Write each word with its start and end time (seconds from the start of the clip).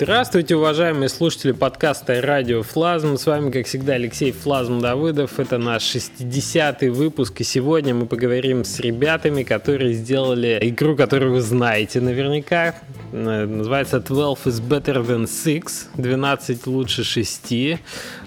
Здравствуйте, 0.00 0.54
уважаемые 0.54 1.08
слушатели 1.08 1.50
подкаста 1.50 2.20
«Радио 2.20 2.62
Флазм». 2.62 3.16
С 3.16 3.26
вами, 3.26 3.50
как 3.50 3.66
всегда, 3.66 3.94
Алексей 3.94 4.30
Флазм 4.30 4.78
Давыдов. 4.78 5.40
Это 5.40 5.58
наш 5.58 5.82
60-й 5.96 6.88
выпуск, 6.90 7.40
и 7.40 7.44
сегодня 7.44 7.96
мы 7.96 8.06
поговорим 8.06 8.62
с 8.62 8.78
ребятами, 8.78 9.42
которые 9.42 9.94
сделали 9.94 10.56
игру, 10.62 10.94
которую 10.94 11.32
вы 11.32 11.40
знаете 11.40 12.00
наверняка. 12.00 12.76
Э, 13.10 13.44
называется 13.46 13.98
12 13.98 14.46
is 14.46 14.60
better 14.60 15.04
than 15.04 15.26
6, 15.26 15.88
12 15.96 16.66
лучше 16.68 17.02
6. 17.02 17.80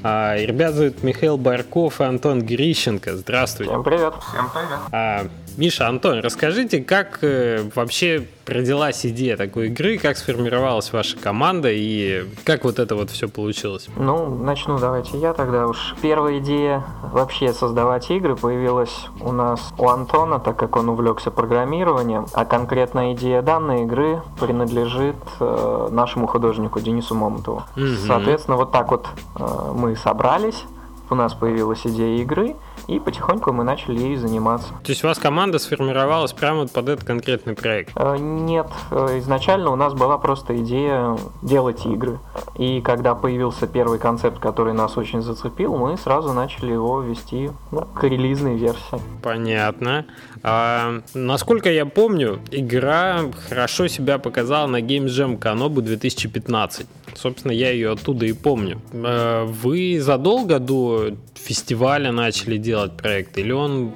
А, 0.04 0.36
ребят 0.36 0.74
зовут 0.74 1.04
Михаил 1.04 1.38
Барков 1.38 2.02
и 2.02 2.04
Антон 2.04 2.42
Грищенко. 2.42 3.16
Здравствуйте. 3.16 3.72
Всем 3.72 3.84
привет. 3.86 4.14
Всем 4.30 4.50
привет. 4.54 4.80
А, 4.92 5.26
Миша, 5.58 5.88
Антон, 5.88 6.20
расскажите, 6.20 6.82
как 6.82 7.20
э, 7.22 7.64
вообще 7.76 8.28
родилась 8.48 9.05
идея 9.05 9.38
такой 9.38 9.68
игры, 9.68 9.98
как 9.98 10.18
сформировалась 10.18 10.92
ваша 10.94 11.18
команда 11.18 11.70
и 11.72 12.26
как 12.44 12.64
вот 12.64 12.80
это 12.80 12.96
вот 12.96 13.09
все 13.09 13.28
получилось? 13.28 13.88
Ну, 13.95 14.36
начну 14.36 14.80
давайте 14.80 15.18
я 15.18 15.34
тогда 15.34 15.68
уж. 15.68 15.95
Первая 16.02 16.40
идея 16.40 16.84
вообще 17.12 17.54
создавать 17.54 18.09
игры 18.12 18.36
появилась 18.36 19.08
у 19.20 19.32
нас 19.32 19.72
у 19.78 19.88
Антона, 19.88 20.40
так 20.40 20.58
как 20.58 20.76
он 20.76 20.90
увлекся 20.90 21.32
программированием, 21.32 22.26
а 22.34 22.45
конкретная 22.45 23.14
идея 23.14 23.42
данной 23.42 23.84
игры 23.84 24.22
принадлежит 24.40 25.16
э, 25.40 25.90
нашему 25.92 26.28
художнику 26.28 26.80
Денису 26.80 27.16
Момутову. 27.16 27.64
Мгм. 27.76 27.98
Соответственно, 28.08 28.58
вот 28.58 28.72
так 28.72 28.92
вот 28.92 29.08
э, 29.36 29.72
мы 29.76 29.95
собрались, 29.95 30.64
у 31.12 31.16
нас 31.16 31.34
появилась 31.34 31.86
идея 31.86 32.22
игры, 32.22 32.56
и 32.88 33.00
потихоньку 33.00 33.52
мы 33.52 33.64
начали 33.64 34.00
ей 34.00 34.16
заниматься. 34.16 34.70
То 34.84 34.92
есть 34.92 35.04
у 35.04 35.08
вас 35.08 35.20
команда 35.20 35.60
сформировалась 35.60 36.34
прямо 36.34 36.68
под 36.68 36.90
этот 36.90 37.06
конкретный 37.06 37.54
проект? 37.54 37.92
Э, 37.96 38.18
Нет, 38.18 38.68
э, 38.92 39.20
изначально 39.20 39.72
у 39.72 39.76
нас 39.76 39.94
была 39.94 40.18
просто 40.18 40.58
идея 40.62 41.18
делать 41.42 41.86
игры. 41.86 42.20
И 42.58 42.81
когда 42.81 43.14
появился 43.14 43.68
первый 43.68 44.00
концепт, 44.00 44.40
который 44.40 44.73
нас 44.73 44.98
очень 44.98 45.22
зацепил, 45.22 45.76
мы 45.76 45.98
сразу 45.98 46.31
начали 46.34 46.72
его 46.72 47.02
вести 47.02 47.52
ну, 47.72 47.81
к 47.81 48.03
релизной 48.03 48.56
версии. 48.56 49.02
Понятно. 49.22 50.06
А, 50.44 51.02
насколько 51.14 51.70
я 51.70 51.86
помню, 51.86 52.40
игра 52.52 53.22
хорошо 53.50 53.88
себя 53.88 54.18
показала 54.18 54.68
на 54.68 54.81
Games 54.81 55.08
Jam 55.08 55.38
Канобу 55.38 55.81
2015. 55.81 56.88
Собственно, 57.16 57.52
я 57.52 57.72
ее 57.72 57.92
оттуда 57.92 58.26
и 58.26 58.34
помню. 58.34 58.81
А, 58.94 59.45
Вы 59.45 60.00
задолго 60.02 60.59
до 60.59 61.16
фестиваля 61.36 62.12
начали 62.12 62.58
делать 62.58 62.98
проект? 62.98 63.38
Или 63.38 63.52
он 63.52 63.92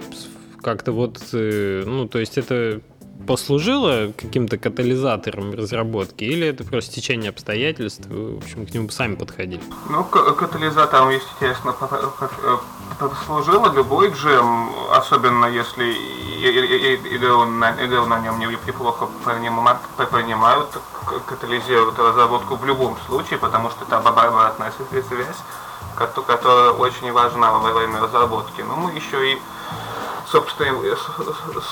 как-то 0.61 0.91
вот... 0.91 1.19
э, 1.33 1.83
Ну, 1.85 2.07
то 2.07 2.19
есть 2.19 2.37
это 2.37 2.81
послужило 3.27 4.11
каким-то 4.17 4.57
катализатором 4.57 5.53
разработки? 5.53 6.23
Или 6.25 6.47
это 6.47 6.63
просто 6.63 6.93
течение 6.95 7.29
обстоятельств? 7.29 8.05
Вы, 8.07 8.35
в 8.35 8.37
общем, 8.39 8.65
к 8.65 8.73
нему 8.73 8.89
сами 8.89 9.15
подходили? 9.15 9.61
Ну, 9.89 10.03
к- 10.03 10.33
катализатором, 10.35 11.09
естественно, 11.11 11.73
по- 12.99 13.09
по- 13.09 13.09
по- 13.09 13.15
послужило 13.15 13.71
любой 13.71 14.09
джем, 14.11 14.69
особенно 14.91 15.45
если 15.45 15.83
и- 15.85 16.49
и- 16.49 16.95
и- 16.95 17.15
игру 17.17 17.45
на, 17.45 18.19
нем 18.19 18.39
не- 18.39 18.45
неплохо 18.67 19.07
принима- 19.25 19.77
принимают, 20.09 20.69
катализируют 21.25 21.99
разработку 21.99 22.55
в 22.55 22.65
любом 22.65 22.97
случае, 23.07 23.39
потому 23.39 23.69
что 23.69 23.85
это 23.85 23.97
обратная 23.97 24.71
связь, 24.71 25.37
кото- 25.95 26.21
которая 26.21 26.71
очень 26.71 27.11
важна 27.11 27.51
во 27.51 27.71
время 27.71 28.01
разработки. 28.01 28.61
Но 28.61 28.75
мы 28.75 28.91
еще 28.91 29.33
и 29.33 29.41
собственно, 30.27 30.97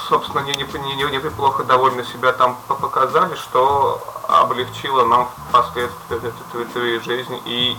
собственно 0.09 0.41
не, 0.41 0.53
не, 0.53 0.63
не, 0.63 0.95
не 0.95 1.03
неплохо 1.17 1.63
довольно 1.63 2.03
себя 2.05 2.31
там 2.33 2.55
по- 2.67 2.75
показали, 2.75 3.35
что 3.35 4.01
облегчило 4.27 5.05
нам 5.05 5.27
впоследствии 5.49 7.00
жизнь 7.00 7.41
и 7.45 7.78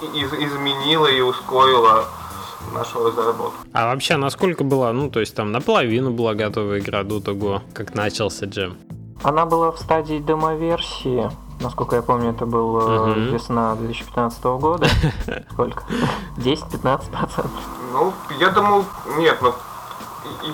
из- 0.00 0.32
изменило 0.32 1.06
и 1.06 1.20
ускорило 1.20 2.06
нашу 2.72 3.04
разработку. 3.06 3.54
А 3.72 3.86
вообще, 3.86 4.16
насколько 4.16 4.64
была, 4.64 4.92
ну, 4.92 5.10
то 5.10 5.20
есть 5.20 5.34
там 5.34 5.52
наполовину 5.52 6.10
была 6.10 6.34
готова 6.34 6.78
игра 6.78 7.02
до 7.02 7.20
того, 7.20 7.62
как 7.72 7.94
начался 7.94 8.46
джем? 8.46 8.76
Она 9.22 9.46
была 9.46 9.70
в 9.72 9.78
стадии 9.78 10.18
демоверсии. 10.18 11.30
Насколько 11.60 11.96
я 11.96 12.02
помню, 12.02 12.30
это 12.30 12.46
был 12.46 12.80
Мгм. 13.06 13.32
весна 13.32 13.74
2015 13.76 14.44
года. 14.58 14.86
Сколько? 15.52 15.84
10-15%. 16.36 17.46
Ну, 17.92 18.12
я 18.40 18.50
думаю, 18.50 18.84
нет, 19.18 19.38
ну, 19.40 19.52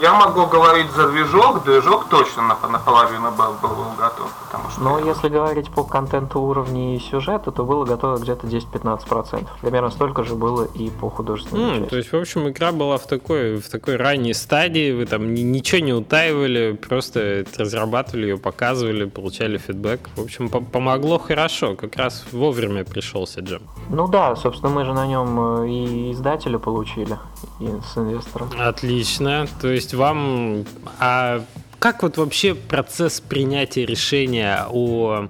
я 0.03 0.15
могу 0.15 0.47
говорить 0.47 0.91
за 0.93 1.09
движок, 1.11 1.65
движок 1.65 2.09
точно 2.09 2.43
на- 2.43 2.69
наполовину 2.69 3.31
был, 3.33 3.53
был 3.63 3.77
готов, 3.99 4.31
потому 4.47 4.71
что... 4.71 4.81
Но 4.81 4.99
если 4.99 5.29
говорить 5.29 5.71
по 5.71 5.85
контенту 5.85 6.41
уровня 6.41 6.97
и 6.97 6.99
сюжету, 6.99 7.53
то 7.53 7.65
было 7.65 7.85
готово 7.85 8.19
где-то 8.19 8.47
10-15%. 8.47 9.47
Примерно 9.61 9.91
столько 9.91 10.25
же 10.25 10.35
было 10.35 10.65
и 10.65 10.91
по 10.91 11.11
художественной 11.11 11.63
М, 11.63 11.69
части. 11.71 11.81
Ну, 11.83 11.87
то 11.89 11.97
есть, 11.97 12.13
в 12.13 12.17
общем, 12.17 12.49
игра 12.49 12.73
была 12.73 12.97
в 12.99 13.07
такой, 13.07 13.57
в 13.57 13.69
такой 13.69 13.97
ранней 13.97 14.35
стадии, 14.35 14.93
вы 14.93 15.07
там 15.07 15.35
ни- 15.35 15.41
ничего 15.43 15.81
не 15.85 15.93
утаивали, 15.93 16.73
просто 16.73 17.45
разрабатывали 17.59 18.27
ее, 18.29 18.39
показывали, 18.39 19.05
получали 19.05 19.59
фидбэк. 19.59 20.01
В 20.17 20.23
общем, 20.23 20.49
по- 20.49 20.61
помогло 20.61 21.19
хорошо, 21.19 21.75
как 21.77 21.97
раз 21.97 22.25
вовремя 22.33 22.85
пришелся 22.85 23.41
джем. 23.41 23.63
Ну 23.89 24.09
да, 24.09 24.37
собственно, 24.37 24.71
мы 24.73 24.85
же 24.85 24.93
на 24.95 25.07
нем 25.07 25.63
э, 25.63 25.69
и 25.69 26.13
издателя 26.13 26.59
получили, 26.59 27.19
и 27.61 27.67
с 27.67 27.97
инвестором. 27.99 28.49
Отлично. 28.59 29.47
То 29.61 29.69
есть 29.69 29.95
вам... 29.95 30.65
А 30.99 31.45
как 31.81 32.03
вот 32.03 32.19
вообще 32.19 32.55
процесс 32.55 33.23
принятия 33.23 33.87
решения 33.87 34.67
о 34.69 35.29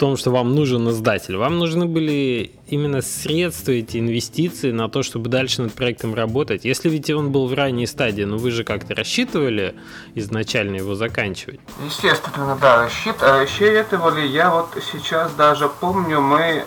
том, 0.00 0.16
что 0.16 0.32
вам 0.32 0.52
нужен 0.52 0.90
издатель? 0.90 1.36
Вам 1.36 1.58
нужны 1.58 1.86
были 1.86 2.50
именно 2.66 3.02
средства, 3.02 3.70
эти 3.70 3.98
инвестиции 3.98 4.72
на 4.72 4.88
то, 4.88 5.04
чтобы 5.04 5.30
дальше 5.30 5.62
над 5.62 5.72
проектом 5.74 6.14
работать? 6.14 6.64
Если 6.64 6.88
ведь 6.88 7.08
он 7.10 7.30
был 7.30 7.46
в 7.46 7.54
ранней 7.54 7.86
стадии, 7.86 8.24
но 8.24 8.36
вы 8.36 8.50
же 8.50 8.64
как-то 8.64 8.96
рассчитывали 8.96 9.76
изначально 10.16 10.76
его 10.76 10.96
заканчивать? 10.96 11.60
Естественно, 11.86 12.58
да, 12.60 12.84
рассчит, 12.84 13.22
рассчитывали. 13.22 14.26
Я 14.26 14.50
вот 14.50 14.76
сейчас 14.90 15.32
даже 15.34 15.68
помню, 15.68 16.20
мы 16.20 16.64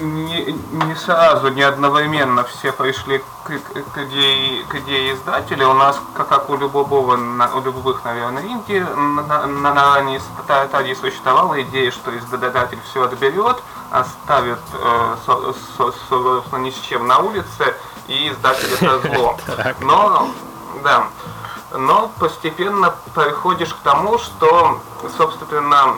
не, 0.00 0.52
не 0.52 0.94
сразу, 0.94 1.48
не 1.48 1.62
одновременно 1.62 2.44
все 2.44 2.72
пришли 2.72 3.18
к, 3.44 3.48
к- 3.48 3.92
к 3.92 3.98
идее, 3.98 4.64
к 4.64 4.74
идее 4.76 5.14
издателя. 5.14 5.68
У 5.68 5.74
нас, 5.74 5.98
как, 6.14 6.28
как 6.28 6.50
у 6.50 6.56
любого, 6.56 7.16
на- 7.16 7.54
у 7.54 7.60
любых, 7.60 8.04
наверное, 8.04 8.42
инди, 8.42 8.78
на, 8.96 9.22
на, 9.22 9.46
на 9.46 9.74
ранней 9.94 10.20
стадии 10.44 10.94
существовала 10.94 11.60
идея, 11.62 11.90
что 11.90 12.16
издатель 12.16 12.78
все 12.90 13.04
отберет, 13.04 13.58
оставит, 13.90 14.60
э, 14.72 15.16
со- 15.26 15.52
со- 15.76 15.94
собственно, 16.08 16.60
ни 16.62 16.70
с 16.70 16.78
чем 16.78 17.06
на 17.06 17.18
улице, 17.18 17.74
и 18.08 18.28
издатель 18.30 18.72
это 18.80 19.00
зло. 19.14 19.36
Но, 19.80 20.30
да, 20.82 21.04
но 21.72 22.10
постепенно 22.18 22.94
приходишь 23.14 23.72
к 23.74 23.78
тому, 23.78 24.18
что, 24.18 24.80
собственно, 25.16 25.96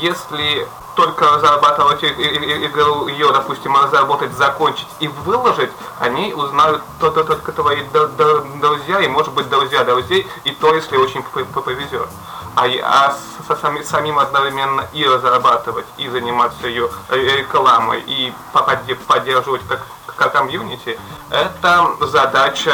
если 0.00 0.66
только 0.94 1.38
и- 2.06 2.66
игру, 2.66 3.08
ее, 3.08 3.32
допустим, 3.32 3.76
разработать, 3.76 4.32
закончить 4.32 4.88
и 5.00 5.08
выложить, 5.08 5.70
они 6.00 6.32
узнают 6.34 6.82
то- 7.00 7.10
то- 7.10 7.24
только 7.24 7.52
твои 7.52 7.82
друзья 8.60 9.00
и, 9.00 9.08
может 9.08 9.32
быть, 9.32 9.48
друзья 9.48 9.84
друзей, 9.84 10.26
и 10.44 10.50
то, 10.52 10.74
если 10.74 10.96
очень 10.96 11.22
повезет. 11.22 12.08
А, 12.56 12.66
а 12.82 13.16
со 13.48 13.56
сами- 13.56 13.82
самим 13.82 14.18
одновременно 14.18 14.86
и 14.92 15.04
разрабатывать, 15.04 15.86
и 15.96 16.08
заниматься 16.08 16.68
ее 16.68 16.88
рекламой, 17.10 18.00
и 18.06 18.32
поддерживать 19.08 19.62
как, 19.68 19.80
как 20.16 20.32
комьюнити, 20.32 20.98
это 21.30 21.96
задача 22.00 22.72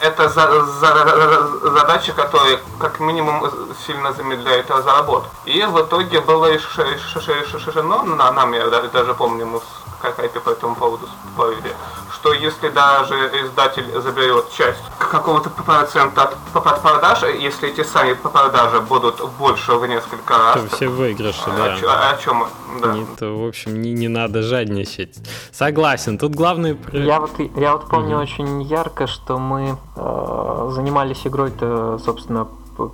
это 0.00 0.28
за- 0.28 0.64
за- 0.64 1.70
задача, 1.70 2.12
которая 2.12 2.58
как 2.78 3.00
минимум 3.00 3.50
сильно 3.86 4.12
замедляет 4.12 4.70
разработку. 4.70 5.30
И 5.44 5.62
в 5.62 5.80
итоге 5.80 6.20
было 6.20 6.52
решено, 6.52 8.04
на 8.16 8.32
нами, 8.32 8.56
я 8.56 8.66
даже 8.68 9.14
помню, 9.14 9.46
мы 9.46 9.60
с 10.00 10.02
Какайпи 10.02 10.38
по 10.40 10.50
этому 10.50 10.74
поводу 10.74 11.06
спорили, 11.32 11.74
что 12.12 12.32
если 12.32 12.70
даже 12.70 13.14
издатель 13.44 13.84
заберет 14.00 14.50
часть 14.52 14.80
какого-то 14.98 15.50
процента 15.50 16.22
от, 16.22 16.66
от 16.66 16.82
продаж, 16.82 17.22
если 17.22 17.68
эти 17.68 17.84
сами 17.84 18.14
продажи 18.14 18.80
будут 18.80 19.22
больше 19.38 19.72
в 19.74 19.86
несколько 19.86 20.38
раз, 20.38 20.60
То 20.62 20.76
все 20.76 20.88
выигрыши, 20.88 21.44
да. 21.46 21.74
о, 21.74 22.10
о 22.10 22.16
чем 22.16 22.46
да. 22.80 22.92
Не- 22.92 23.06
то, 23.18 23.36
в 23.36 23.46
общем, 23.46 23.80
не, 23.80 23.92
не 23.92 24.08
надо 24.08 24.42
жадничать. 24.42 25.16
Согласен. 25.52 26.18
Тут 26.18 26.34
главное... 26.34 26.78
Я 26.92 27.20
вот, 27.20 27.32
я 27.56 27.72
вот 27.72 27.88
помню 27.88 28.18
очень 28.18 28.62
ярко, 28.62 29.06
что 29.06 29.38
мы 29.38 29.76
э, 29.96 30.70
занимались 30.72 31.26
игрой-то, 31.26 31.98
собственно, 32.04 32.48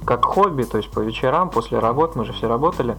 как 0.05 0.25
хобби, 0.25 0.65
то 0.65 0.79
есть 0.79 0.91
по 0.91 1.01
вечерам, 1.01 1.51
после 1.51 1.79
работы, 1.79 2.19
мы 2.19 2.25
же 2.25 2.33
все 2.33 2.49
работали. 2.49 2.97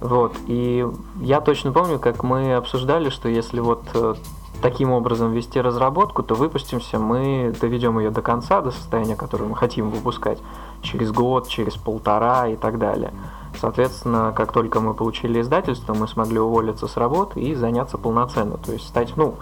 Вот, 0.00 0.36
и 0.46 0.86
я 1.20 1.40
точно 1.40 1.72
помню, 1.72 1.98
как 1.98 2.22
мы 2.22 2.54
обсуждали, 2.54 3.10
что 3.10 3.28
если 3.28 3.58
вот 3.58 3.82
э, 3.94 4.14
таким 4.62 4.92
образом 4.92 5.32
вести 5.32 5.60
разработку, 5.60 6.22
то 6.22 6.34
выпустимся 6.34 6.98
мы, 6.98 7.54
доведем 7.60 7.98
ее 7.98 8.10
до 8.10 8.22
конца, 8.22 8.60
до 8.60 8.70
состояния, 8.70 9.16
которое 9.16 9.46
мы 9.46 9.56
хотим 9.56 9.90
выпускать, 9.90 10.38
через 10.82 11.10
год, 11.10 11.48
через 11.48 11.74
полтора 11.74 12.48
и 12.48 12.56
так 12.56 12.78
далее. 12.78 13.12
Соответственно, 13.60 14.32
как 14.36 14.52
только 14.52 14.80
мы 14.80 14.94
получили 14.94 15.40
издательство, 15.40 15.94
мы 15.94 16.06
смогли 16.06 16.38
уволиться 16.38 16.86
с 16.86 16.96
работы 16.96 17.40
и 17.40 17.54
заняться 17.54 17.98
полноценно, 17.98 18.56
то 18.56 18.72
есть 18.72 18.86
стать, 18.86 19.16
ну, 19.16 19.34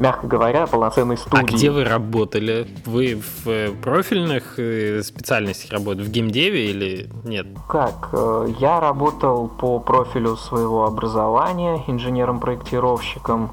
мягко 0.00 0.26
говоря, 0.26 0.66
полноценной 0.66 1.16
студией. 1.16 1.44
А 1.44 1.56
где 1.56 1.70
вы 1.70 1.84
работали? 1.84 2.66
Вы 2.86 3.20
в 3.44 3.48
э, 3.48 3.70
профильных 3.70 4.58
э, 4.58 5.02
специальностях 5.02 5.70
работали? 5.70 6.04
В 6.04 6.10
геймдеве 6.10 6.70
или 6.70 7.10
нет? 7.24 7.46
Как? 7.68 8.08
Э, 8.12 8.48
я 8.58 8.80
работал 8.80 9.48
по 9.48 9.78
профилю 9.78 10.36
своего 10.36 10.86
образования 10.86 11.84
инженером-проектировщиком. 11.86 13.50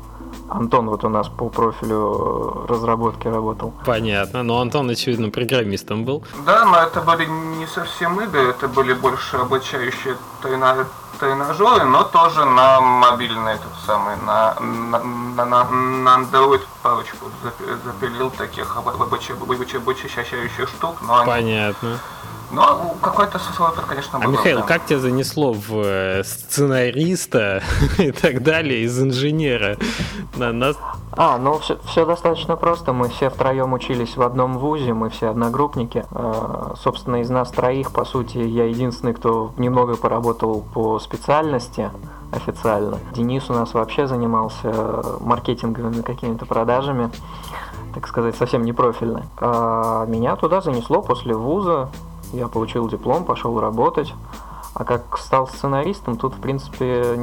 Антон 0.49 0.89
вот 0.89 1.03
у 1.03 1.09
нас 1.09 1.27
по 1.27 1.49
профилю 1.49 2.65
разработки 2.67 3.27
работал. 3.27 3.73
Понятно, 3.85 4.43
но 4.43 4.59
Антон, 4.59 4.89
очевидно, 4.89 5.29
программистом 5.29 6.05
был. 6.05 6.23
Да, 6.45 6.65
но 6.65 6.77
это 6.77 7.01
были 7.01 7.25
не 7.25 7.67
совсем 7.67 8.19
игры, 8.21 8.49
это 8.49 8.67
были 8.67 8.93
больше 8.93 9.37
обучающие 9.37 10.15
тренажеры 10.41 10.87
тренажеры, 11.19 11.83
но 11.85 12.03
тоже 12.03 12.45
на 12.45 12.79
мобильный 12.79 13.53
этот 13.53 13.71
самый, 13.85 14.15
на, 14.17 14.53
на, 14.59 14.99
на, 15.45 15.63
на 15.63 16.17
Android 16.17 16.61
парочку 16.83 17.25
запилил 17.85 18.29
таких 18.31 18.77
обучающих 18.77 20.69
штук. 20.69 20.97
Но 21.01 21.25
Понятно. 21.25 21.99
Но 22.49 22.95
какой-то 23.01 23.39
свой 23.39 23.69
опыт, 23.69 23.85
конечно, 23.85 24.19
был. 24.19 24.29
А, 24.29 24.31
Михаил, 24.31 24.59
да. 24.59 24.63
как 24.63 24.85
тебя 24.85 24.99
занесло 24.99 25.53
в 25.53 25.81
э, 25.83 26.23
сценариста 26.23 27.61
и 27.97 28.11
так 28.11 28.41
далее 28.41 28.83
из 28.83 29.01
инженера? 29.01 29.77
На 30.35 30.53
нас... 30.53 30.77
А, 31.11 31.37
ну 31.37 31.57
все, 31.59 31.77
все 31.85 32.05
достаточно 32.05 32.55
просто. 32.55 32.93
Мы 32.93 33.09
все 33.09 33.29
втроем 33.29 33.73
учились 33.73 34.15
в 34.15 34.21
одном 34.21 34.59
вузе, 34.59 34.93
мы 34.93 35.09
все 35.09 35.29
одногруппники. 35.29 36.05
А, 36.11 36.73
собственно, 36.81 37.21
из 37.21 37.29
нас 37.29 37.51
троих, 37.51 37.91
по 37.91 38.05
сути, 38.05 38.37
я 38.37 38.65
единственный, 38.65 39.13
кто 39.13 39.51
немного 39.57 39.97
поработал 39.97 40.61
по 40.73 40.99
специальности 40.99 41.91
официально. 42.31 42.99
Денис 43.13 43.49
у 43.49 43.53
нас 43.53 43.73
вообще 43.73 44.07
занимался 44.07 45.03
маркетинговыми 45.19 46.01
какими-то 46.01 46.45
продажами 46.45 47.11
так 47.93 48.07
сказать, 48.07 48.35
совсем 48.35 48.63
не 48.63 48.73
профильно. 48.73 49.25
А 49.37 50.05
меня 50.05 50.35
туда 50.35 50.61
занесло 50.61 51.01
после 51.01 51.33
вуза. 51.33 51.89
Я 52.33 52.47
получил 52.47 52.87
диплом, 52.87 53.25
пошел 53.25 53.59
работать. 53.59 54.13
А 54.73 54.83
как 54.83 55.17
стал 55.17 55.47
сценаристом, 55.47 56.17
тут, 56.17 56.35
в 56.35 56.39
принципе, 56.39 57.17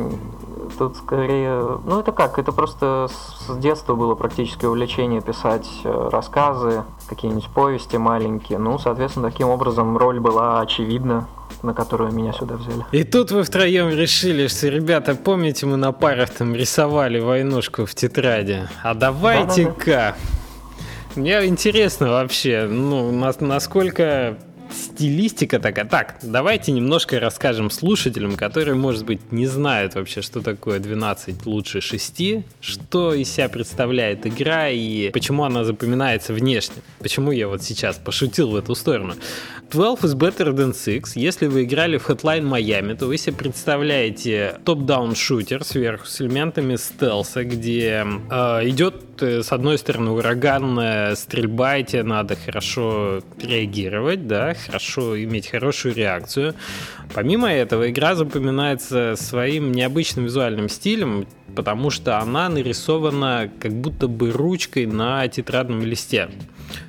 тут 0.76 0.96
скорее... 0.96 1.78
Ну, 1.84 2.00
это 2.00 2.10
как? 2.10 2.38
Это 2.38 2.50
просто 2.50 3.08
с 3.08 3.56
детства 3.58 3.94
было 3.94 4.16
практически 4.16 4.66
увлечение 4.66 5.20
писать 5.20 5.68
э, 5.84 6.08
рассказы, 6.10 6.82
какие-нибудь 7.08 7.48
повести 7.50 7.96
маленькие. 7.96 8.58
Ну, 8.58 8.78
соответственно, 8.80 9.30
таким 9.30 9.50
образом 9.50 9.96
роль 9.96 10.18
была 10.18 10.60
очевидна 10.60 11.28
на 11.62 11.72
которую 11.72 12.12
меня 12.12 12.32
сюда 12.34 12.56
взяли. 12.56 12.84
И 12.92 13.04
тут 13.04 13.30
вы 13.30 13.42
втроем 13.42 13.88
решили, 13.88 14.48
что, 14.48 14.68
ребята, 14.68 15.14
помните, 15.14 15.64
мы 15.64 15.76
на 15.78 15.92
парах 15.92 16.28
там 16.30 16.54
рисовали 16.54 17.20
войнушку 17.20 17.86
в 17.86 17.94
тетради? 17.94 18.68
А 18.82 18.94
давайте-ка... 18.94 20.14
Мне 21.16 21.46
интересно 21.46 22.10
вообще, 22.10 22.66
ну, 22.68 23.12
насколько 23.40 24.36
стилистика 24.74 25.58
такая. 25.58 25.84
Так, 25.84 26.16
давайте 26.22 26.72
немножко 26.72 27.20
расскажем 27.20 27.70
слушателям, 27.70 28.36
которые, 28.36 28.74
может 28.74 29.04
быть, 29.04 29.32
не 29.32 29.46
знают 29.46 29.94
вообще, 29.94 30.22
что 30.22 30.40
такое 30.40 30.78
12 30.78 31.46
лучше 31.46 31.80
6, 31.80 32.44
что 32.60 33.14
из 33.14 33.32
себя 33.32 33.48
представляет 33.48 34.26
игра 34.26 34.68
и 34.68 35.10
почему 35.10 35.44
она 35.44 35.64
запоминается 35.64 36.32
внешне. 36.32 36.76
Почему 36.98 37.32
я 37.32 37.48
вот 37.48 37.62
сейчас 37.62 37.96
пошутил 37.96 38.50
в 38.50 38.56
эту 38.56 38.74
сторону. 38.74 39.14
12 39.70 40.04
is 40.04 40.14
better 40.14 40.52
than 40.52 40.72
6. 40.72 41.16
Если 41.16 41.46
вы 41.46 41.64
играли 41.64 41.98
в 41.98 42.08
Hotline 42.08 42.48
Miami, 42.48 42.94
то 42.96 43.06
вы 43.06 43.18
себе 43.18 43.36
представляете 43.36 44.58
топ-даун 44.64 45.14
шутер 45.14 45.64
сверху 45.64 46.06
с 46.06 46.20
элементами 46.20 46.76
стелса, 46.76 47.44
где 47.44 48.06
э, 48.30 48.68
идет 48.68 49.22
э, 49.22 49.42
с 49.42 49.50
одной 49.52 49.78
стороны 49.78 50.10
ураганная 50.10 51.14
стрельба, 51.16 51.78
и 51.78 51.84
тебе 51.84 52.04
надо 52.04 52.36
хорошо 52.36 53.20
реагировать, 53.40 54.26
да, 54.26 54.54
хорошо 54.66 55.22
иметь 55.22 55.49
хорошую 55.49 55.94
реакцию. 55.94 56.55
Помимо 57.14 57.52
этого, 57.52 57.90
игра 57.90 58.14
запоминается 58.14 59.14
своим 59.16 59.72
необычным 59.72 60.25
визуальным 60.25 60.69
стилем, 60.69 61.26
потому 61.54 61.90
что 61.90 62.18
она 62.18 62.48
нарисована 62.48 63.50
как 63.60 63.72
будто 63.72 64.08
бы 64.08 64.30
ручкой 64.30 64.86
на 64.86 65.26
тетрадном 65.28 65.82
листе. 65.82 66.28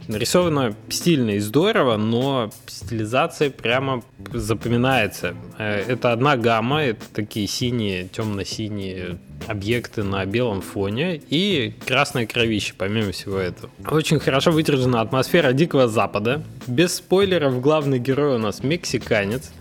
Нарисовано 0.07 0.75
стильно 0.89 1.31
и 1.31 1.39
здорово, 1.39 1.97
но 1.97 2.51
стилизация 2.67 3.50
прямо 3.50 4.03
запоминается. 4.33 5.35
Э, 5.57 5.83
это 5.88 6.12
одна 6.12 6.38
гамма, 6.38 6.83
это 6.83 7.06
такие 7.13 7.47
синие, 7.47 8.07
темно-синие 8.07 9.17
объекты 9.47 10.03
на 10.03 10.25
белом 10.25 10.62
фоне 10.62 11.21
и 11.29 11.73
красное 11.85 12.25
кровище, 12.25 12.73
помимо 12.77 13.11
всего 13.11 13.38
этого. 13.38 13.69
Очень 13.89 14.19
хорошо 14.19 14.51
выдержана 14.51 15.01
атмосфера 15.01 15.53
Дикого 15.53 15.88
Запада. 15.88 16.44
Без 16.68 16.95
спойлеров, 16.95 17.61
главный 17.61 18.00
герой 18.00 18.35
у 18.35 18.39
нас 18.39 18.63
мексиканец 18.63 19.51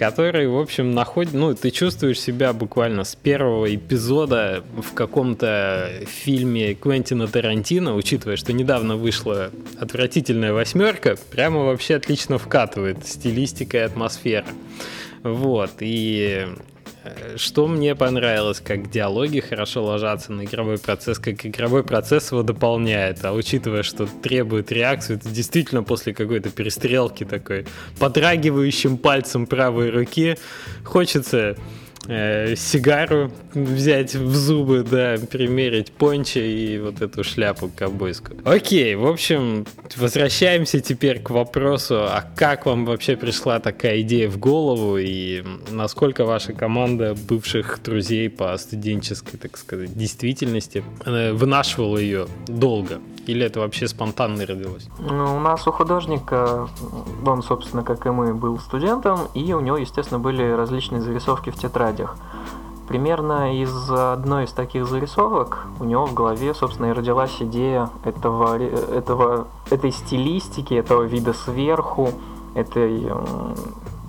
который, 0.00 0.48
в 0.48 0.58
общем, 0.58 0.92
находит, 0.92 1.34
ну, 1.34 1.54
ты 1.54 1.70
чувствуешь 1.70 2.18
себя 2.18 2.54
буквально 2.54 3.04
с 3.04 3.14
первого 3.14 3.74
эпизода 3.74 4.64
в 4.74 4.94
каком-то 4.94 5.90
фильме 6.06 6.74
Квентина 6.74 7.28
Тарантино, 7.28 7.94
учитывая, 7.94 8.36
что 8.36 8.54
недавно 8.54 8.96
вышла 8.96 9.50
отвратительная 9.78 10.54
восьмерка, 10.54 11.16
прямо 11.30 11.64
вообще 11.64 11.96
отлично 11.96 12.38
вкатывает 12.38 13.06
стилистика 13.06 13.76
и 13.76 13.80
атмосфера. 13.80 14.46
Вот, 15.22 15.72
и 15.80 16.48
что 17.36 17.66
мне 17.66 17.94
понравилось, 17.94 18.60
как 18.60 18.90
диалоги 18.90 19.40
хорошо 19.40 19.84
ложатся 19.84 20.32
на 20.32 20.44
игровой 20.44 20.78
процесс, 20.78 21.18
как 21.18 21.46
игровой 21.46 21.84
процесс 21.84 22.32
его 22.32 22.42
дополняет. 22.42 23.24
А 23.24 23.32
учитывая, 23.32 23.82
что 23.82 24.06
требует 24.06 24.70
реакцию, 24.72 25.18
это 25.18 25.30
действительно 25.30 25.82
после 25.82 26.14
какой-то 26.14 26.50
перестрелки 26.50 27.24
такой 27.24 27.66
подрагивающим 27.98 28.98
пальцем 28.98 29.46
правой 29.46 29.90
руки 29.90 30.36
хочется 30.84 31.56
э, 32.06 32.54
сигару 32.56 33.30
взять 33.54 34.14
в 34.14 34.34
зубы, 34.34 34.84
да, 34.88 35.16
примерить 35.30 35.92
понча 35.92 36.40
и 36.40 36.78
вот 36.78 37.02
эту 37.02 37.24
шляпу 37.24 37.70
ковбойскую. 37.74 38.40
Окей, 38.44 38.94
в 38.94 39.06
общем, 39.06 39.66
возвращаемся 39.96 40.80
теперь 40.80 41.20
к 41.20 41.30
вопросу, 41.30 41.96
а 41.96 42.24
как 42.36 42.66
вам 42.66 42.84
вообще 42.84 43.16
пришла 43.16 43.60
такая 43.60 44.00
идея 44.02 44.28
в 44.28 44.38
голову 44.38 44.96
и 44.98 45.42
насколько 45.70 46.24
ваша 46.24 46.52
команда 46.52 47.14
бывших 47.28 47.80
друзей 47.82 48.30
по 48.30 48.56
студенческой, 48.56 49.36
так 49.36 49.56
сказать, 49.56 49.96
действительности 49.96 50.84
э, 51.04 51.32
вынашивала 51.32 51.98
ее 51.98 52.26
долго? 52.46 53.00
Или 53.26 53.44
это 53.46 53.60
вообще 53.60 53.86
спонтанно 53.86 54.44
родилось? 54.46 54.88
Ну, 54.98 55.36
у 55.36 55.40
нас 55.40 55.66
у 55.66 55.72
художника, 55.72 56.68
он, 57.24 57.42
собственно, 57.42 57.84
как 57.84 58.06
и 58.06 58.10
мы, 58.10 58.34
был 58.34 58.58
студентом, 58.58 59.28
и 59.34 59.52
у 59.52 59.60
него, 59.60 59.76
естественно, 59.76 60.18
были 60.18 60.42
различные 60.42 61.00
зарисовки 61.00 61.50
в 61.50 61.56
тетрадях. 61.90 62.16
Примерно 62.88 63.56
из 63.56 63.90
одной 63.90 64.44
из 64.44 64.52
таких 64.52 64.86
зарисовок 64.86 65.66
у 65.78 65.84
него 65.84 66.06
в 66.06 66.14
голове, 66.14 66.54
собственно, 66.54 66.86
и 66.86 66.92
родилась 66.92 67.36
идея 67.38 67.88
этого, 68.04 68.58
этого, 68.58 69.46
этой 69.70 69.92
стилистики, 69.92 70.74
этого 70.74 71.02
вида 71.02 71.32
сверху, 71.32 72.10
этой 72.54 73.12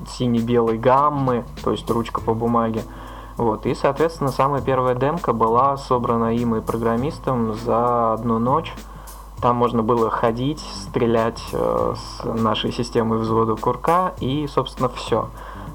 сине-белой 0.10 0.80
гаммы, 0.80 1.46
то 1.64 1.72
есть 1.72 1.88
ручка 1.92 2.22
по 2.22 2.34
бумаге. 2.34 2.84
Вот, 3.38 3.68
и, 3.68 3.76
соответственно, 3.76 4.32
самая 4.32 4.62
первая 4.62 4.96
демка 4.96 5.32
была 5.32 5.78
собрана 5.78 6.36
им 6.36 6.56
и 6.56 6.62
программистом 6.62 7.54
за 7.54 8.14
одну 8.14 8.40
ночь. 8.40 8.74
Там 9.42 9.56
можно 9.56 9.84
было 9.84 10.10
ходить, 10.10 10.60
стрелять 10.60 11.42
э, 11.54 11.94
с 11.96 12.24
нашей 12.24 12.72
системой 12.72 13.20
взвода 13.20 13.56
курка 13.56 14.14
и, 14.20 14.48
собственно, 14.48 14.90
все. 14.90 15.30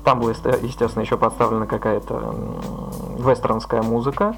Там 0.06 0.20
была, 0.20 0.30
естественно, 0.30 1.02
еще 1.02 1.16
подставлена 1.16 1.66
какая-то 1.66 2.32
вестернская 3.18 3.82
музыка. 3.82 4.36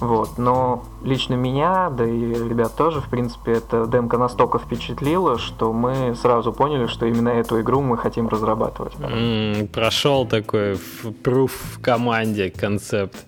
Вот, 0.00 0.38
но 0.38 0.82
лично 1.04 1.34
меня, 1.34 1.88
да 1.90 2.04
и 2.04 2.34
ребят 2.34 2.74
тоже, 2.74 3.00
в 3.00 3.08
принципе, 3.08 3.52
эта 3.52 3.86
демка 3.86 4.18
настолько 4.18 4.58
впечатлила, 4.58 5.38
что 5.38 5.72
мы 5.72 6.16
сразу 6.16 6.52
поняли, 6.52 6.88
что 6.88 7.06
именно 7.06 7.28
эту 7.28 7.60
игру 7.60 7.80
мы 7.80 7.96
хотим 7.96 8.26
разрабатывать. 8.26 8.94
Mm, 8.94 9.68
прошел 9.68 10.26
такой 10.26 10.80
proof 11.22 11.52
в 11.52 11.80
команде 11.80 12.50
концепт. 12.50 13.24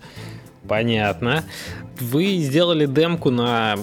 Понятно. 0.66 1.44
Вы 2.00 2.38
сделали 2.38 2.86
демку 2.86 3.30
на 3.30 3.76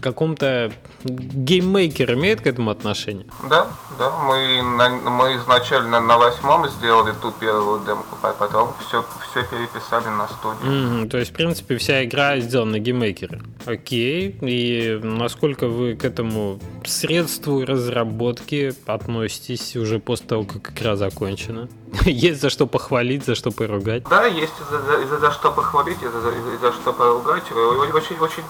каком-то 0.00 0.72
GameMaker 1.04 2.14
имеет 2.14 2.40
к 2.40 2.46
этому 2.46 2.70
отношение? 2.70 3.26
Да, 3.48 3.68
да, 3.98 4.10
мы, 4.10 4.62
на, 4.62 4.88
мы 4.88 5.36
изначально 5.36 6.00
на 6.00 6.18
восьмом 6.18 6.68
сделали 6.68 7.14
ту 7.20 7.32
первую 7.32 7.84
демку, 7.84 8.16
а 8.22 8.32
потом 8.32 8.74
все, 8.86 9.04
все 9.30 9.44
переписали 9.44 10.08
на 10.08 10.28
Studio. 10.28 10.72
Mm-hmm, 10.72 11.08
то 11.08 11.18
есть, 11.18 11.30
в 11.30 11.34
принципе, 11.34 11.76
вся 11.76 12.04
игра 12.04 12.38
сделана 12.38 12.72
на 12.72 12.78
GameMaker 12.78 13.30
е. 13.30 13.42
Окей, 13.66 14.36
и 14.40 15.00
насколько 15.02 15.68
вы 15.68 15.94
к 15.94 16.04
этому 16.04 16.58
средству 16.84 17.64
разработки 17.64 18.72
относитесь 18.86 19.76
уже 19.76 19.98
после 19.98 20.26
того, 20.26 20.44
как 20.44 20.72
игра 20.72 20.96
закончена? 20.96 21.68
Есть 22.04 22.40
за 22.40 22.50
что 22.50 22.66
похвалить, 22.66 23.24
за 23.24 23.34
что 23.34 23.50
поругать? 23.50 24.04
Да, 24.04 24.26
есть 24.26 24.52
за, 24.70 25.06
за, 25.06 25.18
за, 25.18 25.30
что 25.30 25.50
похвалить, 25.50 26.02
и 26.02 26.06
за, 26.06 26.20
за, 26.20 26.32
за 26.60 26.72
что 26.72 26.92
поругать. 26.92 27.44
Очень, 27.52 28.18
очень 28.18 28.42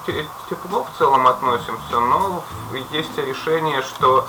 тепло 0.49 0.85
в 0.85 0.99
целом 0.99 1.27
относимся, 1.27 2.01
но 2.01 2.45
есть 2.93 3.17
решение, 3.19 3.83
что 3.83 4.27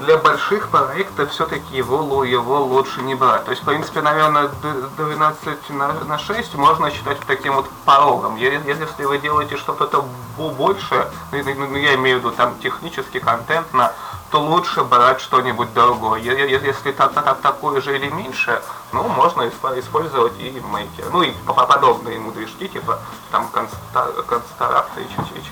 для 0.00 0.16
больших 0.18 0.68
проектов 0.68 1.30
все-таки 1.30 1.76
его, 1.76 2.24
его 2.24 2.64
лучше 2.64 3.02
не 3.02 3.14
брать. 3.14 3.44
То 3.44 3.52
есть, 3.52 3.62
в 3.62 3.66
принципе, 3.66 4.02
наверное, 4.02 4.50
12 4.96 5.70
на, 5.70 5.92
на 6.04 6.18
6 6.18 6.54
можно 6.54 6.90
считать 6.90 7.18
таким 7.26 7.54
вот 7.54 7.66
порогом. 7.84 8.36
Если 8.36 9.04
вы 9.04 9.18
делаете 9.18 9.56
что-то 9.56 10.04
больше, 10.36 11.08
ну, 11.32 11.38
ну, 11.44 11.66
ну, 11.68 11.76
я 11.76 11.94
имею 11.94 12.18
в 12.18 12.20
виду 12.20 12.30
там 12.32 12.58
технический 12.60 13.20
контент 13.20 13.72
на 13.72 13.92
то 14.36 14.42
лучше 14.42 14.84
брать 14.84 15.22
что-нибудь 15.22 15.72
другое. 15.72 16.20
Если 16.20 16.92
так, 16.92 17.14
так, 17.14 17.40
такое 17.40 17.80
же 17.80 17.96
или 17.96 18.10
меньше, 18.10 18.60
ну, 18.92 19.08
можно 19.08 19.48
использовать 19.48 20.34
и 20.38 20.60
мейкер. 20.60 21.10
Ну, 21.10 21.22
и 21.22 21.32
подобные 21.46 22.16
ему 22.16 22.32
движки, 22.32 22.68
типа 22.68 23.00
там 23.32 23.48
констаракта 23.48 25.00
и 25.00 25.04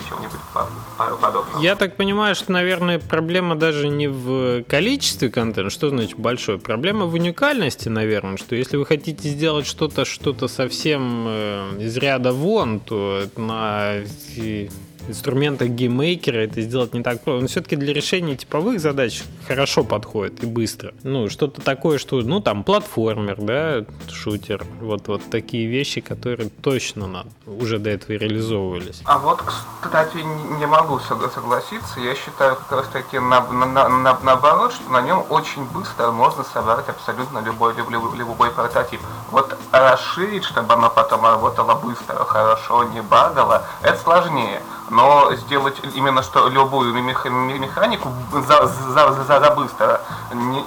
чего-нибудь 0.07 0.39
подобного. 1.19 1.63
Я 1.63 1.77
так 1.77 1.97
понимаю, 1.97 2.35
что, 2.35 2.53
наверное, 2.53 2.99
проблема 2.99 3.55
даже 3.55 3.89
не 3.89 4.09
в 4.09 4.65
количестве 4.65 5.31
контента. 5.31 5.71
Что 5.71 5.89
значит 5.89 6.19
большой? 6.19 6.59
Проблема 6.59 7.07
в 7.07 7.15
уникальности, 7.15 7.89
наверное, 7.89 8.37
что 8.37 8.55
если 8.55 8.77
вы 8.77 8.85
хотите 8.85 9.31
сделать 9.31 9.67
что-то, 9.67 10.05
что-то 10.05 10.47
совсем 10.47 11.25
э, 11.27 11.77
из 11.81 11.97
ряда 11.97 12.35
вон, 12.35 12.81
то 12.81 13.23
на 13.37 14.01
инструментах 15.09 15.69
GameMaker 15.69 16.32
а 16.32 16.39
это 16.39 16.61
сделать 16.63 16.95
не 16.95 17.03
так 17.03 17.21
просто. 17.23 17.43
Но 17.43 17.49
все-таки 17.49 17.77
для 17.77 17.93
решения 17.93 18.37
типовых 18.37 18.81
задач 18.81 19.23
хорошо 19.47 19.85
подходит 19.85 20.43
и 20.43 20.47
быстро. 20.47 20.93
Ну, 21.03 21.29
что-то 21.29 21.61
такое, 21.61 21.99
что, 21.99 22.21
ну, 22.21 22.41
там, 22.41 22.65
платформер, 22.65 23.37
да, 23.41 23.85
шутер. 24.11 24.65
Вот, 24.81 25.09
вот 25.09 25.23
такие 25.31 25.67
вещи, 25.67 26.01
которые 26.01 26.49
точно 26.49 27.07
надо, 27.07 27.29
уже 27.47 27.79
до 27.79 27.91
этого 27.91 28.13
реализовывались. 28.13 29.03
А 29.05 29.19
вот, 29.19 29.43
кстати, 29.81 30.17
не 30.59 30.67
могу 30.67 30.99
согласиться. 30.99 32.01
Я 32.01 32.15
считаю 32.15 32.57
как 32.57 32.73
раз 32.73 32.89
таки 32.89 33.19
на, 33.19 33.41
на, 33.51 33.89
на, 33.89 34.19
наоборот, 34.23 34.73
что 34.73 34.91
на 34.91 35.03
нем 35.03 35.25
очень 35.31 35.65
быстро 35.65 36.11
можно 36.11 36.45
собрать 36.45 36.89
абсолютно 36.89 37.39
любой, 37.41 37.75
любой, 37.75 38.17
любой 38.17 38.51
прототип. 38.51 39.01
Вот 39.31 39.57
расширить, 39.73 40.45
чтобы 40.45 40.73
оно 40.75 40.91
потом 40.91 41.25
работало 41.25 41.75
быстро, 41.75 42.17
хорошо, 42.25 42.85
не 42.85 43.03
багало, 43.03 43.67
это 43.83 43.99
сложнее 43.99 44.61
но 44.91 45.35
сделать 45.35 45.77
именно 45.95 46.23
что 46.23 46.49
любую 46.49 46.95
механику 46.95 48.13
за, 48.33 48.67
за, 48.67 49.13
за, 49.13 49.41
за 49.41 49.51
быстро, 49.51 50.01
не, 50.33 50.63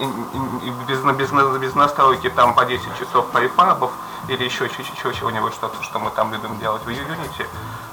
без, 0.88 1.00
без, 1.00 1.62
без 1.62 1.76
настройки 1.76 2.30
там 2.30 2.54
по 2.56 2.66
10 2.66 2.84
часов 3.00 3.28
префабов 3.32 3.92
или 4.28 4.44
еще 4.44 4.68
чего-нибудь, 4.70 5.54
что, 5.54 5.72
что 5.82 6.00
мы 6.00 6.10
там 6.12 6.34
любим 6.34 6.60
делать 6.60 6.82
в 6.84 6.90
Unity, 6.90 7.46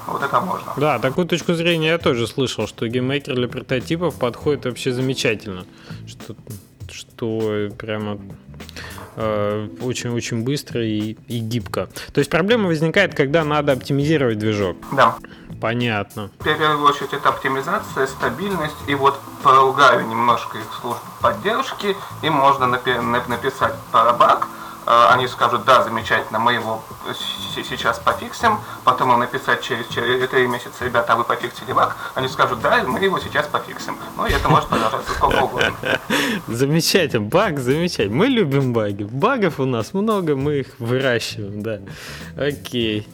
вот 0.06 0.22
это 0.22 0.40
можно. 0.40 0.72
Да, 0.76 0.98
такую 0.98 1.26
точку 1.26 1.54
зрения 1.54 1.88
я 1.88 1.98
тоже 1.98 2.26
слышал, 2.26 2.66
что 2.66 2.88
GameMaker 2.88 3.34
для 3.34 3.48
прототипов 3.48 4.14
подходит 4.16 4.64
вообще 4.64 4.92
замечательно. 4.92 5.64
Что, 6.06 6.34
что 6.90 7.68
прямо 7.78 8.18
очень-очень 9.16 10.40
э, 10.40 10.42
быстро 10.42 10.84
и, 10.84 11.16
и 11.28 11.38
гибко. 11.38 11.88
То 12.12 12.18
есть 12.18 12.30
проблема 12.30 12.66
возникает, 12.66 13.14
когда 13.14 13.44
надо 13.44 13.72
оптимизировать 13.72 14.38
движок. 14.38 14.76
Да. 14.92 15.16
Понятно. 15.64 16.28
В 16.40 16.44
первую 16.44 16.82
очередь 16.82 17.14
это 17.14 17.30
оптимизация, 17.30 18.06
стабильность, 18.06 18.76
и 18.86 18.94
вот 18.94 19.18
поругаю 19.42 20.06
немножко 20.06 20.58
их 20.58 20.66
службу 20.78 21.00
поддержки, 21.22 21.96
и 22.20 22.28
можно 22.28 22.64
напи- 22.64 23.00
написать 23.28 23.72
парабак, 23.90 24.46
э, 24.86 25.06
они 25.08 25.26
скажут, 25.26 25.64
да, 25.64 25.82
замечательно, 25.82 26.38
мы 26.38 26.52
его 26.52 26.84
сейчас 27.54 27.98
пофиксим, 27.98 28.58
потом 28.84 29.12
им 29.14 29.20
написать 29.20 29.62
через, 29.62 29.88
через 29.88 30.28
3 30.28 30.46
месяца, 30.48 30.84
ребята, 30.84 31.14
а 31.14 31.16
вы 31.16 31.24
пофиксили 31.24 31.72
баг, 31.72 31.96
они 32.14 32.28
скажут, 32.28 32.60
да, 32.60 32.84
мы 32.84 32.98
его 32.98 33.18
сейчас 33.18 33.46
пофиксим. 33.46 33.96
Ну 34.18 34.26
и 34.26 34.32
это 34.32 34.50
может 34.50 34.68
продолжаться 34.68 35.14
сколько 35.14 35.44
угодно. 35.44 35.72
Замечательно, 36.46 37.26
баг 37.26 37.58
замечательно. 37.58 38.14
Мы 38.14 38.26
любим 38.26 38.74
баги. 38.74 39.04
Багов 39.04 39.60
у 39.60 39.64
нас 39.64 39.94
много, 39.94 40.36
мы 40.36 40.56
их 40.56 40.66
выращиваем, 40.78 41.62
да. 41.62 41.80
Окей. 42.36 43.08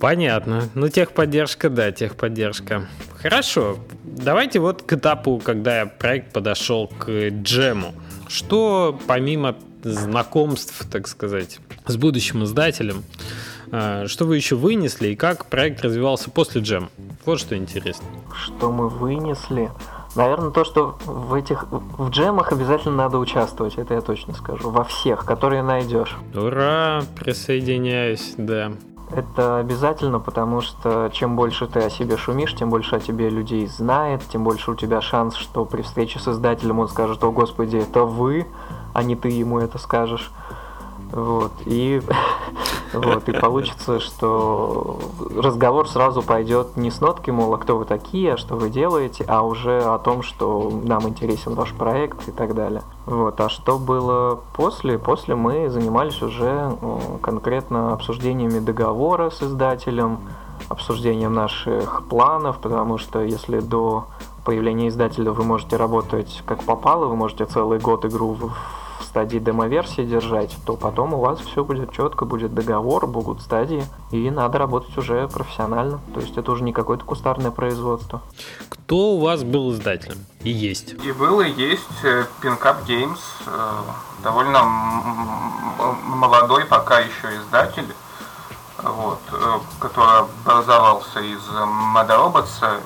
Понятно. 0.00 0.68
Ну, 0.74 0.88
техподдержка, 0.88 1.70
да, 1.70 1.92
техподдержка. 1.92 2.88
Хорошо. 3.22 3.78
Давайте 4.04 4.58
вот 4.60 4.82
к 4.82 4.92
этапу, 4.92 5.40
когда 5.42 5.86
проект 5.86 6.32
подошел 6.32 6.88
к 6.88 7.10
джему. 7.28 7.94
Что 8.28 8.98
помимо 9.06 9.56
знакомств, 9.82 10.86
так 10.90 11.08
сказать, 11.08 11.58
с 11.86 11.96
будущим 11.96 12.44
издателем, 12.44 13.04
э, 13.70 14.06
что 14.06 14.24
вы 14.24 14.36
еще 14.36 14.56
вынесли 14.56 15.08
и 15.08 15.16
как 15.16 15.46
проект 15.46 15.82
развивался 15.82 16.30
после 16.30 16.62
джема? 16.62 16.88
Вот 17.24 17.40
что 17.40 17.56
интересно. 17.56 18.06
Что 18.34 18.72
мы 18.72 18.88
вынесли? 18.88 19.70
Наверное, 20.16 20.50
то, 20.50 20.64
что 20.64 20.96
в 21.04 21.34
этих 21.34 21.66
в 21.70 22.08
джемах 22.10 22.52
обязательно 22.52 22.96
надо 22.96 23.18
участвовать, 23.18 23.76
это 23.76 23.94
я 23.94 24.00
точно 24.00 24.34
скажу. 24.34 24.70
Во 24.70 24.84
всех, 24.84 25.24
которые 25.24 25.62
найдешь. 25.62 26.16
Ура! 26.34 27.02
Присоединяюсь, 27.18 28.34
да. 28.36 28.72
Это 29.14 29.58
обязательно, 29.58 30.18
потому 30.18 30.60
что 30.60 31.08
чем 31.12 31.36
больше 31.36 31.68
ты 31.68 31.78
о 31.78 31.88
себе 31.88 32.16
шумишь, 32.16 32.52
тем 32.56 32.68
больше 32.68 32.96
о 32.96 33.00
тебе 33.00 33.30
людей 33.30 33.64
знает, 33.68 34.22
тем 34.28 34.42
больше 34.42 34.72
у 34.72 34.74
тебя 34.74 35.00
шанс, 35.00 35.36
что 35.36 35.64
при 35.64 35.82
встрече 35.82 36.18
с 36.18 36.26
издателем 36.26 36.80
он 36.80 36.88
скажет, 36.88 37.22
о 37.22 37.30
господи, 37.30 37.76
это 37.76 38.02
вы, 38.02 38.48
а 38.92 39.04
не 39.04 39.14
ты 39.14 39.28
ему 39.28 39.60
это 39.60 39.78
скажешь. 39.78 40.32
Вот, 41.12 41.52
и, 41.64 42.02
вот, 42.94 43.28
и 43.28 43.32
получится, 43.32 44.00
что 44.00 44.98
разговор 45.36 45.88
сразу 45.88 46.22
пойдет 46.22 46.76
не 46.76 46.90
с 46.90 47.00
нотки, 47.00 47.30
мол, 47.30 47.54
а 47.54 47.58
кто 47.58 47.76
вы 47.76 47.84
такие, 47.84 48.34
а 48.34 48.36
что 48.36 48.56
вы 48.56 48.70
делаете, 48.70 49.24
а 49.28 49.42
уже 49.42 49.80
о 49.80 49.98
том, 49.98 50.22
что 50.22 50.70
нам 50.84 51.08
интересен 51.08 51.54
ваш 51.54 51.72
проект 51.72 52.28
и 52.28 52.30
так 52.30 52.54
далее. 52.54 52.82
Вот, 53.06 53.40
а 53.40 53.48
что 53.48 53.78
было 53.78 54.40
после? 54.54 54.98
После 54.98 55.34
мы 55.34 55.68
занимались 55.68 56.22
уже 56.22 56.76
конкретно 57.20 57.92
обсуждениями 57.92 58.60
договора 58.60 59.30
с 59.30 59.42
издателем, 59.42 60.18
обсуждением 60.68 61.34
наших 61.34 62.04
планов, 62.08 62.58
потому 62.58 62.98
что 62.98 63.22
если 63.22 63.60
до 63.60 64.06
появления 64.44 64.88
издателя 64.88 65.32
вы 65.32 65.44
можете 65.44 65.76
работать 65.76 66.42
как 66.46 66.62
попало, 66.64 67.06
вы 67.06 67.16
можете 67.16 67.44
целый 67.46 67.78
год 67.78 68.04
игру 68.04 68.34
в 68.34 68.52
стадии 69.02 69.38
демо-версии 69.38 70.04
держать, 70.04 70.56
то 70.64 70.76
потом 70.76 71.14
у 71.14 71.20
вас 71.20 71.40
все 71.40 71.64
будет 71.64 71.92
четко, 71.92 72.24
будет 72.24 72.54
договор, 72.54 73.06
будут 73.06 73.42
стадии, 73.42 73.84
и 74.10 74.30
надо 74.30 74.58
работать 74.58 74.96
уже 74.96 75.28
профессионально. 75.28 76.00
То 76.14 76.20
есть 76.20 76.36
это 76.36 76.52
уже 76.52 76.64
не 76.64 76.72
какое-то 76.72 77.04
кустарное 77.04 77.50
производство. 77.50 78.22
Кто 78.68 79.14
у 79.14 79.20
вас 79.20 79.44
был 79.44 79.72
издателем? 79.72 80.18
И 80.42 80.50
есть. 80.50 80.94
И 81.04 81.12
был, 81.12 81.40
и 81.40 81.50
есть 81.50 81.82
Pincap 82.42 82.82
э, 82.86 82.92
Games, 82.92 83.20
э, 83.46 83.82
довольно 84.22 84.62
молодой 86.04 86.64
пока 86.64 87.00
еще 87.00 87.36
издатель, 87.36 87.88
вот, 88.82 89.20
э, 89.32 89.58
который 89.80 90.26
образовался 90.44 91.20
из 91.20 91.40
Mother 91.94 92.18
Robots, 92.18 92.80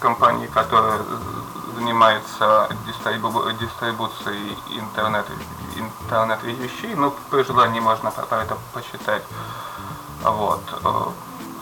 компании, 0.00 0.46
которая 0.46 1.00
занимается 1.74 2.68
дистрибу- 2.86 3.52
дистрибуцией 3.58 4.56
интернет, 4.70 5.26
интернет 5.76 6.42
вещей, 6.42 6.94
ну, 6.94 7.12
при 7.30 7.42
желании 7.42 7.80
можно 7.80 8.10
про 8.10 8.42
это 8.42 8.56
почитать. 8.72 9.22
Вот. 10.22 10.62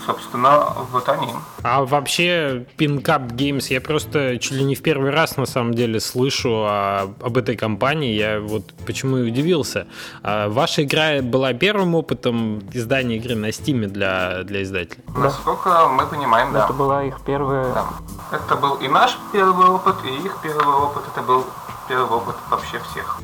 Собственно, 0.06 0.74
вот 0.90 1.08
они. 1.08 1.28
А 1.62 1.84
вообще, 1.84 2.64
Pincap 2.76 3.34
Games, 3.34 3.66
я 3.72 3.80
просто 3.80 4.38
чуть 4.38 4.52
ли 4.52 4.64
не 4.64 4.74
в 4.74 4.82
первый 4.82 5.10
раз, 5.10 5.36
на 5.36 5.46
самом 5.46 5.74
деле, 5.74 6.00
слышу 6.00 6.50
о, 6.50 7.14
об 7.20 7.36
этой 7.36 7.56
компании. 7.56 8.14
Я 8.14 8.40
вот 8.40 8.72
почему 8.86 9.18
и 9.18 9.30
удивился. 9.30 9.86
А 10.22 10.48
ваша 10.48 10.82
игра 10.82 11.22
была 11.22 11.52
первым 11.52 11.94
опытом 11.94 12.62
издания 12.72 13.16
игры 13.16 13.36
на 13.36 13.50
Steam 13.50 13.86
для, 13.86 14.42
для 14.42 14.62
издателей? 14.62 15.02
Насколько 15.16 15.88
мы 15.88 16.06
понимаем, 16.06 16.52
да. 16.52 16.64
Это 16.64 16.72
была 16.72 17.04
их 17.04 17.20
первая... 17.24 17.72
Да. 17.72 17.86
Это 18.32 18.56
был 18.56 18.76
и 18.76 18.88
наш 18.88 19.18
первый 19.32 19.68
опыт, 19.68 19.96
и 20.04 20.26
их 20.26 20.38
первый 20.42 20.74
опыт. 20.74 21.02
Это 21.12 21.22
был 21.22 21.44
первый 21.88 22.10
опыт 22.10 22.36
вообще 22.50 22.80
всех. 22.90 23.20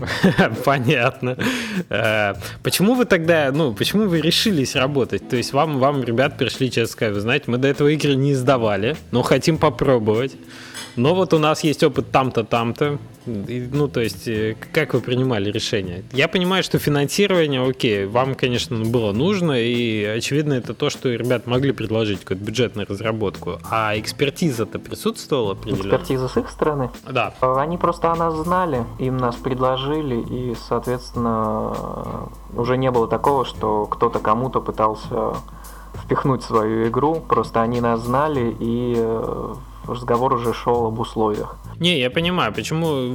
Понятно. 0.65 1.37
Э, 1.88 2.35
почему 2.62 2.95
вы 2.95 3.05
тогда, 3.05 3.50
ну, 3.53 3.75
почему 3.75 4.09
вы 4.09 4.21
решились 4.21 4.77
работать? 4.77 5.29
То 5.29 5.37
есть 5.37 5.53
вам, 5.53 5.79
вам 5.79 6.03
ребят 6.03 6.38
пришли, 6.38 6.71
честно 6.71 6.93
сказать, 6.93 7.23
знаете, 7.23 7.45
мы 7.49 7.59
до 7.59 7.69
этого 7.69 7.88
игры 7.88 8.15
не 8.15 8.33
издавали, 8.33 8.97
но 9.11 9.23
хотим 9.23 9.59
попробовать. 9.59 10.37
Но 10.99 11.14
вот 11.14 11.33
у 11.33 11.38
нас 11.38 11.62
есть 11.62 11.85
опыт 11.85 12.11
там-то, 12.11 12.43
там-то. 12.43 12.99
Ну, 13.25 13.88
то 13.88 14.00
есть, 14.00 14.26
э, 14.26 14.57
как 14.73 14.95
вы 14.95 15.00
принимали 15.00 15.50
решение? 15.50 16.02
Я 16.12 16.26
понимаю, 16.28 16.64
что 16.64 16.78
финансирование, 16.78 17.64
окей, 17.64 18.07
вам, 18.07 18.35
конечно, 18.35 18.76
было 18.85 19.12
нужно, 19.12 19.52
и, 19.52 20.02
очевидно, 20.05 20.55
это 20.55 20.75
то, 20.75 20.90
что 20.90 21.11
ребят 21.11 21.47
могли 21.47 21.71
предложить 21.73 22.21
какую-то 22.21 22.45
бюджетную 22.45 22.88
разработку. 22.88 23.59
А 23.71 23.97
экспертиза-то 23.97 24.81
присутствовала? 24.81 25.57
Экспертиза 25.67 26.26
с 26.26 26.37
их 26.37 26.50
стороны? 26.50 26.90
Да. 27.09 27.33
Они 27.40 27.78
просто 27.78 28.11
о 28.11 28.17
нас 28.17 28.35
знали, 28.35 28.85
им 28.99 29.19
нас 29.19 29.37
предложили, 29.37 30.17
и, 30.17 30.57
соответственно, 30.69 32.28
уже 32.57 32.76
не 32.76 32.90
было 32.90 33.07
такого, 33.07 33.45
что 33.45 33.87
кто-то 33.87 34.19
кому-то 34.19 34.61
пытался 34.61 35.35
впихнуть 36.02 36.43
свою 36.43 36.88
игру, 36.88 37.21
просто 37.21 37.61
они 37.61 37.81
нас 37.81 38.00
знали, 38.00 38.57
и 38.59 38.95
э, 38.97 39.55
разговор 39.88 40.35
уже 40.35 40.52
шел 40.54 40.87
об 40.87 40.99
условиях. 40.99 41.57
Не, 41.78 41.99
я 41.99 42.11
понимаю, 42.11 42.52
почему, 42.52 43.14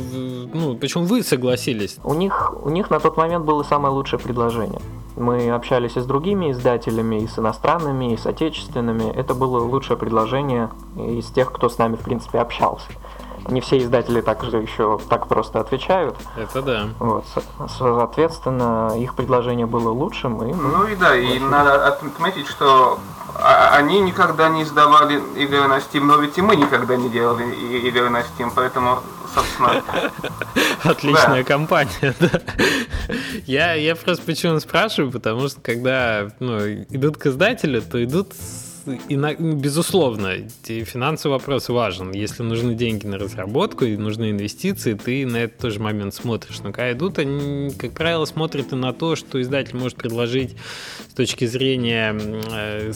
ну, 0.54 0.76
почему 0.76 1.06
вы 1.06 1.24
согласились? 1.24 1.98
У 2.04 2.14
них, 2.14 2.54
у 2.64 2.70
них 2.70 2.90
на 2.90 3.00
тот 3.00 3.18
момент 3.18 3.46
было 3.46 3.64
самое 3.64 3.94
лучшее 3.94 4.20
предложение. 4.20 4.82
Мы 5.16 5.52
общались 5.52 5.96
и 5.96 6.00
с 6.00 6.06
другими 6.06 6.52
издателями, 6.52 7.22
и 7.22 7.28
с 7.28 7.38
иностранными, 7.38 8.14
и 8.14 8.18
с 8.18 8.26
отечественными. 8.26 9.12
Это 9.16 9.34
было 9.34 9.60
лучшее 9.60 9.98
предложение 9.98 10.70
из 10.98 11.28
тех, 11.28 11.52
кто 11.52 11.70
с 11.70 11.78
нами, 11.78 11.96
в 11.96 12.02
принципе, 12.02 12.40
общался 12.40 12.88
не 13.48 13.62
все 13.62 13.78
издатели 13.78 14.22
так 14.22 14.44
же 14.44 14.58
еще 14.58 15.00
так 15.10 15.28
просто 15.28 15.60
отвечают. 15.60 16.16
Это 16.38 16.62
да. 16.62 16.90
Вот, 17.00 17.26
соответственно, 17.68 18.94
их 18.98 19.16
предложение 19.16 19.66
было 19.66 19.90
лучшим. 19.90 20.44
И 20.44 20.54
ну 20.54 20.88
и 20.88 20.96
да, 20.96 21.16
и 21.16 21.40
надо 21.40 21.88
отметить, 21.88 22.48
что 22.48 23.00
они 23.36 24.00
никогда 24.02 24.50
не 24.50 24.64
издавали 24.64 25.22
игры 25.38 25.68
на 25.68 25.78
Steam, 25.78 26.02
но 26.02 26.18
ведь 26.18 26.38
и 26.38 26.42
мы 26.42 26.56
никогда 26.56 26.96
не 26.96 27.10
делали 27.10 27.44
игры 27.88 28.10
на 28.10 28.22
Steam, 28.22 28.52
поэтому, 28.54 29.00
собственно... 29.34 29.84
Отличная 30.84 31.44
да. 31.44 31.44
компания, 31.44 32.16
да. 32.20 32.42
Я, 33.46 33.74
я 33.74 33.96
просто 33.96 34.24
почему 34.26 34.60
спрашиваю, 34.60 35.12
потому 35.12 35.48
что 35.48 35.62
когда 35.62 36.30
ну, 36.40 36.60
идут 36.60 37.18
к 37.18 37.26
издателю, 37.26 37.82
то 37.82 38.04
идут 38.04 38.34
с 38.34 38.73
и 39.08 39.16
на, 39.16 39.34
безусловно, 39.34 40.36
финансовый 40.64 41.34
вопрос 41.34 41.70
важен. 41.70 42.12
Если 42.12 42.44
нужны 42.44 42.76
деньги 42.76 43.06
на 43.06 43.18
разработку 43.18 43.86
и 43.86 43.96
нужны 43.98 44.32
инвестиции, 44.32 44.94
ты 44.94 45.26
на 45.26 45.38
этот 45.38 45.58
тоже 45.60 45.80
момент 45.80 46.14
смотришь. 46.14 46.60
Но 46.60 46.72
когда 46.72 46.92
идут, 46.92 47.20
они, 47.20 47.72
как 47.72 47.94
правило, 47.94 48.26
смотрят 48.26 48.74
и 48.74 48.76
на 48.76 48.94
то, 48.94 49.16
что 49.16 49.42
издатель 49.42 49.78
может 49.78 49.98
предложить 49.98 50.56
с 51.10 51.14
точки 51.14 51.46
зрения 51.46 52.16
э, 52.16 52.92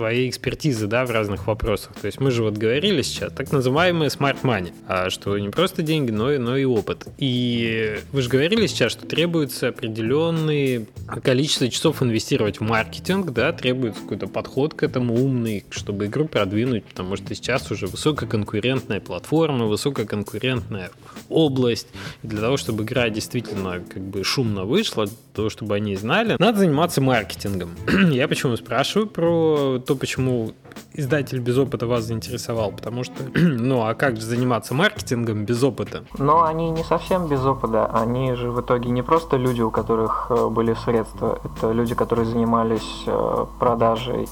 своей 0.00 0.30
экспертизы, 0.30 0.86
да, 0.86 1.04
в 1.04 1.10
разных 1.10 1.46
вопросах. 1.46 1.92
То 2.00 2.06
есть 2.06 2.20
мы 2.20 2.30
же 2.30 2.42
вот 2.42 2.56
говорили 2.56 3.02
сейчас, 3.02 3.34
так 3.34 3.52
называемые 3.52 4.08
smart 4.08 4.38
money, 4.42 4.72
а 4.88 5.10
что 5.10 5.38
не 5.38 5.50
просто 5.50 5.82
деньги, 5.82 6.10
но 6.10 6.32
и, 6.32 6.38
но 6.38 6.56
и 6.56 6.64
опыт. 6.64 7.06
И 7.18 7.98
вы 8.12 8.22
же 8.22 8.30
говорили 8.30 8.66
сейчас, 8.66 8.92
что 8.92 9.06
требуется 9.06 9.68
определенное 9.68 10.86
количество 11.22 11.68
часов 11.68 12.02
инвестировать 12.02 12.60
в 12.60 12.62
маркетинг, 12.62 13.32
да, 13.32 13.52
требуется 13.52 14.00
какой-то 14.00 14.26
подход 14.26 14.72
к 14.72 14.82
этому 14.82 15.22
умный, 15.22 15.66
чтобы 15.68 16.06
игру 16.06 16.24
продвинуть, 16.24 16.84
потому 16.84 17.16
что 17.16 17.34
сейчас 17.34 17.70
уже 17.70 17.86
высококонкурентная 17.86 19.00
платформа, 19.00 19.66
высококонкурентная 19.66 20.92
область. 21.28 21.88
И 22.22 22.26
для 22.26 22.40
того, 22.40 22.56
чтобы 22.56 22.84
игра 22.84 23.10
действительно 23.10 23.84
как 23.86 24.02
бы 24.02 24.24
шумно 24.24 24.64
вышла, 24.64 25.06
того, 25.34 25.50
чтобы 25.50 25.74
они 25.74 25.96
знали, 25.96 26.36
надо 26.38 26.58
заниматься 26.58 27.00
маркетингом. 27.00 27.70
Я 28.10 28.28
почему 28.28 28.56
спрашиваю 28.56 29.06
про 29.06 29.78
то, 29.90 29.96
почему 29.96 30.52
издатель 30.94 31.40
без 31.40 31.58
опыта 31.58 31.88
вас 31.88 32.04
заинтересовал, 32.04 32.70
потому 32.70 33.02
что, 33.02 33.14
ну, 33.34 33.84
а 33.84 33.94
как 33.94 34.16
же 34.16 34.22
заниматься 34.22 34.72
маркетингом 34.72 35.44
без 35.44 35.64
опыта? 35.64 36.04
Но 36.16 36.44
они 36.44 36.70
не 36.70 36.84
совсем 36.84 37.26
без 37.26 37.44
опыта, 37.44 37.86
они 37.86 38.34
же 38.34 38.52
в 38.52 38.60
итоге 38.60 38.90
не 38.90 39.02
просто 39.02 39.36
люди, 39.36 39.62
у 39.62 39.72
которых 39.72 40.26
э, 40.30 40.48
были 40.48 40.74
средства, 40.74 41.40
это 41.42 41.72
люди, 41.72 41.96
которые 41.96 42.24
занимались 42.24 43.02
э, 43.06 43.46
продажей 43.58 44.28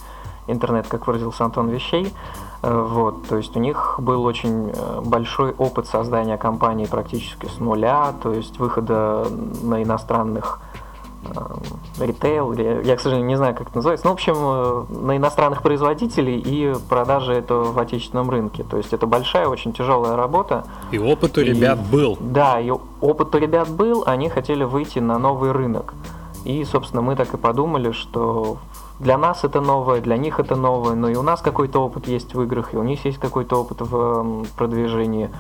интернет, 0.47 0.87
как 0.87 1.09
выразился 1.09 1.45
Антон, 1.45 1.71
вещей, 1.71 2.15
э, 2.63 2.87
вот, 2.89 3.27
то 3.27 3.37
есть 3.37 3.57
у 3.57 3.59
них 3.59 3.97
был 3.99 4.23
очень 4.23 4.73
большой 5.03 5.51
опыт 5.59 5.89
создания 5.89 6.39
компании 6.39 6.87
практически 6.87 7.47
с 7.47 7.59
нуля, 7.59 8.15
то 8.23 8.33
есть 8.33 8.61
выхода 8.61 9.27
на 9.63 9.83
иностранных 9.83 10.61
Э, 11.25 12.05
ритейл, 12.05 12.53
я, 12.53 12.97
к 12.97 13.01
сожалению, 13.01 13.29
не 13.29 13.37
знаю, 13.37 13.55
как 13.55 13.69
это 13.69 13.77
называется, 13.77 14.07
но, 14.07 14.13
в 14.13 14.15
общем, 14.15 14.35
э, 14.37 14.85
на 15.05 15.17
иностранных 15.17 15.63
производителей 15.63 16.39
и 16.39 16.75
продажи 16.89 17.33
этого 17.35 17.73
в 17.73 17.79
отечественном 17.79 18.31
рынке. 18.31 18.65
То 18.65 18.77
есть 18.77 18.93
это 18.93 19.07
большая, 19.07 19.49
очень 19.49 19.73
тяжелая 19.73 20.17
работа. 20.17 20.65
И 20.93 20.99
опыт 20.99 21.37
у 21.39 21.41
и, 21.41 21.45
ребят 21.45 21.79
был. 21.91 22.17
Да, 22.21 22.61
и 22.61 22.71
опыт 22.71 23.35
у 23.35 23.39
ребят 23.39 23.69
был, 23.69 24.05
они 24.07 24.29
хотели 24.29 24.65
выйти 24.65 25.01
на 25.01 25.19
новый 25.19 25.53
рынок. 25.53 25.95
И, 26.45 26.65
собственно, 26.65 27.03
мы 27.03 27.17
так 27.17 27.35
и 27.35 27.37
подумали, 27.37 27.91
что 27.93 28.59
для 29.01 29.17
нас 29.17 29.45
это 29.45 29.61
новое, 29.61 30.01
для 30.01 30.17
них 30.17 30.41
это 30.41 30.57
новое, 30.57 30.95
но 30.95 31.09
и 31.09 31.15
у 31.15 31.23
нас 31.23 31.41
какой-то 31.41 31.81
опыт 31.81 32.09
есть 32.09 32.35
в 32.35 32.43
играх, 32.43 32.75
и 32.75 32.77
у 32.77 32.83
них 32.83 33.05
есть 33.05 33.19
какой-то 33.19 33.61
опыт 33.61 33.81
в 33.81 34.47
продвижении. 34.57 35.31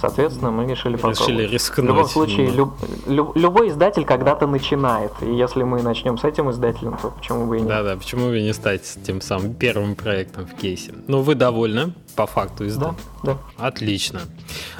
Соответственно, 0.00 0.50
мы 0.50 0.66
решили 0.66 0.96
попробовать. 0.96 1.20
Решили 1.20 1.46
рискнуть. 1.46 1.86
В 1.86 1.88
любом 1.88 2.08
случае, 2.08 2.50
люб, 2.50 2.72
люб, 3.06 3.36
любой 3.36 3.68
издатель 3.68 4.04
когда-то 4.04 4.46
начинает. 4.46 5.12
И 5.20 5.32
если 5.32 5.62
мы 5.62 5.82
начнем 5.82 6.18
с 6.18 6.24
этим 6.24 6.50
издателем, 6.50 6.96
то 7.00 7.10
почему 7.10 7.46
бы 7.46 7.58
и 7.58 7.60
нет? 7.60 7.68
Да-да, 7.68 7.96
почему 7.96 8.26
бы 8.26 8.40
не 8.40 8.52
стать 8.52 8.82
тем 9.04 9.20
самым 9.20 9.54
первым 9.54 9.94
проектом 9.94 10.46
в 10.46 10.54
кейсе? 10.54 10.92
Ну, 11.06 11.20
вы 11.20 11.34
довольны 11.34 11.92
по 12.16 12.26
факту 12.26 12.66
издания? 12.66 12.96
Да, 13.22 13.34
да. 13.34 13.66
Отлично. 13.66 14.22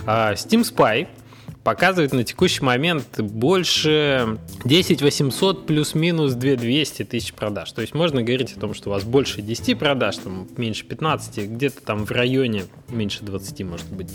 А, 0.07 0.33
Steam 0.33 0.63
Spy 0.63 1.07
показывает 1.65 2.13
на 2.13 2.25
текущий 2.25 2.65
момент 2.65 3.21
больше 3.21 4.39
10 4.65 5.03
800 5.03 5.67
плюс-минус 5.67 6.33
2 6.35 6.57
200 6.57 7.05
тысяч 7.05 7.33
продаж. 7.33 7.73
То 7.73 7.83
есть 7.83 7.95
можно 7.95 8.23
говорить 8.23 8.57
о 8.57 8.61
том, 8.61 8.75
что 8.75 8.91
у 8.91 8.93
вас 8.93 9.05
больше 9.05 9.43
10 9.43 9.79
продаж, 9.79 10.17
там 10.19 10.49
меньше 10.57 10.85
15, 10.85 11.51
где-то 11.51 11.83
там 11.83 12.05
в 12.05 12.11
районе, 12.11 12.65
меньше 12.89 13.25
20 13.25 13.65
может 13.65 13.91
быть, 13.93 14.09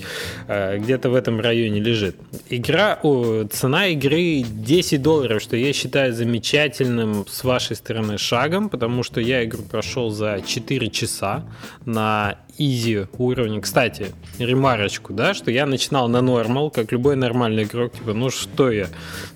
э, 0.47 0.77
где-то 0.77 1.09
в 1.09 1.15
этом 1.15 1.39
районе 1.39 1.79
лежит. 1.79 2.17
Игра, 2.49 2.99
о, 3.03 3.45
цена 3.45 3.87
игры 3.87 4.43
10 4.43 5.01
долларов, 5.01 5.41
что 5.41 5.55
я 5.55 5.71
считаю 5.73 6.13
замечательным 6.13 7.25
с 7.27 7.43
вашей 7.43 7.75
стороны 7.75 8.17
шагом, 8.17 8.69
потому 8.69 9.03
что 9.03 9.21
я 9.21 9.43
игру 9.45 9.63
прошел 9.63 10.09
за 10.09 10.41
4 10.45 10.89
часа 10.89 11.45
на 11.85 12.37
изи 12.57 13.05
уровне. 13.17 13.61
Кстати, 13.61 14.07
ремарочку, 14.39 15.13
да, 15.13 15.33
что 15.33 15.51
я 15.51 15.65
начинал 15.65 16.07
на 16.07 16.21
нормал, 16.21 16.69
как 16.69 16.91
любой 16.91 17.15
нормальный 17.15 17.63
игрок, 17.63 17.93
типа, 17.93 18.13
ну 18.13 18.29
что 18.29 18.71
я? 18.71 18.87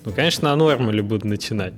Ну, 0.04 0.12
конечно, 0.12 0.50
на 0.50 0.56
нормале 0.56 1.02
буду 1.02 1.26
начинать. 1.26 1.74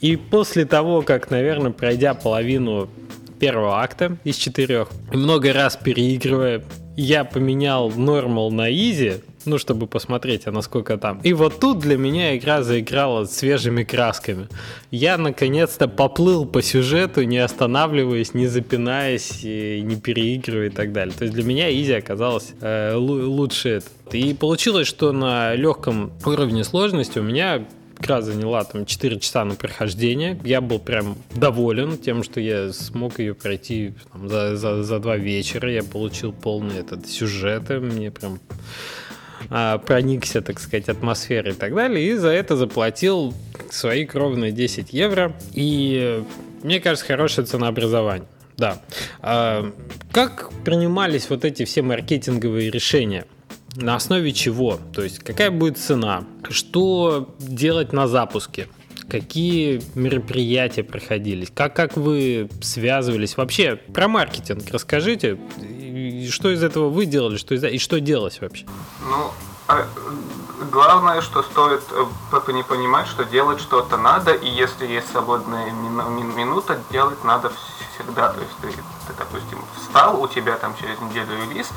И 0.00 0.16
после 0.16 0.64
того, 0.66 1.02
как, 1.02 1.30
наверное, 1.30 1.70
пройдя 1.70 2.14
половину 2.14 2.90
первого 3.38 3.82
акта 3.82 4.16
из 4.24 4.36
четырех, 4.36 4.88
много 5.12 5.52
раз 5.52 5.76
переигрывая, 5.76 6.62
я 6.96 7.24
поменял 7.24 7.90
нормал 7.90 8.50
на 8.50 8.70
изи, 8.72 9.14
ну, 9.44 9.58
чтобы 9.58 9.86
посмотреть, 9.86 10.46
а 10.46 10.52
насколько 10.52 10.96
там. 10.96 11.20
И 11.22 11.32
вот 11.32 11.60
тут 11.60 11.80
для 11.80 11.96
меня 11.96 12.36
игра 12.36 12.62
заиграла 12.62 13.24
свежими 13.26 13.84
красками. 13.84 14.48
Я, 14.90 15.18
наконец-то, 15.18 15.88
поплыл 15.88 16.46
по 16.46 16.62
сюжету, 16.62 17.22
не 17.24 17.38
останавливаясь, 17.38 18.34
не 18.34 18.46
запинаясь, 18.46 19.42
не 19.42 19.96
переигрывая 19.96 20.66
и 20.66 20.70
так 20.70 20.92
далее. 20.92 21.14
То 21.16 21.24
есть 21.24 21.34
для 21.34 21.44
меня 21.44 21.70
изи 21.70 21.92
оказалось 21.92 22.54
э, 22.60 22.94
лучше. 22.94 23.82
И 24.12 24.34
получилось, 24.34 24.86
что 24.86 25.12
на 25.12 25.54
легком 25.54 26.12
уровне 26.24 26.64
сложности 26.64 27.18
у 27.18 27.22
меня 27.22 27.64
игра 28.04 28.20
заняла 28.20 28.64
там 28.64 28.86
4 28.86 29.18
часа 29.20 29.44
на 29.44 29.54
прохождение. 29.54 30.38
Я 30.44 30.60
был 30.60 30.78
прям 30.78 31.16
доволен 31.34 31.96
тем, 31.98 32.22
что 32.22 32.40
я 32.40 32.72
смог 32.72 33.18
ее 33.18 33.34
пройти 33.34 33.94
там, 34.12 34.28
за, 34.28 34.56
за, 34.56 34.82
за 34.82 34.98
два 34.98 35.16
вечера. 35.16 35.70
Я 35.70 35.82
получил 35.82 36.32
полный 36.32 36.78
этот 36.78 37.06
сюжет. 37.06 37.68
Мне 37.70 38.10
прям 38.10 38.40
а, 39.50 39.78
проникся, 39.78 40.42
так 40.42 40.60
сказать, 40.60 40.88
атмосферой 40.88 41.52
и 41.52 41.56
так 41.56 41.74
далее, 41.74 42.06
и 42.06 42.14
за 42.14 42.28
это 42.28 42.56
заплатил 42.56 43.34
свои 43.70 44.04
кровные 44.04 44.52
10 44.52 44.92
евро. 44.92 45.34
И 45.52 46.22
мне 46.62 46.80
кажется, 46.80 47.06
хорошее 47.06 47.46
ценообразование. 47.46 48.28
Да. 48.56 48.80
А, 49.20 49.72
как 50.12 50.50
принимались 50.64 51.28
вот 51.30 51.44
эти 51.44 51.64
все 51.64 51.82
маркетинговые 51.82 52.70
решения? 52.70 53.26
На 53.76 53.96
основе 53.96 54.32
чего? 54.32 54.78
То 54.92 55.02
есть 55.02 55.18
какая 55.18 55.50
будет 55.50 55.78
цена? 55.78 56.24
Что 56.48 57.34
делать 57.38 57.92
на 57.92 58.06
запуске? 58.06 58.68
Какие 59.08 59.82
мероприятия 59.94 60.82
проходились? 60.82 61.50
Как, 61.54 61.74
как 61.76 61.96
вы 61.96 62.48
связывались? 62.62 63.36
Вообще, 63.36 63.76
про 63.76 64.08
маркетинг 64.08 64.64
расскажите. 64.70 65.38
И 65.60 66.28
что 66.30 66.50
из 66.50 66.62
этого 66.62 66.88
вы 66.88 67.04
делали, 67.04 67.36
что 67.36 67.54
из... 67.54 67.64
и 67.64 67.78
что 67.78 68.00
делалось 68.00 68.40
вообще? 68.40 68.64
Ну, 69.02 69.30
а, 69.68 69.86
главное, 70.70 71.20
что 71.20 71.42
стоит 71.42 71.82
э, 71.90 72.52
не 72.52 72.62
понимать, 72.62 73.06
что 73.06 73.24
делать 73.24 73.60
что-то 73.60 73.96
надо, 73.96 74.32
и 74.32 74.48
если 74.48 74.86
есть 74.86 75.10
свободная 75.10 75.70
минута, 75.70 76.78
делать 76.90 77.22
надо 77.24 77.52
всегда. 77.94 78.32
То 78.32 78.40
есть 78.40 78.76
ты, 78.76 78.82
ты 79.06 79.12
допустим, 79.12 79.58
встал, 79.76 80.20
у 80.20 80.28
тебя 80.28 80.56
там 80.56 80.74
через 80.76 81.00
неделю 81.00 81.36
релиз, 81.36 81.68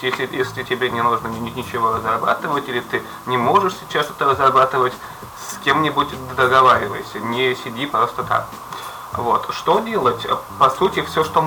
если, 0.00 0.28
если 0.36 0.62
тебе 0.62 0.90
не 0.90 1.02
нужно 1.02 1.28
ничего 1.28 1.94
разрабатывать, 1.94 2.68
или 2.68 2.80
ты 2.80 3.02
не 3.26 3.36
можешь 3.36 3.74
сейчас 3.74 4.06
что-то 4.06 4.26
разрабатывать, 4.26 4.92
с 5.38 5.58
кем-нибудь 5.64 6.08
договаривайся, 6.36 7.20
не 7.20 7.54
сиди 7.54 7.86
просто 7.86 8.22
так. 8.24 8.46
Вот. 9.12 9.48
Что 9.50 9.80
делать? 9.80 10.26
По 10.58 10.70
сути, 10.70 11.02
все, 11.02 11.24
что, 11.24 11.42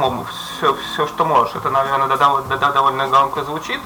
все, 0.58 0.76
все, 0.76 1.08
что 1.08 1.26
можешь. 1.26 1.56
Это, 1.56 1.70
наверное, 1.70 2.08
довольно 2.18 3.08
громко 3.08 3.44
звучит, 3.44 3.80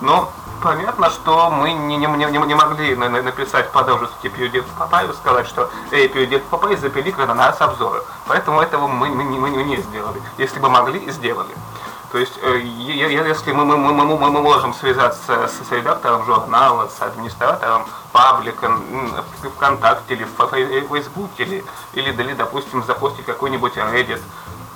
но 0.00 0.32
понятно, 0.62 1.10
что 1.10 1.50
мы 1.50 1.72
не, 1.72 1.96
не, 1.96 2.06
не, 2.06 2.26
не 2.26 2.54
могли 2.54 2.94
написать 2.94 3.70
подробности 3.70 4.26
PewDiePie 4.26 5.10
и 5.10 5.14
сказать, 5.14 5.46
что 5.46 5.70
«Эй, 5.90 6.08
PewDiePie, 6.08 6.76
запили 6.78 7.10
на 7.12 7.34
нас 7.34 7.60
обзоры». 7.60 8.02
Поэтому 8.26 8.60
этого 8.60 8.86
мы, 8.86 9.08
мы, 9.08 9.24
мы, 9.24 9.50
мы 9.50 9.62
не 9.62 9.76
сделали. 9.76 10.22
Если 10.38 10.58
бы 10.58 10.68
могли, 10.68 11.10
сделали. 11.10 11.54
То 12.12 12.18
есть, 12.18 12.38
э, 12.42 12.58
если 12.58 13.52
мы, 13.52 13.64
мы, 13.64 13.76
мы, 13.76 13.92
мы, 13.92 14.16
мы 14.16 14.42
можем 14.42 14.74
связаться 14.74 15.48
с, 15.48 15.68
с 15.68 15.70
редактором 15.70 16.24
журнала, 16.24 16.88
с 16.88 17.00
администратором 17.00 17.86
паблика, 18.12 18.72
ВКонтакте 19.54 20.14
или 20.14 20.24
в 20.24 20.88
Фейсбуке, 20.88 21.44
или, 21.44 21.64
или, 21.92 22.10
или, 22.10 22.32
допустим, 22.34 22.82
запустить 22.84 23.24
какой-нибудь 23.24 23.76
Reddit, 23.76 24.20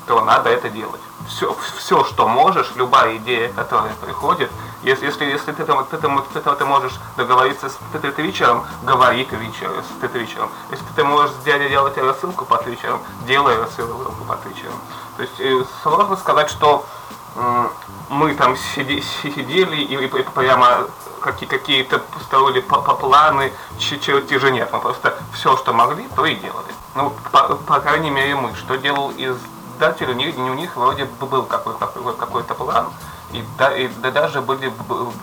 то 0.06 0.24
надо 0.24 0.50
это 0.50 0.68
делать. 0.68 1.00
Все, 1.28 1.56
все, 1.76 2.04
что 2.04 2.28
можешь, 2.28 2.72
любая 2.76 3.16
идея, 3.16 3.50
которая 3.52 3.94
приходит, 3.94 4.50
если, 4.84 5.06
если, 5.06 5.24
если 5.24 5.52
ты, 5.52 5.64
там, 5.64 5.84
ты, 5.86 5.96
там, 5.98 6.24
ты, 6.32 6.40
ты 6.40 6.64
можешь 6.64 6.92
договориться 7.16 7.68
с 7.68 7.78
ты, 7.92 7.98
ты, 7.98 8.12
ты 8.12 8.22
вечером, 8.22 8.64
говори 8.82 9.24
твичером, 9.24 9.82
с 9.82 10.00
ты, 10.00 10.08
ты 10.08 10.18
вечером. 10.18 10.50
Если 10.70 10.84
ты 10.94 11.04
можешь 11.04 11.34
сделать, 11.36 11.68
делать 11.68 11.96
рассылку 11.98 12.44
по 12.44 12.58
твичерам, 12.58 13.00
делай 13.26 13.56
рассылку 13.56 14.12
по 14.24 14.36
твичерам. 14.36 14.78
То 15.16 15.22
есть 15.22 15.40
э, 15.40 15.64
сложно 15.82 16.16
сказать, 16.16 16.50
что 16.50 16.86
мы 18.08 18.34
там 18.34 18.56
сиди, 18.56 19.02
сидели 19.22 19.76
и, 19.76 19.96
и, 19.96 20.04
и 20.04 20.22
прямо 20.22 20.86
какие, 21.20 21.48
какие-то 21.48 22.02
строили 22.22 22.60
по, 22.60 22.80
по 22.80 22.94
планы, 22.94 23.52
чертежи 23.78 24.50
нет. 24.50 24.70
Мы 24.72 24.80
просто 24.80 25.18
все, 25.32 25.56
что 25.56 25.72
могли, 25.72 26.06
то 26.14 26.24
и 26.24 26.34
делали. 26.36 26.74
Ну, 26.94 27.12
по, 27.32 27.56
по 27.56 27.80
крайней 27.80 28.10
мере, 28.10 28.36
мы. 28.36 28.54
Что 28.54 28.76
делал 28.76 29.12
издатель, 29.16 30.10
у 30.10 30.14
них, 30.14 30.36
у 30.36 30.54
них 30.54 30.76
вроде 30.76 31.06
был 31.06 31.44
какой-то 31.44 32.12
какой 32.12 32.44
план, 32.44 32.92
и, 33.34 33.44
да, 33.58 33.76
и 33.76 33.88
да, 34.02 34.10
даже 34.10 34.40
были, 34.40 34.72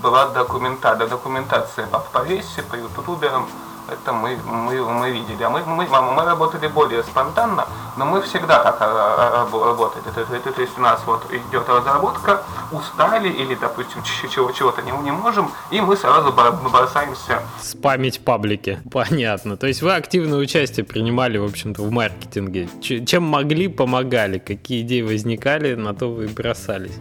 была 0.03 0.27
документа, 0.29 0.95
да, 0.95 1.07
документация 1.07 1.87
по, 1.87 1.99
по 1.99 2.23
весе, 2.23 2.61
по 2.63 2.75
ютуберам, 2.75 3.47
это 3.91 4.13
мы, 4.13 4.37
мы, 4.45 4.81
мы 4.81 5.11
видели. 5.11 5.43
А 5.43 5.49
мы, 5.49 5.63
мы, 5.65 5.85
мы 5.85 6.25
работали 6.25 6.67
более 6.67 7.03
спонтанно, 7.03 7.67
но 7.97 8.05
мы 8.05 8.21
всегда 8.21 8.63
так 8.63 8.77
а, 8.79 9.43
а, 9.43 9.65
работали. 9.65 10.03
То, 10.15 10.25
то, 10.25 10.51
то 10.51 10.61
есть 10.61 10.77
у 10.77 10.81
нас 10.81 11.01
вот 11.05 11.25
идет 11.31 11.67
разработка, 11.67 12.43
устали 12.71 13.29
или, 13.29 13.55
допустим, 13.55 14.01
чего, 14.03 14.51
чего-то 14.51 14.81
не, 14.81 14.91
не 15.03 15.11
можем, 15.11 15.51
и 15.71 15.81
мы 15.81 15.97
сразу 15.97 16.31
бросаемся. 16.31 17.41
Спамить 17.61 18.23
паблики. 18.23 18.81
Понятно. 18.91 19.57
То 19.57 19.67
есть 19.67 19.81
вы 19.81 19.93
активное 19.93 20.39
участие 20.39 20.85
принимали, 20.85 21.37
в 21.37 21.45
общем-то, 21.45 21.81
в 21.81 21.91
маркетинге. 21.91 22.69
Чем 22.81 23.23
могли, 23.23 23.67
помогали. 23.67 24.39
Какие 24.39 24.81
идеи 24.81 25.01
возникали, 25.01 25.75
на 25.75 25.93
то 25.93 26.07
вы 26.07 26.27
бросались. 26.27 26.97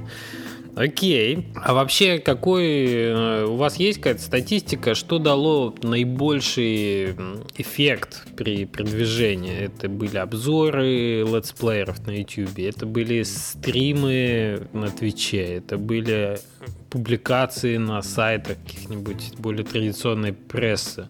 Окей. 0.80 1.48
А 1.56 1.74
вообще, 1.74 2.18
какой 2.18 2.86
э, 2.86 3.44
у 3.44 3.56
вас 3.56 3.76
есть 3.76 3.98
какая-то 3.98 4.22
статистика, 4.22 4.94
что 4.94 5.18
дало 5.18 5.74
наибольший 5.82 7.14
эффект 7.54 8.26
при 8.34 8.64
продвижении? 8.64 9.58
Это 9.58 9.90
были 9.90 10.16
обзоры 10.16 11.20
летсплееров 11.22 12.06
на 12.06 12.12
YouTube, 12.12 12.58
это 12.58 12.86
были 12.86 13.24
стримы 13.24 14.68
на 14.72 14.88
Твиче, 14.88 15.56
это 15.56 15.76
были 15.76 16.38
публикации 16.90 17.76
на 17.76 18.02
сайтах 18.02 18.56
каких-нибудь 18.66 19.34
более 19.38 19.64
традиционной 19.64 20.32
прессы. 20.32 21.08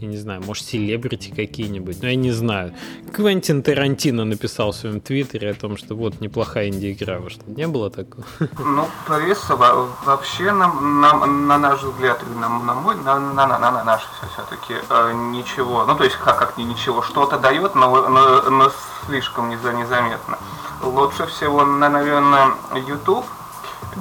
Я 0.00 0.08
не 0.08 0.16
знаю, 0.16 0.42
может, 0.42 0.64
селебрити 0.64 1.30
какие-нибудь, 1.30 2.00
но 2.02 2.08
я 2.08 2.16
не 2.16 2.30
знаю. 2.30 2.74
Квентин 3.12 3.62
Тарантино 3.62 4.24
написал 4.24 4.70
в 4.70 4.76
своем 4.76 5.00
твиттере 5.00 5.50
о 5.50 5.54
том, 5.54 5.76
что 5.76 5.94
вот 5.94 6.20
неплохая 6.20 6.68
инди-игра 6.68 7.18
вышла. 7.18 7.42
Не 7.46 7.66
было 7.66 7.90
такого? 7.90 8.24
Ну, 8.58 8.88
пресса 9.06 9.56
вообще, 9.56 10.52
на, 10.52 10.72
на, 10.72 11.26
на 11.26 11.58
наш 11.58 11.82
взгляд, 11.82 12.22
на, 12.40 12.48
на 12.48 12.74
мой, 12.74 12.94
на, 12.96 13.18
на, 13.18 13.46
на, 13.46 13.58
на 13.58 13.84
наш 13.84 14.02
все-таки 14.32 14.74
э, 14.88 15.12
ничего. 15.32 15.84
Ну, 15.86 15.96
то 15.96 16.04
есть, 16.04 16.16
как, 16.16 16.38
как 16.38 16.56
ничего, 16.58 17.02
что-то 17.02 17.38
дает, 17.38 17.74
но, 17.74 18.08
но, 18.08 18.42
но 18.50 18.72
слишком 19.06 19.48
незаметно. 19.48 20.38
Лучше 20.82 21.26
всего, 21.26 21.64
наверное, 21.64 22.50
YouTube, 22.74 23.24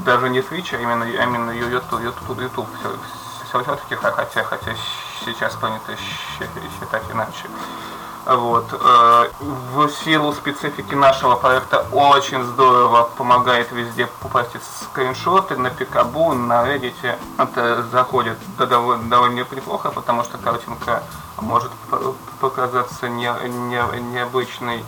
даже 0.03 0.29
не 0.29 0.39
Twitch, 0.39 0.75
а 0.75 0.81
именно, 0.81 1.05
а 1.05 1.23
именно 1.23 1.51
YouTube, 1.51 2.01
YouTube, 2.01 2.41
YouTube 2.41 2.67
все, 2.79 3.63
все-таки, 3.63 3.95
хотя, 3.95 4.43
хотя 4.43 4.75
сейчас 5.25 5.55
принято 5.55 5.95
считать 6.79 7.03
иначе. 7.11 7.47
Вот. 8.25 8.65
Э, 8.73 9.29
в 9.39 9.89
силу 9.89 10.33
специфики 10.33 10.95
нашего 10.95 11.35
проекта 11.35 11.85
очень 11.91 12.43
здорово 12.43 13.09
помогает 13.17 13.71
везде 13.71 14.07
попасть 14.21 14.51
скриншоты 14.81 15.55
на 15.57 15.69
Пикабу, 15.69 16.33
на 16.33 16.65
Reddit. 16.65 17.17
Это 17.37 17.83
заходит 17.91 18.37
довольно, 18.57 19.09
довольно 19.09 19.35
неплохо, 19.35 19.91
потому 19.91 20.23
что 20.23 20.39
картинка 20.39 21.03
может 21.39 21.71
показаться 22.39 23.09
не, 23.09 23.31
не, 23.69 24.01
необычной. 24.13 24.83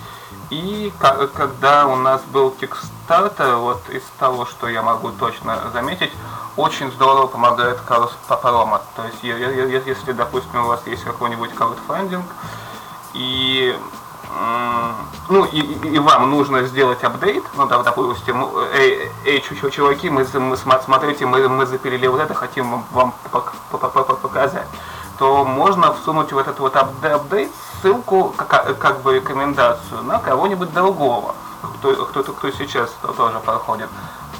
И 0.49 0.91
когда 1.35 1.87
у 1.87 1.95
нас 1.95 2.21
был 2.31 2.55
Kickstarter, 2.59 3.57
вот 3.57 3.87
из 3.89 4.03
того, 4.17 4.45
что 4.45 4.67
я 4.67 4.81
могу 4.81 5.11
точно 5.11 5.69
заметить, 5.73 6.11
очень 6.55 6.91
здорово 6.91 7.27
помогает 7.27 7.79
кросс-папарома. 7.81 8.81
То 8.95 9.05
есть, 9.05 9.23
если, 9.23 10.11
допустим, 10.13 10.65
у 10.65 10.67
вас 10.69 10.81
есть 10.87 11.03
какой-нибудь 11.03 11.53
краудфандинг, 11.53 12.25
и 13.13 13.75
ну 15.29 15.45
и, 15.45 15.59
и 15.59 15.99
вам 15.99 16.29
нужно 16.29 16.63
сделать 16.63 17.03
апдейт, 17.03 17.43
ну 17.55 17.65
да, 17.65 17.81
допустим, 17.83 18.45
эй, 18.73 19.11
эй 19.25 19.41
чуваки, 19.41 20.09
мы, 20.09 20.25
мы 20.33 20.57
смотрите, 20.57 21.25
мы, 21.25 21.47
мы 21.47 21.65
запилили 21.65 22.07
вот 22.07 22.21
это, 22.21 22.33
хотим 22.33 22.83
вам 22.91 23.13
показать. 23.31 24.67
То 25.17 25.43
можно 25.43 25.93
всунуть 25.93 26.31
в 26.31 26.37
этот 26.37 26.59
вот 26.59 26.75
апдейт 26.75 27.51
ссылку, 27.81 28.33
как, 28.35 28.77
как 28.77 29.01
бы 29.01 29.15
рекомендацию 29.15 30.03
на 30.03 30.19
кого-нибудь 30.19 30.73
другого, 30.73 31.35
кто, 31.61 32.05
кто, 32.05 32.23
кто 32.23 32.51
сейчас 32.51 32.91
тоже 33.15 33.39
проходит 33.39 33.89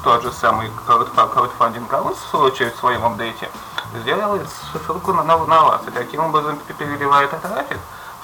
тот 0.04 0.22
же 0.22 0.32
самый 0.32 0.70
краудфандинг, 0.86 1.92
а 1.92 2.02
он 2.02 2.14
в 2.14 2.34
очередь 2.36 2.74
в 2.76 2.78
своем 2.78 3.04
апдейте 3.04 3.50
сделает 3.94 4.48
ссылку 4.86 5.12
на, 5.12 5.22
на 5.24 5.34
вас, 5.64 5.80
и 5.86 5.90
таким 5.90 6.20
образом 6.24 6.58
переливает 6.78 7.30
трафик 7.42 7.78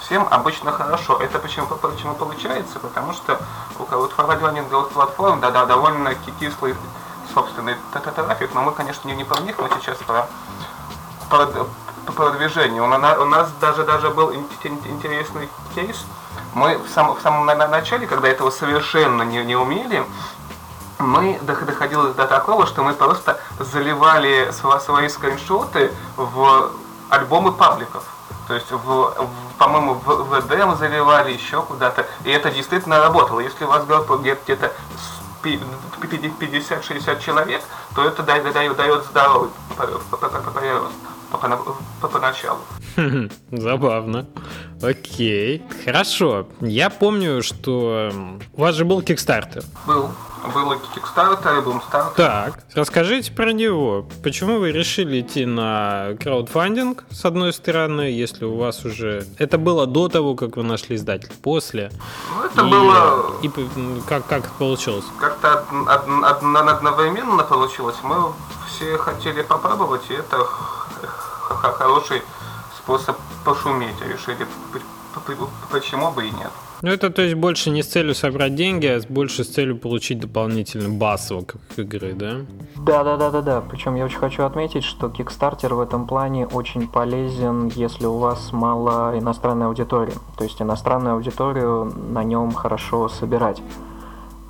всем 0.04 0.26
обычно 0.30 0.72
хорошо. 0.72 1.18
Это 1.18 1.38
почему, 1.38 1.66
почему 1.66 2.14
получается? 2.14 2.78
Потому 2.78 3.12
что 3.12 3.40
у 3.78 3.84
краудфандинговых 3.84 4.90
платформ 4.90 5.40
да, 5.40 5.50
да, 5.50 5.66
довольно 5.66 6.14
кислый 6.38 6.74
собственный 7.32 7.76
трафик, 7.92 8.54
но 8.54 8.62
мы, 8.62 8.72
конечно, 8.72 9.08
не, 9.08 9.14
не 9.14 9.24
про 9.24 9.40
них, 9.40 9.58
мы 9.58 9.68
сейчас 9.80 9.98
про, 9.98 10.28
про 11.28 11.48
по 12.04 12.12
продвижению. 12.12 12.84
У 12.84 13.24
нас 13.24 13.48
даже, 13.60 13.82
даже 13.84 14.10
был 14.10 14.32
интересный 14.32 15.48
кейс. 15.74 16.04
Мы 16.52 16.78
в 16.78 16.88
самом, 16.88 17.16
в 17.16 17.22
самом 17.22 17.46
начале, 17.46 18.06
когда 18.06 18.28
этого 18.28 18.50
совершенно 18.50 19.22
не, 19.22 19.42
не 19.42 19.56
умели, 19.56 20.04
мы 20.98 21.38
доходили 21.42 22.12
до 22.12 22.26
такого, 22.26 22.66
что 22.66 22.82
мы 22.82 22.92
просто 22.92 23.40
заливали 23.58 24.52
свои 24.52 25.08
скриншоты 25.08 25.92
в 26.16 26.70
альбомы 27.08 27.52
пабликов. 27.52 28.04
То 28.46 28.54
есть, 28.54 28.68
по-моему, 29.58 29.94
в 29.94 30.66
мы 30.66 30.76
заливали 30.76 31.32
еще 31.32 31.62
куда-то. 31.62 32.06
И 32.24 32.30
это 32.30 32.50
действительно 32.50 32.98
работало. 33.00 33.40
Если 33.40 33.64
у 33.64 33.68
вас 33.68 33.84
группа 33.86 34.16
где-то 34.16 34.72
50-60 35.42 37.20
человек, 37.24 37.62
то 37.94 38.04
это 38.04 38.22
дает, 38.22 38.52
дает, 38.52 38.76
дает 38.76 39.04
здоровый 39.04 39.50
прирост 39.76 40.94
поначалу. 42.00 42.60
Забавно. 43.50 44.26
Окей. 44.82 45.62
Хорошо. 45.84 46.46
Я 46.60 46.90
помню, 46.90 47.42
что 47.42 48.10
у 48.52 48.60
вас 48.60 48.74
же 48.74 48.84
был 48.84 49.00
Kickstarter. 49.00 49.64
Был. 49.86 50.10
Был 50.52 50.72
и 50.72 50.76
Kickstarter, 50.76 51.58
и 51.58 51.60
был 51.62 51.76
Starter. 51.78 52.14
Так, 52.16 52.58
расскажите 52.74 53.32
про 53.32 53.52
него. 53.52 54.06
Почему 54.22 54.58
вы 54.58 54.72
решили 54.72 55.20
идти 55.22 55.46
на 55.46 56.16
краудфандинг, 56.20 57.04
с 57.10 57.24
одной 57.24 57.52
стороны, 57.52 58.02
если 58.02 58.44
у 58.44 58.56
вас 58.56 58.84
уже... 58.84 59.26
Это 59.38 59.56
было 59.56 59.86
до 59.86 60.08
того, 60.08 60.34
как 60.34 60.56
вы 60.56 60.62
нашли 60.62 60.96
издатель, 60.96 61.32
после? 61.42 61.90
Ну, 62.36 62.44
это 62.44 62.60
и... 62.60 62.70
было... 62.70 63.32
И 63.42 63.50
как, 64.06 64.26
как 64.26 64.50
получилось? 64.52 65.04
Как-то 65.18 65.64
одновременно 65.88 67.42
получилось. 67.44 67.96
Мы 68.02 68.32
все 68.68 68.98
хотели 68.98 69.42
попробовать, 69.42 70.02
и 70.10 70.14
это 70.14 70.44
хороший 70.44 72.22
способ 72.76 73.16
пошуметь. 73.44 73.96
Решили, 74.02 74.46
почему 75.70 76.10
бы 76.10 76.26
и 76.26 76.30
нет. 76.30 76.50
Ну, 76.84 76.90
это 76.90 77.08
то 77.08 77.22
есть 77.22 77.34
больше 77.34 77.70
не 77.70 77.82
с 77.82 77.86
целью 77.86 78.14
собрать 78.14 78.54
деньги, 78.54 78.86
а 78.86 79.00
больше 79.08 79.42
с 79.42 79.48
целью 79.48 79.78
получить 79.78 80.20
дополнительный 80.20 80.90
бас 80.90 81.30
вокруг 81.30 81.62
игры, 81.78 82.12
да? 82.12 82.40
Да, 82.76 83.02
да, 83.02 83.16
да, 83.16 83.30
да, 83.30 83.40
да. 83.40 83.60
Причем 83.62 83.94
я 83.94 84.04
очень 84.04 84.18
хочу 84.18 84.42
отметить, 84.42 84.84
что 84.84 85.06
Kickstarter 85.06 85.74
в 85.74 85.80
этом 85.80 86.06
плане 86.06 86.46
очень 86.46 86.86
полезен, 86.86 87.68
если 87.74 88.04
у 88.04 88.18
вас 88.18 88.52
мало 88.52 89.18
иностранной 89.18 89.64
аудитории. 89.64 90.12
То 90.36 90.44
есть 90.44 90.60
иностранную 90.60 91.14
аудиторию 91.14 91.86
на 91.86 92.22
нем 92.22 92.52
хорошо 92.52 93.08
собирать. 93.08 93.62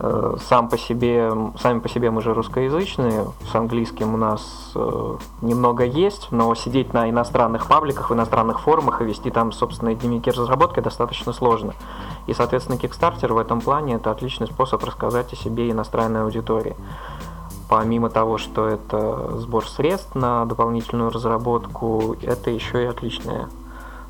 Э, 0.01 0.37
сам 0.49 0.69
по 0.69 0.77
себе, 0.77 1.31
сами 1.61 1.79
по 1.79 1.89
себе 1.89 2.11
мы 2.11 2.21
же 2.21 2.35
русскоязычные, 2.35 3.27
с 3.51 3.55
английским 3.55 4.15
у 4.15 4.17
нас 4.17 4.73
э, 4.75 5.17
немного 5.41 5.85
есть, 5.85 6.29
но 6.33 6.53
сидеть 6.57 6.93
на 6.93 7.09
иностранных 7.09 7.69
пабликах, 7.69 8.11
в 8.11 8.15
иностранных 8.15 8.61
форумах 8.61 9.01
и 9.01 9.05
вести 9.05 9.31
там 9.31 9.53
собственные 9.53 9.95
дневники 9.95 10.31
разработки 10.31 10.81
достаточно 10.81 11.33
сложно. 11.33 11.75
И, 12.27 12.35
соответственно, 12.35 12.77
Kickstarter 12.77 13.33
в 13.33 13.39
этом 13.39 13.61
плане 13.61 13.95
это 13.95 14.11
отличный 14.11 14.49
способ 14.49 14.83
рассказать 14.83 15.33
о 15.33 15.37
себе 15.37 15.71
иностранной 15.71 16.23
аудитории. 16.23 16.75
Помимо 17.69 18.11
того, 18.11 18.37
что 18.37 18.67
это 18.67 19.39
сбор 19.39 19.69
средств 19.69 20.17
на 20.17 20.45
дополнительную 20.45 21.11
разработку, 21.11 22.17
это 22.21 22.51
еще 22.51 22.83
и 22.83 22.87
отличная 22.87 23.49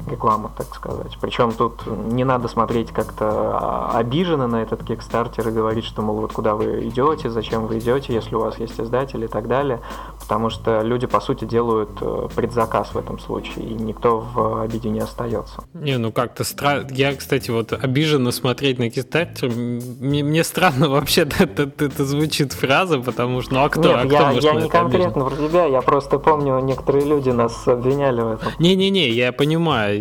реклама, 0.08 0.50
так 0.56 0.74
сказать. 0.74 1.16
Причем 1.20 1.52
тут 1.52 1.86
не 1.86 2.24
надо 2.24 2.48
смотреть 2.48 2.92
как-то 2.92 3.90
обиженно 3.94 4.46
на 4.46 4.62
этот 4.62 4.84
кикстартер 4.84 5.48
и 5.48 5.52
говорить, 5.52 5.84
что, 5.84 6.02
мол, 6.02 6.16
вот 6.16 6.32
куда 6.32 6.54
вы 6.54 6.88
идете, 6.88 7.30
зачем 7.30 7.66
вы 7.66 7.78
идете, 7.78 8.12
если 8.12 8.34
у 8.34 8.40
вас 8.40 8.58
есть 8.58 8.80
издатель 8.80 9.24
и 9.24 9.28
так 9.28 9.48
далее, 9.48 9.80
потому 10.20 10.50
что 10.50 10.82
люди, 10.82 11.06
по 11.06 11.20
сути, 11.20 11.44
делают 11.44 11.90
э, 12.00 12.28
предзаказ 12.34 12.94
в 12.94 12.98
этом 12.98 13.18
случае, 13.18 13.66
и 13.66 13.74
никто 13.74 14.20
в 14.20 14.62
обиде 14.62 14.90
не 14.90 15.00
остается. 15.00 15.64
Не, 15.74 15.98
ну 15.98 16.12
как-то 16.12 16.44
странно. 16.44 16.86
Я, 16.90 17.14
кстати, 17.14 17.50
вот 17.50 17.72
обиженно 17.72 18.32
смотреть 18.32 18.78
на 18.78 18.90
кикстартер, 18.90 19.50
мне, 19.50 20.22
мне 20.22 20.44
странно 20.44 20.88
вообще 20.88 21.22
это, 21.22 21.44
это, 21.44 21.84
это 21.84 22.04
звучит 22.04 22.52
фраза, 22.52 22.98
потому 22.98 23.42
что, 23.42 23.54
ну 23.54 23.64
а 23.64 23.68
кто? 23.68 23.82
Нет, 23.82 23.96
а 23.96 24.06
кто 24.06 24.14
я, 24.14 24.26
может 24.26 24.44
я 24.44 24.52
не 24.54 24.68
конкретно 24.68 25.24
про 25.24 25.36
тебя, 25.36 25.64
я 25.66 25.82
просто 25.82 26.18
помню, 26.18 26.58
некоторые 26.60 27.04
люди 27.06 27.30
нас 27.30 27.66
обвиняли 27.66 28.20
в 28.20 28.28
этом. 28.32 28.52
Не-не-не, 28.58 29.10
я 29.10 29.32
понимаю, 29.32 29.93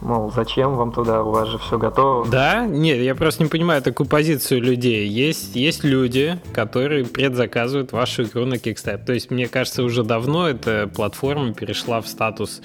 Мол, 0.00 0.32
зачем 0.34 0.76
вам 0.76 0.92
туда, 0.92 1.22
у 1.22 1.30
вас 1.30 1.48
же 1.48 1.58
все 1.58 1.78
готово. 1.78 2.26
Да? 2.26 2.66
Нет, 2.66 2.98
я 2.98 3.14
просто 3.14 3.42
не 3.42 3.48
понимаю 3.48 3.82
такую 3.82 4.08
позицию 4.08 4.62
людей. 4.62 5.06
Есть, 5.08 5.56
есть 5.56 5.84
люди, 5.84 6.38
которые 6.52 7.04
предзаказывают 7.04 7.92
вашу 7.92 8.24
игру 8.24 8.44
на 8.44 8.54
Kickstarter. 8.54 9.04
То 9.04 9.12
есть, 9.12 9.30
мне 9.30 9.48
кажется, 9.48 9.82
уже 9.82 10.02
давно 10.02 10.48
эта 10.48 10.90
платформа 10.94 11.54
перешла 11.54 12.00
в 12.00 12.08
статус 12.08 12.60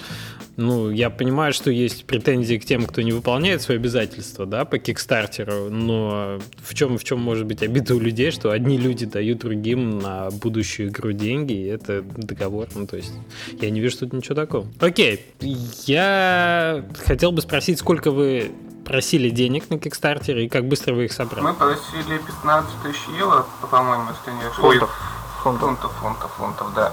ну, 0.56 0.90
я 0.90 1.10
понимаю, 1.10 1.52
что 1.52 1.70
есть 1.70 2.04
претензии 2.04 2.56
к 2.56 2.64
тем, 2.64 2.86
кто 2.86 3.02
не 3.02 3.12
выполняет 3.12 3.62
свои 3.62 3.76
обязательства, 3.76 4.46
да, 4.46 4.64
по 4.64 4.78
Кикстартеру, 4.78 5.70
но 5.70 6.38
в 6.62 6.74
чем, 6.74 6.98
в 6.98 7.04
чем 7.04 7.20
может 7.20 7.46
быть 7.46 7.62
обида 7.62 7.94
у 7.94 8.00
людей, 8.00 8.30
что 8.30 8.50
одни 8.50 8.78
люди 8.78 9.06
дают 9.06 9.38
другим 9.38 9.98
на 9.98 10.30
будущую 10.30 10.90
игру 10.90 11.12
деньги, 11.12 11.52
и 11.52 11.66
это 11.66 12.02
договор, 12.02 12.68
ну, 12.74 12.86
то 12.86 12.96
есть 12.96 13.12
я 13.60 13.70
не 13.70 13.80
вижу 13.80 13.98
тут 13.98 14.12
ничего 14.12 14.34
такого. 14.34 14.66
Окей, 14.80 15.24
я 15.40 16.84
хотел 17.04 17.32
бы 17.32 17.42
спросить, 17.42 17.78
сколько 17.78 18.10
вы 18.10 18.52
просили 18.84 19.30
денег 19.30 19.70
на 19.70 19.78
Кикстартере 19.78 20.44
и 20.44 20.48
как 20.48 20.68
быстро 20.68 20.94
вы 20.94 21.06
их 21.06 21.12
собрали? 21.12 21.42
Мы 21.44 21.54
просили 21.54 22.18
15 22.18 22.70
тысяч 22.82 23.00
евро, 23.18 23.46
по-моему, 23.70 24.04
если 24.10 24.36
не 24.38 24.48
ошибаюсь. 24.48 24.80
Фунтов. 24.80 24.90
Фунтов, 25.42 25.68
фунтов, 25.68 25.92
фунтов, 25.92 26.32
фунтов, 26.32 26.74
да. 26.74 26.92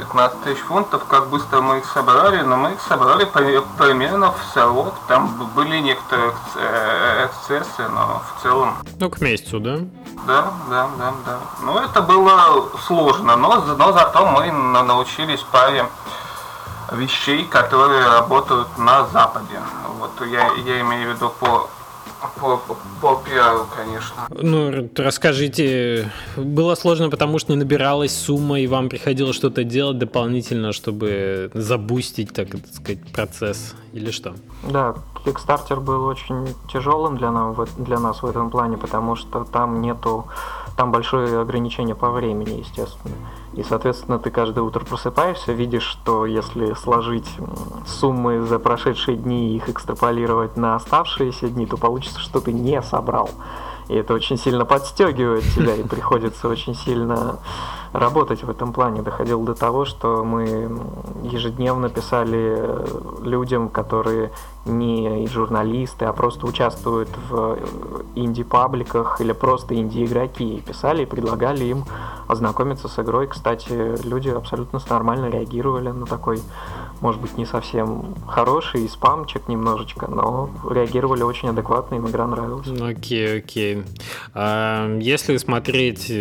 15 0.00 0.42
тысяч 0.42 0.60
фунтов, 0.60 1.04
как 1.04 1.28
быстро 1.28 1.60
мы 1.60 1.78
их 1.78 1.84
собрали, 1.84 2.40
но 2.42 2.56
мы 2.56 2.72
их 2.72 2.80
собрали 2.80 3.24
примерно 3.78 4.32
в 4.32 4.52
срок, 4.52 4.94
там 5.08 5.28
были 5.54 5.78
некоторые 5.78 6.32
э, 6.56 7.26
эксцессы, 7.26 7.86
но 7.88 8.22
в 8.24 8.42
целом... 8.42 8.76
Ну, 8.98 9.10
к 9.10 9.20
месяцу, 9.20 9.60
да? 9.60 9.78
Да, 10.26 10.52
да, 10.70 10.88
да, 10.98 11.12
да. 11.26 11.38
Ну, 11.62 11.78
это 11.78 12.00
было 12.00 12.70
сложно, 12.86 13.36
но, 13.36 13.62
но 13.76 13.92
зато 13.92 14.26
мы 14.26 14.50
научились 14.50 15.40
паре 15.40 15.86
вещей, 16.92 17.44
которые 17.44 18.04
работают 18.06 18.78
на 18.78 19.06
Западе. 19.06 19.60
Вот 19.98 20.12
я, 20.26 20.50
я 20.64 20.80
имею 20.80 21.12
в 21.12 21.14
виду 21.14 21.32
по 21.38 21.68
по, 22.40 22.60
по, 23.00 23.16
пиару, 23.24 23.66
конечно. 23.74 24.28
Ну, 24.30 24.88
расскажите, 24.96 26.10
было 26.36 26.74
сложно, 26.74 27.10
потому 27.10 27.38
что 27.38 27.52
не 27.52 27.58
набиралась 27.58 28.16
сумма, 28.16 28.60
и 28.60 28.66
вам 28.66 28.88
приходилось 28.88 29.36
что-то 29.36 29.64
делать 29.64 29.98
дополнительно, 29.98 30.72
чтобы 30.72 31.50
забустить, 31.54 32.32
так 32.32 32.48
сказать, 32.72 33.12
процесс, 33.12 33.74
или 33.92 34.10
что? 34.10 34.34
Да, 34.62 34.94
Kickstarter 35.24 35.80
был 35.80 36.04
очень 36.04 36.54
тяжелым 36.72 37.16
для, 37.16 37.30
нам, 37.30 37.56
для 37.78 37.98
нас 37.98 38.22
в 38.22 38.26
этом 38.26 38.50
плане, 38.50 38.76
потому 38.76 39.16
что 39.16 39.44
там 39.44 39.80
нету, 39.80 40.26
там 40.76 40.92
большое 40.92 41.40
ограничение 41.40 41.94
по 41.94 42.10
времени, 42.10 42.60
естественно. 42.60 43.16
И, 43.54 43.64
соответственно, 43.64 44.18
ты 44.18 44.30
каждое 44.30 44.60
утро 44.60 44.84
просыпаешься, 44.84 45.52
видишь, 45.52 45.82
что 45.82 46.24
если 46.24 46.74
сложить 46.74 47.28
суммы 47.84 48.42
за 48.42 48.60
прошедшие 48.60 49.16
дни 49.16 49.50
и 49.50 49.56
их 49.56 49.68
экстраполировать 49.68 50.56
на 50.56 50.76
оставшиеся 50.76 51.48
дни, 51.48 51.66
то 51.66 51.76
получится, 51.76 52.20
что 52.20 52.40
ты 52.40 52.52
не 52.52 52.80
собрал. 52.80 53.28
И 53.88 53.94
это 53.94 54.14
очень 54.14 54.38
сильно 54.38 54.64
подстегивает 54.64 55.42
тебя, 55.52 55.74
и 55.74 55.82
приходится 55.82 56.48
очень 56.48 56.76
сильно 56.76 57.40
работать 57.92 58.42
в 58.44 58.50
этом 58.50 58.72
плане. 58.72 59.02
Доходило 59.02 59.44
до 59.44 59.54
того, 59.54 59.84
что 59.84 60.24
мы 60.24 60.70
ежедневно 61.24 61.88
писали 61.88 63.24
людям, 63.24 63.68
которые 63.68 64.30
не 64.66 65.26
журналисты, 65.26 66.04
а 66.04 66.12
просто 66.12 66.46
участвуют 66.46 67.08
в 67.30 67.58
инди-пабликах 68.14 69.20
или 69.20 69.32
просто 69.32 69.74
инди-игроки. 69.74 70.62
Писали 70.66 71.02
и 71.02 71.06
предлагали 71.06 71.64
им 71.64 71.84
ознакомиться 72.28 72.88
с 72.88 72.98
игрой. 72.98 73.26
Кстати, 73.26 74.06
люди 74.06 74.28
абсолютно 74.28 74.80
нормально 74.88 75.30
реагировали 75.30 75.88
на 75.88 76.06
такой, 76.06 76.40
может 77.00 77.20
быть, 77.20 77.36
не 77.38 77.46
совсем 77.46 78.14
хороший 78.28 78.88
спамчик 78.88 79.48
немножечко, 79.48 80.06
но 80.08 80.50
реагировали 80.68 81.22
очень 81.22 81.48
адекватно, 81.48 81.96
им 81.96 82.08
игра 82.08 82.26
нравилась. 82.26 82.68
Окей, 82.68 83.38
окей. 83.38 83.84
А, 84.34 84.98
если 84.98 85.36
смотреть 85.38 86.12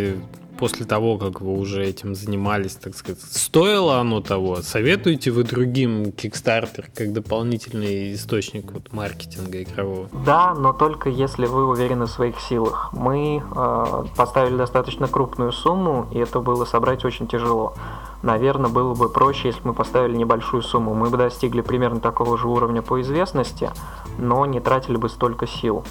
после 0.60 0.86
того, 0.86 1.17
как 1.17 1.41
вы 1.41 1.58
уже 1.58 1.86
этим 1.86 2.13
занимались, 2.13 2.76
так 2.76 2.95
сказать, 2.95 3.22
стоило 3.22 4.00
оно 4.00 4.22
того? 4.22 4.58
Советуете 4.62 5.32
вы 5.32 5.43
другим 5.43 6.04
Kickstarter 6.10 6.86
как 6.93 7.13
дополнительный 7.13 8.13
источник 8.13 8.72
вот, 8.72 8.91
маркетинга 8.91 9.63
игрового? 9.63 10.10
Да, 10.26 10.54
но 10.54 10.74
только 10.74 11.10
если 11.10 11.45
вы 11.45 11.65
уверены 11.65 12.06
в 12.06 12.10
своих 12.10 12.39
силах. 12.41 12.89
Мы 12.91 13.41
э, 13.41 14.04
поставили 14.15 14.58
достаточно 14.58 15.08
крупную 15.08 15.54
сумму, 15.54 16.08
и 16.12 16.19
это 16.19 16.39
было 16.41 16.65
собрать 16.65 17.06
очень 17.06 17.28
тяжело. 17.28 17.74
Наверное, 18.22 18.69
было 18.69 18.93
бы 18.95 19.08
проще, 19.08 19.48
если 19.48 19.62
бы 19.62 19.69
мы 19.69 19.74
поставили 19.74 20.17
небольшую 20.17 20.62
сумму. 20.62 20.93
Мы 20.93 21.10
бы 21.10 21.17
достигли 21.17 21.62
примерно 21.62 22.02
такого 22.02 22.38
же 22.38 22.48
уровня 22.48 22.82
по 22.82 23.00
известности, 23.00 23.72
но 24.17 24.45
не 24.45 24.60
тратили 24.60 24.98
бы 24.98 25.08
столько 25.08 25.48
сил. 25.48 25.86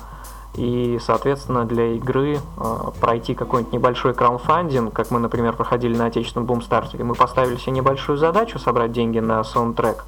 И, 0.54 0.98
соответственно, 1.00 1.64
для 1.64 1.94
игры 1.94 2.38
э, 2.38 2.74
пройти 3.00 3.34
какой-нибудь 3.34 3.72
небольшой 3.72 4.14
краудфандинг, 4.14 4.92
как 4.92 5.10
мы, 5.10 5.20
например, 5.20 5.54
проходили 5.54 5.96
на 5.96 6.06
отечественном 6.06 6.46
бумстартере, 6.46 7.04
мы 7.04 7.14
поставили 7.14 7.56
себе 7.56 7.72
небольшую 7.72 8.18
задачу 8.18 8.58
собрать 8.58 8.92
деньги 8.92 9.18
на 9.20 9.44
саундтрек. 9.44 10.04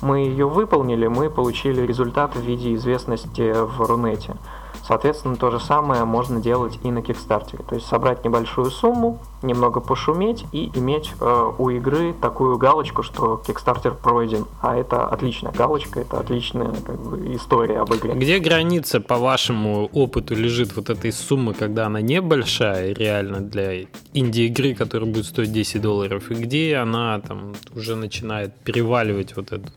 Мы 0.00 0.20
ее 0.20 0.48
выполнили, 0.48 1.06
мы 1.06 1.30
получили 1.30 1.82
результат 1.82 2.34
в 2.34 2.40
виде 2.40 2.74
известности 2.74 3.52
в 3.52 3.80
Рунете. 3.80 4.36
Соответственно, 4.82 5.36
то 5.36 5.50
же 5.50 5.60
самое 5.60 6.04
можно 6.04 6.40
делать 6.40 6.78
и 6.82 6.90
на 6.90 7.00
Kickstarter. 7.00 7.62
То 7.62 7.74
есть 7.74 7.86
собрать 7.86 8.24
небольшую 8.24 8.70
сумму, 8.70 9.18
немного 9.42 9.80
пошуметь 9.80 10.44
и 10.52 10.70
иметь 10.74 11.12
э, 11.20 11.52
у 11.58 11.70
игры 11.70 12.14
такую 12.20 12.58
галочку, 12.58 13.02
что 13.02 13.42
Kickstarter 13.46 13.94
пройден. 13.94 14.46
А 14.60 14.76
это 14.76 15.06
отличная 15.06 15.52
галочка, 15.52 16.00
это 16.00 16.18
отличная 16.18 16.72
как 16.86 16.98
бы, 16.98 17.34
история 17.34 17.80
об 17.80 17.94
игре. 17.94 18.14
Где 18.14 18.38
граница, 18.38 19.00
по 19.00 19.16
вашему 19.16 19.86
опыту, 19.92 20.34
лежит 20.34 20.74
вот 20.74 20.90
этой 20.90 21.12
суммы, 21.12 21.54
когда 21.54 21.86
она 21.86 22.00
небольшая, 22.00 22.92
реально 22.92 23.40
для 23.40 23.82
инди-игры, 24.12 24.74
которая 24.74 25.10
будет 25.10 25.26
стоить 25.26 25.52
10 25.52 25.80
долларов, 25.80 26.30
и 26.30 26.34
где 26.34 26.76
она 26.76 27.20
там 27.20 27.54
уже 27.74 27.94
начинает 27.94 28.54
переваливать 28.60 29.36
вот 29.36 29.52
эту? 29.52 29.68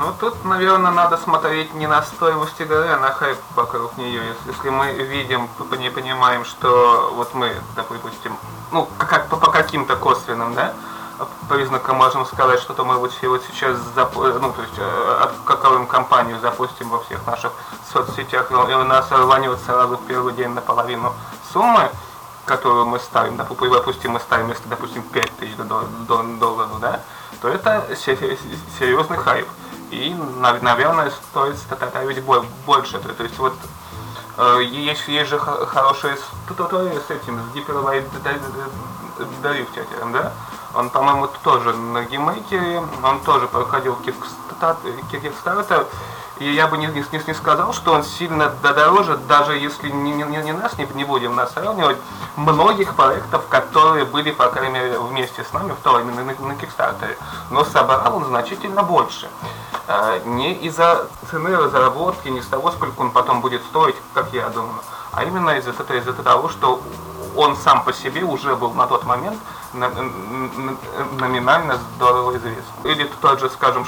Ну, 0.00 0.12
тут, 0.20 0.44
наверное, 0.44 0.92
надо 0.92 1.16
смотреть 1.16 1.74
не 1.74 1.86
на 1.86 2.02
стоимость 2.02 2.60
игры, 2.60 2.86
а 2.88 2.98
на 3.00 3.10
хайп 3.10 3.38
вокруг 3.54 3.96
нее. 3.96 4.20
Если 4.50 4.66
если 4.66 4.70
мы 4.70 4.92
видим, 4.92 5.48
не 5.78 5.90
понимаем, 5.90 6.44
что 6.44 7.12
вот 7.14 7.34
мы, 7.34 7.52
допустим, 7.76 8.36
ну, 8.72 8.88
как, 8.98 9.28
по, 9.28 9.36
по 9.36 9.50
каким-то 9.50 9.96
косвенным, 9.96 10.54
да, 10.54 10.74
признакам 11.48 11.96
можем 11.96 12.26
сказать, 12.26 12.60
что-то 12.60 12.84
мы 12.84 12.96
вот, 12.96 13.12
вот 13.22 13.42
сейчас, 13.50 13.76
зап... 13.94 14.14
ну, 14.16 14.52
то 14.52 14.62
есть, 14.62 14.74
э, 14.76 15.28
открываем 15.46 15.86
компанию, 15.86 16.38
запустим 16.40 16.90
во 16.90 17.00
всех 17.00 17.26
наших 17.26 17.52
соцсетях, 17.92 18.50
и 18.50 18.54
у 18.54 18.84
нас 18.84 19.10
рванет 19.10 19.58
сразу 19.60 19.96
в 19.96 20.06
первый 20.06 20.34
день 20.34 20.48
наполовину 20.48 21.14
суммы, 21.52 21.90
которую 22.44 22.86
мы 22.86 22.98
ставим, 23.00 23.36
допустим, 23.36 24.12
мы 24.12 24.20
ставим, 24.20 24.48
если, 24.48 24.68
допустим, 24.68 25.02
5 25.02 25.36
тысяч 25.36 25.56
долларов, 25.56 26.80
да, 26.80 27.00
то 27.40 27.48
это 27.48 27.86
серьезный 27.96 29.16
хайп. 29.18 29.48
И, 29.90 30.14
наверное, 30.40 31.10
стоит 31.10 31.56
ставить 31.58 32.22
больше. 32.66 32.98
То 32.98 33.22
есть 33.22 33.38
вот 33.38 33.54
Есть, 34.60 35.08
есть 35.08 35.30
же 35.30 35.38
хорошие 35.38 36.16
с 37.00 37.10
этим, 37.10 37.40
с 37.40 37.56
Hyper 37.56 37.82
Light 37.82 38.04
да? 40.12 40.32
Он, 40.74 40.90
по-моему, 40.90 41.28
тоже 41.42 41.72
на 41.72 42.04
GameMaker 42.04 42.68
е, 42.68 42.82
он 43.02 43.20
тоже 43.20 43.46
проходил 43.48 43.96
Kickstarter, 44.04 45.86
и 46.38 46.52
я 46.52 46.66
бы 46.66 46.76
не, 46.76 46.86
не, 46.86 47.04
не 47.12 47.34
сказал, 47.34 47.72
что 47.72 47.92
он 47.92 48.04
сильно 48.04 48.50
дороже, 48.62 49.16
даже 49.16 49.56
если 49.56 49.88
не, 49.88 50.12
не, 50.12 50.24
не 50.24 50.52
нас, 50.52 50.76
не, 50.76 50.86
не 50.94 51.04
будем 51.04 51.34
нас 51.34 51.52
сравнивать, 51.52 51.96
многих 52.36 52.94
проектов, 52.94 53.46
которые 53.48 54.04
были, 54.04 54.30
по 54.30 54.48
крайней 54.48 54.74
мере, 54.74 54.98
вместе 54.98 55.44
с 55.44 55.52
нами, 55.52 55.72
в 55.72 55.82
то 55.82 55.94
время 55.94 56.12
на, 56.12 56.24
на, 56.24 56.52
Kickstarter. 56.52 57.16
Но 57.50 57.64
собрал 57.64 58.16
он 58.16 58.24
значительно 58.26 58.82
больше. 58.82 59.30
А, 59.88 60.18
не 60.24 60.52
из-за 60.52 61.08
цены 61.30 61.56
разработки, 61.56 62.28
не 62.28 62.40
из 62.40 62.46
того, 62.46 62.70
сколько 62.70 63.00
он 63.00 63.12
потом 63.12 63.40
будет 63.40 63.62
стоить, 63.62 63.96
как 64.12 64.32
я 64.32 64.48
думаю, 64.50 64.80
а 65.12 65.24
именно 65.24 65.50
из-за 65.50 65.70
из, 65.70 66.06
из 66.06 66.14
того, 66.16 66.50
что 66.50 66.82
он 67.34 67.56
сам 67.56 67.82
по 67.84 67.92
себе 67.92 68.24
уже 68.24 68.56
был 68.56 68.72
на 68.72 68.86
тот 68.86 69.04
момент 69.04 69.38
номинально 71.18 71.78
здорово 71.96 72.36
известен. 72.36 72.62
Или 72.84 73.10
тот 73.20 73.40
же, 73.40 73.50
скажем, 73.50 73.84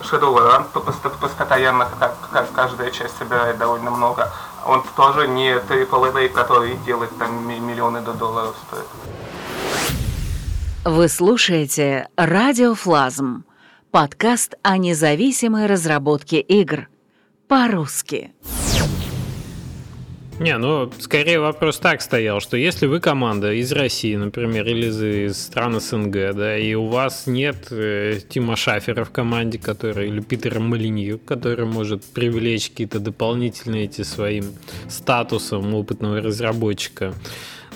Shadowrun 0.00 0.64
постоянно, 1.20 1.88
как 1.98 2.52
каждая 2.52 2.90
часть 2.90 3.16
собирает 3.18 3.58
довольно 3.58 3.90
много. 3.90 4.30
Он 4.66 4.82
тоже 4.96 5.28
не 5.28 5.52
AAA, 5.52 6.28
который 6.28 6.76
делает 6.86 7.16
там 7.18 7.46
миллионы 7.46 8.00
долларов 8.00 8.54
стоит. 8.68 8.86
Вы 10.84 11.08
слушаете 11.08 12.08
«Радиофлазм»— 12.16 13.44
подкаст 13.90 14.54
о 14.62 14.78
независимой 14.78 15.66
разработке 15.66 16.40
игр. 16.40 16.88
По-русски. 17.48 18.32
Не, 20.40 20.56
ну, 20.56 20.88
скорее 21.00 21.40
вопрос 21.40 21.78
так 21.78 22.00
стоял, 22.00 22.38
что 22.38 22.56
если 22.56 22.86
вы 22.86 23.00
команда 23.00 23.52
из 23.54 23.72
России, 23.72 24.14
например, 24.14 24.68
или 24.68 25.26
из, 25.26 25.36
стран 25.36 25.80
СНГ, 25.80 26.32
да, 26.32 26.56
и 26.56 26.74
у 26.74 26.86
вас 26.86 27.26
нет 27.26 27.66
э, 27.72 28.20
Тима 28.28 28.54
Шафера 28.54 29.02
в 29.02 29.10
команде, 29.10 29.58
который, 29.58 30.06
или 30.06 30.20
Питера 30.20 30.60
Малинью, 30.60 31.18
который 31.18 31.66
может 31.66 32.04
привлечь 32.04 32.70
какие-то 32.70 33.00
дополнительные 33.00 33.86
эти 33.86 34.02
своим 34.02 34.44
статусом 34.88 35.74
опытного 35.74 36.20
разработчика, 36.20 37.14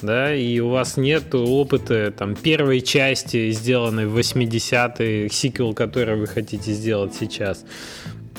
да, 0.00 0.32
и 0.32 0.60
у 0.60 0.68
вас 0.68 0.96
нет 0.96 1.34
опыта 1.34 2.12
там 2.16 2.36
первой 2.36 2.80
части, 2.80 3.50
сделанной 3.50 4.06
в 4.06 4.16
80-е, 4.16 5.28
сиквел, 5.30 5.74
который 5.74 6.16
вы 6.16 6.28
хотите 6.28 6.72
сделать 6.72 7.12
сейчас, 7.12 7.64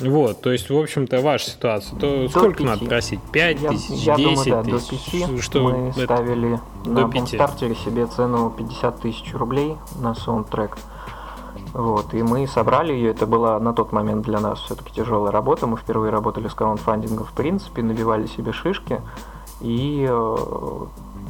вот, 0.01 0.41
то 0.41 0.51
есть, 0.51 0.69
в 0.69 0.77
общем-то, 0.77 1.21
ваша 1.21 1.49
ситуация. 1.51 1.97
То 1.99 2.23
до 2.23 2.29
сколько 2.29 2.57
5. 2.59 2.67
надо 2.67 2.85
просить? 2.85 3.19
5 3.31 3.61
я, 3.61 3.69
тысяч, 3.69 4.03
я 4.03 4.15
10 4.15 4.45
думаю, 4.45 4.63
да, 4.65 4.77
тысяч? 4.79 5.11
до 5.11 5.27
5 5.27 5.43
Что 5.43 5.59
мы 5.61 5.89
это? 5.89 6.03
ставили 6.03 6.59
на 6.85 7.01
до 7.01 7.07
пяти. 7.07 7.19
бумстартере 7.19 7.75
себе 7.75 8.05
цену 8.07 8.49
50 8.49 9.01
тысяч 9.01 9.33
рублей 9.33 9.75
на 9.99 10.15
саундтрек. 10.15 10.77
Вот, 11.73 12.13
и 12.13 12.21
мы 12.21 12.45
собрали 12.47 12.93
ее, 12.93 13.11
это 13.11 13.25
была 13.25 13.59
на 13.59 13.73
тот 13.73 13.91
момент 13.91 14.25
для 14.25 14.39
нас 14.39 14.59
все-таки 14.59 14.93
тяжелая 14.93 15.31
работа, 15.31 15.65
мы 15.65 15.75
впервые 15.77 16.11
работали 16.11 16.47
с 16.47 16.53
краундфандингом 16.53 17.25
в 17.25 17.31
принципе, 17.33 17.81
набивали 17.81 18.27
себе 18.27 18.51
шишки, 18.53 19.01
и 19.59 20.05
э, 20.07 20.35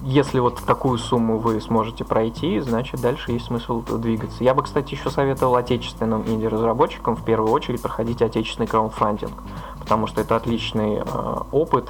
если 0.03 0.39
вот 0.39 0.59
такую 0.65 0.97
сумму 0.97 1.37
вы 1.37 1.61
сможете 1.61 2.03
пройти, 2.03 2.59
значит 2.59 2.99
дальше 2.99 3.31
есть 3.31 3.45
смысл 3.45 3.81
двигаться. 3.81 4.43
Я 4.43 4.53
бы, 4.53 4.63
кстати, 4.63 4.93
еще 4.93 5.09
советовал 5.09 5.55
отечественным 5.55 6.23
инди-разработчикам 6.27 7.15
в 7.15 7.23
первую 7.23 7.51
очередь 7.51 7.81
проходить 7.81 8.21
отечественный 8.21 8.67
краундфандинг, 8.67 9.33
потому 9.79 10.07
что 10.07 10.21
это 10.21 10.35
отличный 10.35 10.97
э, 10.97 11.37
опыт. 11.51 11.89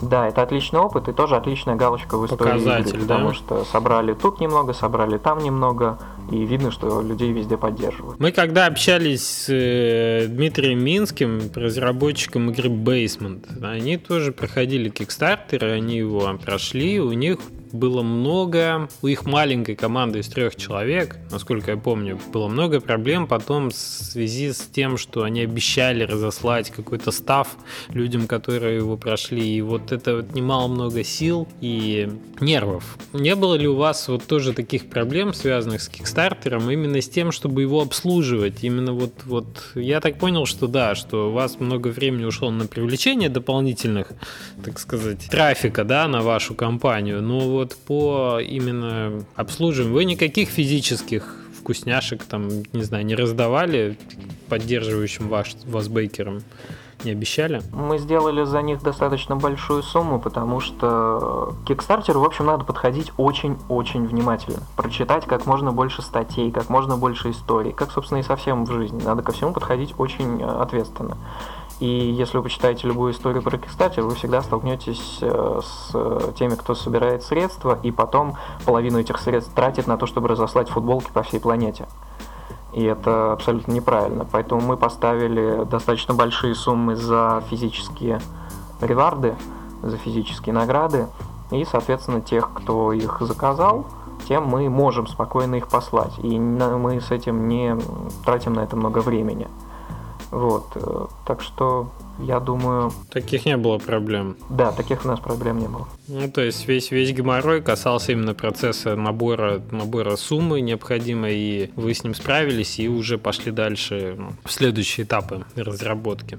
Да, 0.00 0.28
это 0.28 0.42
отличный 0.42 0.80
опыт 0.80 1.08
и 1.08 1.12
тоже 1.12 1.36
отличная 1.36 1.74
галочка 1.74 2.18
в 2.18 2.26
истории 2.26 2.50
Показатель, 2.50 2.96
игры, 2.96 3.06
да? 3.06 3.14
потому 3.14 3.32
что 3.32 3.64
собрали 3.64 4.12
тут 4.12 4.40
немного, 4.40 4.74
собрали 4.74 5.16
там 5.16 5.38
немного, 5.38 5.98
и 6.30 6.44
видно, 6.44 6.70
что 6.70 7.00
людей 7.00 7.32
везде 7.32 7.56
поддерживают. 7.56 8.20
Мы 8.20 8.32
когда 8.32 8.66
общались 8.66 9.26
с 9.26 9.48
э, 9.48 10.26
Дмитрием 10.28 10.84
Минским, 10.84 11.50
разработчиком 11.54 12.50
игры 12.50 12.68
Basement, 12.68 13.44
они 13.62 13.96
тоже 13.96 14.32
проходили 14.32 14.90
Kickstarter, 14.90 15.72
они 15.72 15.98
его 15.98 16.38
прошли, 16.44 17.00
у 17.00 17.12
них 17.12 17.38
было 17.76 18.02
много, 18.02 18.88
у 19.02 19.06
их 19.06 19.24
маленькой 19.24 19.76
команды 19.76 20.20
из 20.20 20.28
трех 20.28 20.56
человек, 20.56 21.16
насколько 21.30 21.72
я 21.72 21.76
помню, 21.76 22.18
было 22.32 22.48
много 22.48 22.80
проблем 22.80 23.26
потом 23.26 23.70
в 23.70 23.74
связи 23.74 24.52
с 24.52 24.68
тем, 24.72 24.96
что 24.98 25.22
они 25.22 25.42
обещали 25.42 26.02
разослать 26.02 26.70
какой-то 26.70 27.10
став 27.10 27.48
людям, 27.88 28.26
которые 28.26 28.76
его 28.76 28.96
прошли, 28.96 29.56
и 29.56 29.60
вот 29.60 29.92
это 29.92 30.20
отнимало 30.20 30.68
много 30.68 31.04
сил 31.04 31.46
и 31.60 32.08
нервов. 32.40 32.96
Не 33.12 33.34
было 33.34 33.54
ли 33.54 33.68
у 33.68 33.76
вас 33.76 34.08
вот 34.08 34.24
тоже 34.24 34.52
таких 34.52 34.88
проблем, 34.88 35.34
связанных 35.34 35.82
с 35.82 35.88
Кикстартером, 35.88 36.70
именно 36.70 37.00
с 37.00 37.08
тем, 37.08 37.32
чтобы 37.32 37.62
его 37.62 37.80
обслуживать? 37.80 38.64
Именно 38.64 38.92
вот, 38.92 39.12
вот 39.24 39.46
я 39.74 40.00
так 40.00 40.18
понял, 40.18 40.46
что 40.46 40.66
да, 40.66 40.94
что 40.94 41.30
у 41.30 41.32
вас 41.32 41.60
много 41.60 41.88
времени 41.88 42.24
ушло 42.24 42.50
на 42.50 42.66
привлечение 42.66 43.28
дополнительных, 43.28 44.12
так 44.64 44.78
сказать, 44.78 45.28
трафика, 45.30 45.84
да, 45.84 46.08
на 46.08 46.22
вашу 46.22 46.54
компанию, 46.54 47.22
но 47.22 47.40
вот 47.40 47.65
по 47.74 48.38
именно 48.40 49.24
обслуживанию 49.34 49.94
вы 49.94 50.04
никаких 50.04 50.48
физических 50.48 51.36
вкусняшек 51.58 52.24
там, 52.24 52.48
не 52.72 52.82
знаю, 52.82 53.04
не 53.04 53.16
раздавали 53.16 53.98
поддерживающим 54.48 55.28
ваш, 55.28 55.56
вас 55.66 55.88
бейкерам? 55.88 56.42
Не 57.04 57.10
обещали? 57.10 57.60
Мы 57.72 57.98
сделали 57.98 58.44
за 58.44 58.62
них 58.62 58.82
достаточно 58.82 59.36
большую 59.36 59.82
сумму, 59.82 60.18
потому 60.18 60.60
что 60.60 61.54
к 61.66 61.70
в 62.18 62.24
общем, 62.24 62.46
надо 62.46 62.64
подходить 62.64 63.12
очень-очень 63.18 64.06
внимательно. 64.06 64.60
Прочитать 64.76 65.26
как 65.26 65.44
можно 65.44 65.72
больше 65.72 66.02
статей, 66.02 66.50
как 66.50 66.70
можно 66.70 66.96
больше 66.96 67.30
историй, 67.30 67.72
как, 67.72 67.90
собственно, 67.92 68.20
и 68.20 68.22
совсем 68.22 68.64
в 68.64 68.72
жизни. 68.72 69.02
Надо 69.02 69.22
ко 69.22 69.32
всему 69.32 69.52
подходить 69.52 69.94
очень 69.98 70.40
э, 70.40 70.46
ответственно. 70.46 71.18
И 71.78 71.86
если 71.86 72.38
вы 72.38 72.44
почитаете 72.44 72.88
любую 72.88 73.12
историю 73.12 73.42
про 73.42 73.56
Kickstarter, 73.56 74.00
вы 74.00 74.14
всегда 74.14 74.40
столкнетесь 74.40 75.18
э, 75.20 75.60
с 75.62 76.32
теми, 76.32 76.54
кто 76.54 76.74
собирает 76.74 77.22
средства, 77.22 77.78
и 77.82 77.90
потом 77.90 78.36
половину 78.64 78.98
этих 78.98 79.18
средств 79.18 79.52
тратит 79.54 79.86
на 79.86 79.98
то, 79.98 80.06
чтобы 80.06 80.28
разослать 80.28 80.70
футболки 80.70 81.10
по 81.12 81.22
всей 81.22 81.38
планете. 81.38 81.86
И 82.72 82.82
это 82.82 83.32
абсолютно 83.32 83.72
неправильно. 83.72 84.26
Поэтому 84.30 84.60
мы 84.62 84.76
поставили 84.76 85.64
достаточно 85.64 86.14
большие 86.14 86.54
суммы 86.54 86.96
за 86.96 87.42
физические 87.50 88.20
реварды, 88.80 89.34
за 89.82 89.98
физические 89.98 90.54
награды. 90.54 91.08
И, 91.50 91.64
соответственно, 91.64 92.20
тех, 92.22 92.50
кто 92.52 92.92
их 92.92 93.18
заказал, 93.20 93.86
тем 94.26 94.46
мы 94.46 94.68
можем 94.68 95.06
спокойно 95.06 95.56
их 95.56 95.68
послать. 95.68 96.18
И 96.18 96.38
мы 96.38 97.00
с 97.00 97.10
этим 97.10 97.48
не 97.48 97.76
тратим 98.24 98.54
на 98.54 98.60
это 98.60 98.76
много 98.76 98.98
времени. 98.98 99.46
Вот. 100.30 100.72
э, 100.74 101.06
Так 101.26 101.42
что 101.42 101.92
я 102.18 102.40
думаю, 102.40 102.92
Таких 103.10 103.44
не 103.44 103.56
было 103.56 103.78
проблем. 103.78 104.36
да, 104.48 104.72
таких 104.72 105.04
у 105.04 105.08
нас 105.08 105.20
проблем 105.20 105.58
не 105.60 105.68
было. 105.68 105.86
Ну, 106.08 106.30
то 106.30 106.40
есть 106.40 106.66
весь, 106.66 106.90
весь 106.90 107.10
геморрой 107.12 107.60
касался 107.62 108.12
именно 108.12 108.34
процесса 108.34 108.96
набора, 108.96 109.60
набора 109.70 110.16
суммы 110.16 110.60
необходимой, 110.60 111.36
и 111.36 111.70
вы 111.76 111.92
с 111.94 112.04
ним 112.04 112.14
справились, 112.14 112.78
и 112.78 112.88
уже 112.88 113.18
пошли 113.18 113.52
дальше 113.52 114.14
ну, 114.18 114.30
в 114.44 114.52
следующие 114.52 115.04
этапы 115.04 115.44
разработки. 115.56 116.38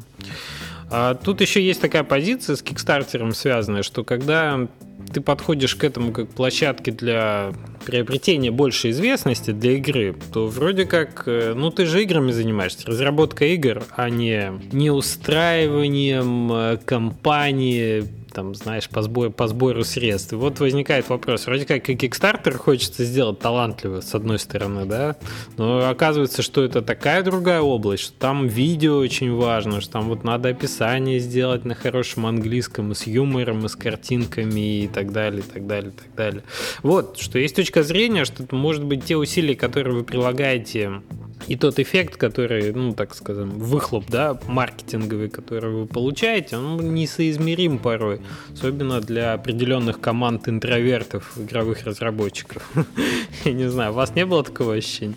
А 0.90 1.16
тут 1.16 1.42
еще 1.42 1.62
есть 1.62 1.82
такая 1.82 2.04
позиция 2.04 2.56
с 2.56 2.62
Кикстартером 2.62 3.34
связанная, 3.34 3.84
что 3.84 4.04
когда 4.04 4.68
ты 5.14 5.22
подходишь 5.22 5.76
к 5.76 5.84
этому 5.84 6.12
как 6.12 6.30
площадке 6.30 6.92
для 6.92 7.54
приобретения 7.86 8.52
большей 8.52 8.92
известности 8.92 9.52
для 9.52 9.74
игры, 9.74 10.16
то 10.34 10.48
вроде 10.48 10.86
как, 10.86 11.24
э, 11.26 11.54
ну 11.56 11.72
ты 11.72 11.86
же 11.86 12.04
играми 12.04 12.32
занимаешься, 12.32 12.86
разработка 12.88 13.46
игр, 13.46 13.84
а 13.96 14.10
не, 14.10 14.52
не 14.72 14.92
устраиванием 14.92 16.52
э, 16.52 16.78
компании, 16.84 18.06
там, 18.38 18.54
знаешь, 18.54 18.88
по, 18.88 19.02
сбору, 19.02 19.32
по 19.32 19.48
сбору 19.48 19.84
средств. 19.84 20.32
И 20.34 20.36
вот 20.36 20.60
возникает 20.60 21.10
вопрос, 21.10 21.48
вроде 21.48 21.66
как 21.66 21.90
и 21.90 21.96
Kickstarter 21.96 22.54
хочется 22.54 23.04
сделать 23.04 23.40
талантливо, 23.40 24.02
с 24.02 24.14
одной 24.14 24.38
стороны, 24.38 24.86
да, 24.86 25.16
но 25.58 25.90
оказывается, 25.90 26.44
что 26.44 26.64
это 26.64 26.84
такая 26.84 27.24
другая 27.24 27.62
область, 27.62 28.04
что 28.04 28.14
там 28.20 28.46
видео 28.46 29.00
очень 29.00 29.34
важно, 29.34 29.82
что 29.82 29.94
там 29.94 30.10
вот 30.10 30.24
надо 30.24 30.50
описание 30.50 31.18
сделать 31.18 31.66
на 31.66 31.74
хорошем 31.74 32.28
английском, 32.28 32.92
и 32.92 32.96
с 32.96 33.08
юмором, 33.08 33.66
и 33.66 33.70
с 33.70 33.76
картинками, 33.76 34.84
и 34.84 34.88
так 34.88 35.12
далее, 35.12 35.40
и 35.40 35.52
так 35.52 35.66
далее, 35.66 35.90
и 35.90 36.00
так 36.00 36.16
далее. 36.16 36.44
Вот, 36.84 37.18
что 37.18 37.40
есть 37.40 37.56
точка 37.56 37.82
зрения, 37.82 38.24
что 38.24 38.44
это 38.44 38.56
может 38.56 38.84
быть 38.84 39.04
те 39.04 39.18
усилия, 39.18 39.56
которые 39.56 39.96
вы 39.96 40.04
прилагаете 40.04 41.02
и 41.48 41.56
тот 41.56 41.80
эффект, 41.80 42.18
который, 42.18 42.74
ну, 42.74 42.94
так 42.94 43.16
скажем, 43.16 43.50
выхлоп, 43.60 44.06
да, 44.08 44.38
маркетинговый, 44.48 45.30
который 45.30 45.72
вы 45.72 45.86
получаете, 45.86 46.58
он 46.58 46.94
несоизмерим 46.94 47.80
порой, 47.80 48.22
особенно 48.54 49.02
для 49.02 49.34
определенных 49.34 50.00
команд 50.00 50.48
интровертов, 50.50 51.38
игровых 51.38 51.86
разработчиков. 51.86 52.70
Я 53.46 53.54
не 53.54 53.70
знаю, 53.70 53.92
у 53.92 53.96
вас 53.96 54.16
не 54.16 54.26
было 54.26 54.44
такого 54.44 54.74
ощущения? 54.74 55.16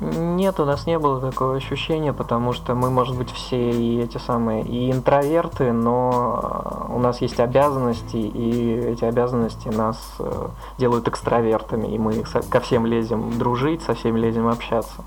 Нет, 0.00 0.60
у 0.60 0.64
нас 0.64 0.86
не 0.86 0.96
было 0.96 1.20
такого 1.20 1.56
ощущения, 1.56 2.12
потому 2.12 2.52
что 2.52 2.76
мы, 2.76 2.88
может 2.88 3.16
быть, 3.16 3.30
все 3.30 3.70
и 3.70 4.00
эти 4.00 4.18
самые 4.18 4.62
и 4.62 4.92
интроверты, 4.92 5.72
но 5.72 6.88
э, 6.90 6.94
у 6.94 7.00
нас 7.00 7.20
есть 7.20 7.40
обязанности, 7.40 8.16
и 8.16 8.74
эти 8.74 9.04
обязанности 9.04 9.66
нас 9.68 9.98
э, 10.20 10.48
делают 10.78 11.08
экстравертами, 11.08 11.88
и 11.92 11.98
мы 11.98 12.22
ко 12.22 12.60
всем 12.60 12.86
лезем 12.86 13.38
дружить, 13.38 13.82
со 13.82 13.94
всеми 13.94 14.20
лезем 14.20 14.46
общаться. 14.46 15.02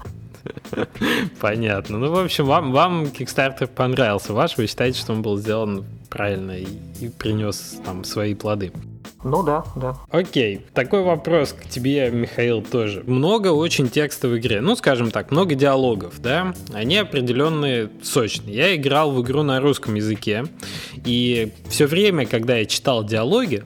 Понятно. 1.39 1.97
Ну, 1.97 2.11
в 2.11 2.19
общем, 2.19 2.45
вам, 2.45 2.71
вам 2.71 3.03
Kickstarter 3.03 3.67
понравился 3.67 4.33
ваш, 4.33 4.57
вы 4.57 4.67
считаете, 4.67 4.99
что 4.99 5.13
он 5.13 5.21
был 5.21 5.37
сделан 5.37 5.85
правильно 6.09 6.51
и, 6.51 6.67
и 6.99 7.09
принес 7.09 7.79
там 7.85 8.03
свои 8.03 8.35
плоды? 8.35 8.71
Ну 9.23 9.43
да, 9.43 9.63
да. 9.75 9.97
Окей, 10.09 10.65
такой 10.73 11.03
вопрос 11.03 11.53
к 11.53 11.67
тебе, 11.69 12.09
Михаил, 12.09 12.63
тоже. 12.63 13.03
Много 13.05 13.49
очень 13.49 13.87
текста 13.87 14.27
в 14.27 14.37
игре, 14.37 14.61
ну, 14.61 14.75
скажем 14.75 15.11
так, 15.11 15.29
много 15.29 15.53
диалогов, 15.53 16.19
да? 16.21 16.53
Они 16.73 16.97
определенные 16.97 17.89
сочные. 18.01 18.55
Я 18.55 18.75
играл 18.75 19.11
в 19.11 19.21
игру 19.21 19.43
на 19.43 19.59
русском 19.59 19.93
языке, 19.93 20.45
и 21.05 21.51
все 21.69 21.85
время, 21.85 22.25
когда 22.25 22.57
я 22.57 22.65
читал 22.65 23.03
диалоги, 23.03 23.63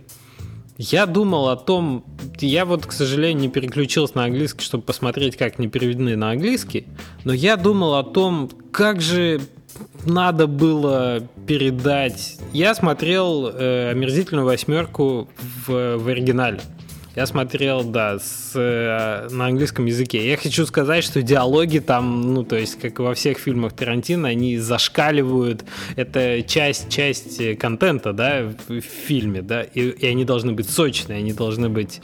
я 0.77 1.05
думал 1.05 1.47
о 1.47 1.55
том, 1.55 2.03
я 2.41 2.65
вот, 2.65 2.85
к 2.85 2.91
сожалению, 2.91 3.41
не 3.43 3.49
переключился 3.49 4.17
на 4.17 4.25
английский, 4.25 4.63
чтобы 4.63 4.83
посмотреть, 4.83 5.37
как 5.37 5.59
они 5.59 5.67
переведены 5.67 6.15
на 6.15 6.31
английский, 6.31 6.87
но 7.23 7.33
я 7.33 7.57
думал 7.57 7.95
о 7.95 8.03
том, 8.03 8.49
как 8.71 9.01
же 9.01 9.41
надо 10.05 10.47
было 10.47 11.27
передать. 11.47 12.37
Я 12.53 12.75
смотрел 12.75 13.47
э, 13.47 13.91
омерзительную 13.91 14.45
восьмерку 14.45 15.29
в, 15.65 15.97
в 15.97 16.07
оригинале. 16.07 16.61
Я 17.15 17.25
смотрел, 17.25 17.83
да, 17.83 18.19
с, 18.19 18.51
э, 18.55 19.29
на 19.31 19.45
английском 19.45 19.85
языке. 19.85 20.27
Я 20.27 20.35
хочу 20.35 20.65
сказать, 20.65 21.03
что 21.03 21.21
диалоги 21.21 21.79
там, 21.79 22.33
ну, 22.33 22.43
то 22.43 22.57
есть, 22.57 22.77
как 22.77 22.99
во 22.99 23.13
всех 23.13 23.37
фильмах 23.37 23.73
Тарантино, 23.73 24.27
они 24.27 24.57
зашкаливают. 24.57 25.63
Это 25.95 26.43
часть, 26.43 26.89
часть 26.89 27.57
контента, 27.57 28.11
да, 28.11 28.51
в, 28.67 28.81
в 28.81 28.81
фильме, 28.81 29.41
да, 29.41 29.63
и, 29.63 29.89
и 29.89 30.07
они 30.07 30.25
должны 30.25 30.51
быть 30.51 30.69
сочные, 30.69 31.19
они 31.19 31.31
должны 31.31 31.69
быть... 31.69 32.01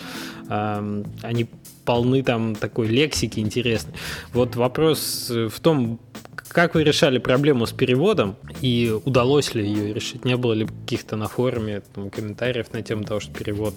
Э, 0.49 1.03
они 1.21 1.47
полны 1.83 2.23
там 2.23 2.55
такой 2.55 2.87
лексики 2.87 3.39
интересной. 3.39 3.93
Вот 4.33 4.55
вопрос 4.55 5.29
в 5.29 5.59
том, 5.59 5.99
как 6.35 6.75
вы 6.75 6.83
решали 6.83 7.17
проблему 7.17 7.65
с 7.65 7.71
переводом 7.71 8.35
и 8.61 8.93
удалось 9.05 9.53
ли 9.53 9.65
ее 9.65 9.93
решить? 9.93 10.25
Не 10.25 10.35
было 10.35 10.53
ли 10.53 10.65
каких-то 10.65 11.15
на 11.15 11.27
форуме 11.27 11.81
там, 11.93 12.09
комментариев 12.09 12.73
на 12.73 12.81
тему 12.81 13.03
того, 13.03 13.19
что 13.19 13.33
перевод 13.33 13.73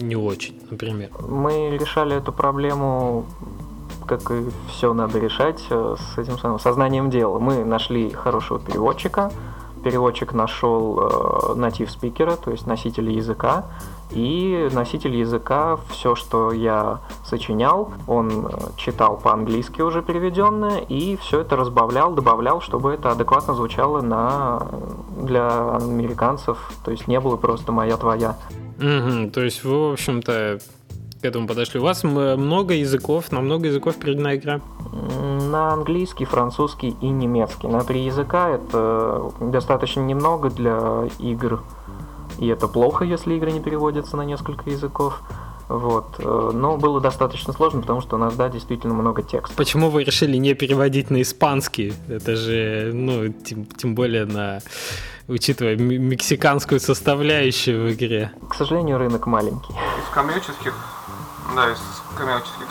не 0.00 0.16
очень, 0.16 0.60
например? 0.70 1.10
Мы 1.20 1.78
решали 1.78 2.16
эту 2.16 2.32
проблему 2.32 3.26
как 4.06 4.30
и 4.30 4.44
все 4.70 4.94
надо 4.94 5.18
решать 5.18 5.60
э, 5.68 5.96
с 5.98 6.18
этим 6.18 6.38
самым 6.38 6.60
сознанием 6.60 7.10
дела. 7.10 7.38
Мы 7.38 7.64
нашли 7.64 8.10
хорошего 8.10 8.60
переводчика, 8.60 9.32
переводчик 9.82 10.32
нашел 10.32 11.00
э, 11.00 11.54
натив 11.56 11.90
спикера, 11.90 12.36
то 12.36 12.50
есть 12.52 12.66
носителя 12.66 13.10
языка, 13.10 13.66
и 14.10 14.68
носитель 14.72 15.16
языка, 15.16 15.78
все, 15.90 16.14
что 16.14 16.52
я 16.52 17.00
сочинял, 17.24 17.92
он 18.06 18.46
э, 18.46 18.50
читал 18.76 19.16
по-английски 19.16 19.80
уже 19.80 20.02
переведенное, 20.02 20.78
и 20.78 21.16
все 21.16 21.40
это 21.40 21.56
разбавлял, 21.56 22.14
добавлял, 22.14 22.60
чтобы 22.60 22.92
это 22.92 23.10
адекватно 23.10 23.54
звучало 23.54 24.00
на, 24.00 24.68
для 25.22 25.76
американцев, 25.76 26.72
то 26.84 26.90
есть 26.90 27.08
не 27.08 27.18
было 27.20 27.36
просто 27.36 27.72
моя-твоя. 27.72 28.36
Угу, 28.78 29.30
то 29.32 29.42
есть 29.42 29.64
вы, 29.64 29.88
в 29.88 29.92
общем-то, 29.92 30.60
к 31.20 31.24
этому 31.24 31.46
подошли. 31.46 31.80
У 31.80 31.82
вас 31.82 32.04
много 32.04 32.74
языков, 32.74 33.32
на 33.32 33.40
много 33.40 33.66
языков 33.66 33.96
передана 33.96 34.36
игра? 34.36 34.60
На 35.50 35.72
английский, 35.72 36.24
французский 36.26 36.96
и 37.00 37.08
немецкий. 37.08 37.68
На 37.68 37.82
три 37.84 38.04
языка 38.04 38.50
это 38.50 39.32
достаточно 39.40 40.00
немного 40.00 40.50
для 40.50 41.08
игр 41.18 41.62
и 42.38 42.46
это 42.48 42.68
плохо, 42.68 43.04
если 43.04 43.34
игры 43.34 43.52
не 43.52 43.60
переводятся 43.60 44.16
на 44.16 44.22
несколько 44.22 44.70
языков. 44.70 45.20
Вот. 45.68 46.14
Э, 46.18 46.50
но 46.54 46.76
было 46.76 47.00
достаточно 47.00 47.52
сложно, 47.52 47.80
потому 47.80 48.00
что 48.00 48.16
у 48.16 48.18
нас, 48.18 48.36
да, 48.36 48.48
действительно 48.48 48.94
много 48.94 49.22
текста. 49.22 49.56
Почему 49.56 49.90
вы 49.90 50.04
решили 50.04 50.36
не 50.36 50.54
переводить 50.54 51.10
на 51.10 51.22
испанский? 51.22 51.92
Это 52.08 52.36
же, 52.36 52.92
ну, 52.94 53.32
тем, 53.32 53.66
тем 53.66 53.94
более 53.94 54.26
на 54.26 54.60
учитывая 55.28 55.76
мексиканскую 55.76 56.78
составляющую 56.78 57.84
в 57.84 57.92
игре. 57.92 58.30
К 58.48 58.54
сожалению, 58.54 58.98
рынок 58.98 59.26
маленький. 59.26 59.72
Из 59.72 60.14
коммерческих 60.14 60.74
да, 61.54 61.70
из 61.70 61.78
коммерческих 62.16 62.66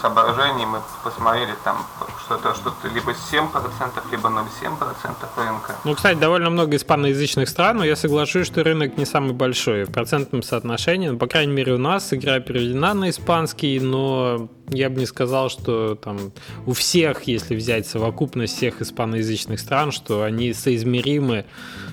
соображений 0.00 0.66
мы 0.66 0.80
посмотрели 1.02 1.54
там 1.64 1.84
что-то 2.24 2.54
что-то 2.54 2.88
либо 2.88 3.12
7%, 3.12 3.50
либо 4.10 4.28
0,7% 4.28 5.14
рынка. 5.36 5.74
Ну, 5.84 5.94
кстати, 5.94 6.18
довольно 6.18 6.50
много 6.50 6.76
испаноязычных 6.76 7.48
стран, 7.48 7.78
но 7.78 7.84
я 7.84 7.96
соглашусь, 7.96 8.46
что 8.46 8.62
рынок 8.62 8.96
не 8.96 9.04
самый 9.04 9.32
большой 9.32 9.84
в 9.84 9.92
процентном 9.92 10.42
соотношении. 10.42 11.08
Ну, 11.08 11.18
по 11.18 11.26
крайней 11.26 11.52
мере, 11.52 11.72
у 11.74 11.78
нас 11.78 12.12
игра 12.12 12.40
переведена 12.40 12.94
на 12.94 13.10
испанский, 13.10 13.80
но 13.80 14.48
я 14.70 14.90
бы 14.90 15.00
не 15.00 15.06
сказал, 15.06 15.50
что 15.50 15.94
там 15.94 16.32
у 16.66 16.72
всех, 16.72 17.24
если 17.24 17.54
взять 17.54 17.86
совокупность 17.86 18.56
всех 18.56 18.80
испаноязычных 18.80 19.60
стран, 19.60 19.92
что 19.92 20.22
они 20.22 20.52
соизмеримы 20.52 21.44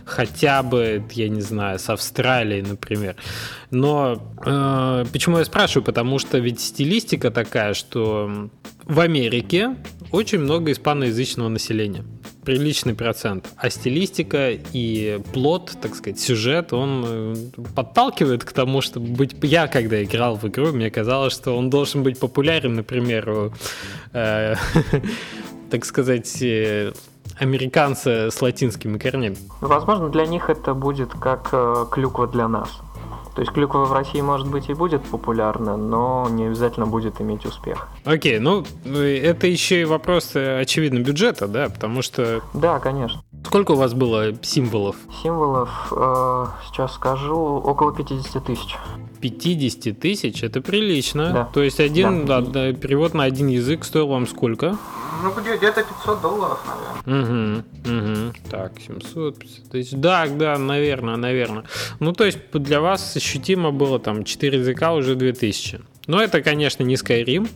хотя 0.05 0.63
бы, 0.63 1.03
я 1.11 1.29
не 1.29 1.41
знаю, 1.41 1.79
с 1.79 1.89
Австралией, 1.89 2.61
например. 2.61 3.15
Но 3.69 4.21
э, 4.45 5.05
почему 5.11 5.37
я 5.39 5.45
спрашиваю? 5.45 5.83
Потому 5.83 6.19
что 6.19 6.37
ведь 6.37 6.59
стилистика 6.59 7.31
такая, 7.31 7.73
что 7.73 8.49
в 8.83 8.99
Америке 8.99 9.75
очень 10.11 10.39
много 10.39 10.71
испаноязычного 10.71 11.49
населения 11.49 12.03
приличный 12.43 12.93
процент. 12.93 13.47
А 13.57 13.69
стилистика 13.69 14.51
и 14.51 15.19
плод, 15.33 15.71
так 15.81 15.95
сказать, 15.95 16.19
сюжет, 16.19 16.73
он 16.73 17.05
э, 17.07 17.35
подталкивает 17.75 18.43
к 18.43 18.51
тому, 18.51 18.81
чтобы 18.81 19.07
быть... 19.07 19.35
Я, 19.41 19.67
когда 19.67 20.03
играл 20.03 20.35
в 20.35 20.45
игру, 20.45 20.71
мне 20.71 20.89
казалось, 20.89 21.33
что 21.33 21.57
он 21.57 21.69
должен 21.69 22.03
быть 22.03 22.19
популярен, 22.19 22.73
например, 22.73 23.29
у, 23.29 23.53
э, 24.13 24.55
так 25.69 25.85
сказать, 25.85 26.41
э, 26.41 26.93
американца 27.39 28.29
с 28.31 28.41
латинскими 28.41 28.97
корнями. 28.97 29.37
Возможно, 29.61 30.09
для 30.09 30.25
них 30.25 30.49
это 30.49 30.73
будет 30.73 31.13
как 31.13 31.49
э, 31.51 31.85
клюква 31.91 32.27
для 32.27 32.47
нас. 32.47 32.69
То 33.35 33.41
есть 33.41 33.53
клюква 33.53 33.85
в 33.85 33.93
России, 33.93 34.21
может 34.21 34.47
быть, 34.47 34.69
и 34.69 34.73
будет 34.73 35.03
популярна, 35.03 35.77
но 35.77 36.27
не 36.29 36.45
обязательно 36.47 36.85
будет 36.85 37.21
иметь 37.21 37.45
успех. 37.45 37.87
Окей, 38.03 38.39
ну 38.39 38.65
это 38.85 39.47
еще 39.47 39.81
и 39.81 39.85
вопрос, 39.85 40.31
э, 40.35 40.59
очевидно, 40.59 40.99
бюджета, 40.99 41.47
да, 41.47 41.69
потому 41.69 42.01
что... 42.01 42.41
Да, 42.53 42.79
конечно. 42.79 43.21
Сколько 43.45 43.71
у 43.71 43.75
вас 43.75 43.93
было 43.93 44.33
символов? 44.41 44.95
Символов, 45.23 45.69
э, 45.95 46.45
сейчас 46.67 46.93
скажу, 46.93 47.37
около 47.37 47.93
50 47.93 48.43
тысяч. 48.43 48.77
50 49.21 49.99
тысяч? 49.99 50.43
Это 50.43 50.61
прилично. 50.61 51.31
Да. 51.31 51.45
То 51.53 51.61
есть 51.61 51.79
один 51.79 52.25
да. 52.25 52.41
Да, 52.41 52.73
перевод 52.73 53.13
на 53.13 53.23
один 53.23 53.47
язык 53.47 53.85
стоил 53.85 54.07
вам 54.07 54.27
сколько? 54.27 54.77
Ну, 55.23 55.31
где-то 55.31 55.83
500 55.83 56.21
долларов, 56.21 56.59
наверное. 57.05 57.63
Угу, 57.85 58.29
угу. 58.29 58.33
Так, 58.49 58.71
700 58.85 59.37
тысяч. 59.71 59.91
Да, 59.91 60.25
да, 60.27 60.57
наверное, 60.57 61.15
наверное. 61.15 61.63
Ну, 61.99 62.13
то 62.13 62.25
есть 62.25 62.39
для 62.53 62.81
вас 62.81 63.15
ощутимо 63.15 63.71
было 63.71 63.99
там 63.99 64.23
4 64.23 64.57
языка 64.57 64.93
уже 64.93 65.15
2000. 65.15 65.81
Но 66.07 66.21
это, 66.21 66.41
конечно, 66.41 66.83
не 66.83 66.95
Skyrim. 66.95 67.47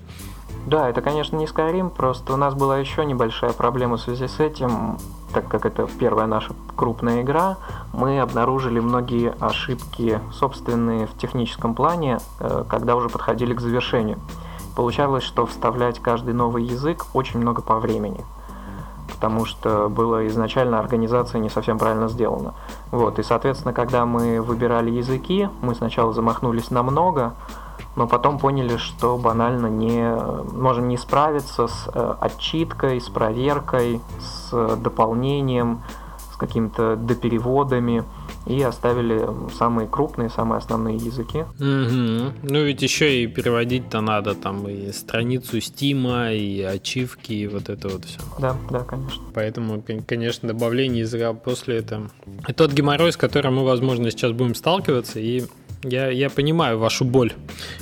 Да, 0.68 0.90
это, 0.90 1.02
конечно, 1.02 1.38
не 1.38 1.46
Skyrim, 1.46 1.90
просто 1.90 2.34
у 2.34 2.38
нас 2.38 2.56
была 2.56 2.80
еще 2.80 3.06
небольшая 3.06 3.54
проблема 3.54 3.98
в 3.98 4.02
связи 4.02 4.28
с 4.28 4.40
этим, 4.40 4.98
так 5.36 5.50
как 5.50 5.66
это 5.66 5.86
первая 6.00 6.28
наша 6.28 6.54
крупная 6.78 7.22
игра, 7.22 7.58
мы 7.92 8.22
обнаружили 8.22 8.80
многие 8.80 9.36
ошибки 9.42 10.22
собственные 10.32 11.08
в 11.08 11.18
техническом 11.18 11.76
плане, 11.76 12.20
э, 12.40 12.64
когда 12.70 12.96
уже 12.96 13.10
подходили 13.10 13.54
к 13.54 13.60
завершению. 13.60 14.18
Получалось, 14.78 15.26
что 15.26 15.46
вставлять 15.46 16.00
каждый 16.00 16.34
новый 16.34 16.64
язык 16.64 17.08
очень 17.14 17.40
много 17.40 17.62
по 17.62 17.80
времени 17.80 18.24
потому 19.08 19.46
что 19.46 19.88
была 19.88 20.28
изначально 20.28 20.78
организация 20.78 21.40
не 21.40 21.50
совсем 21.50 21.78
правильно 21.78 22.10
сделана. 22.10 22.54
Вот, 22.92 23.18
и, 23.18 23.24
соответственно, 23.24 23.74
когда 23.74 24.06
мы 24.06 24.42
выбирали 24.42 24.92
языки, 24.92 25.48
мы 25.62 25.74
сначала 25.74 26.12
замахнулись 26.12 26.70
на 26.70 26.84
много, 26.84 27.34
но 27.96 28.08
потом 28.08 28.40
поняли, 28.40 28.78
что 28.78 29.18
банально 29.18 29.68
не 29.68 30.16
можем 30.54 30.88
не 30.90 30.98
справиться 30.98 31.68
с 31.68 31.90
э, 31.94 32.16
отчиткой, 32.22 33.00
с 33.00 33.10
проверкой, 33.10 34.02
с 34.20 34.76
дополнением, 34.78 35.82
с 36.36 36.38
какими-то 36.38 36.98
допереводами 36.98 38.04
и 38.46 38.62
оставили 38.62 39.26
самые 39.58 39.88
крупные, 39.88 40.30
самые 40.30 40.58
основные 40.58 40.98
языки. 40.98 41.40
Угу. 41.60 42.34
Ну 42.44 42.64
ведь 42.64 42.82
еще 42.82 43.24
и 43.24 43.28
переводить-то 43.28 44.02
надо 44.02 44.36
там 44.36 44.68
и 44.68 44.92
страницу 44.92 45.62
Стима, 45.62 46.34
и 46.34 46.62
ачивки, 46.62 47.32
и 47.32 47.48
вот 47.48 47.70
это 47.70 47.88
вот 47.88 48.04
все. 48.04 48.20
Да, 48.38 48.58
да, 48.70 48.82
конечно. 48.82 49.24
Поэтому, 49.34 49.82
конечно, 50.06 50.50
добавление 50.50 51.02
языка 51.02 51.32
после 51.34 51.78
этого. 51.78 52.10
И 52.48 52.52
тот 52.52 52.74
геморрой, 52.74 53.14
с 53.14 53.18
которым 53.18 53.56
мы, 53.56 53.64
возможно, 53.64 54.12
сейчас 54.12 54.34
будем 54.34 54.56
сталкиваться, 54.56 55.22
и 55.22 55.46
я, 55.86 56.10
я 56.10 56.30
понимаю 56.30 56.80
вашу 56.80 57.06
боль 57.06 57.34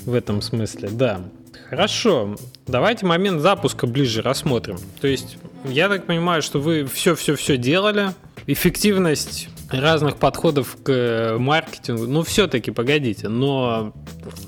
в 0.06 0.14
этом 0.14 0.42
смысле, 0.42 0.90
да. 0.92 1.22
Хорошо, 1.70 2.36
давайте 2.68 3.06
момент 3.06 3.42
запуска 3.42 3.88
ближе 3.88 4.22
рассмотрим. 4.22 4.78
То 5.02 5.08
есть, 5.08 5.38
я 5.66 5.90
так 5.90 6.06
понимаю, 6.06 6.42
что 6.42 6.60
вы 6.60 6.86
все-все-все 6.86 7.58
делали, 7.58 8.10
эффективность 8.48 9.50
разных 9.72 10.18
подходов 10.18 10.78
к 10.84 11.38
маркетингу. 11.40 12.06
Ну, 12.06 12.24
все-таки, 12.24 12.72
погодите, 12.72 13.28
но 13.28 13.94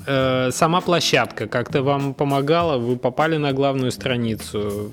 э, 0.06 0.50
сама 0.52 0.80
площадка 0.80 1.48
как-то 1.48 1.82
вам 1.82 2.14
помогала, 2.14 2.78
вы 2.78 2.96
попали 2.96 3.36
на 3.36 3.52
главную 3.52 3.90
страницу, 3.90 4.92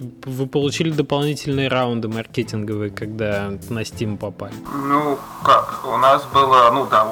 вы 0.00 0.46
получили 0.46 0.90
дополнительные 0.90 1.68
раунды 1.68 2.08
маркетинговые, 2.08 2.90
когда 2.90 3.50
на 3.68 3.80
Steam 3.80 4.16
попали? 4.16 4.54
Ну, 4.72 5.18
как, 5.44 5.80
у 5.84 5.96
нас 5.96 6.24
было, 6.32 6.70
ну 6.72 6.86
да, 6.90 7.06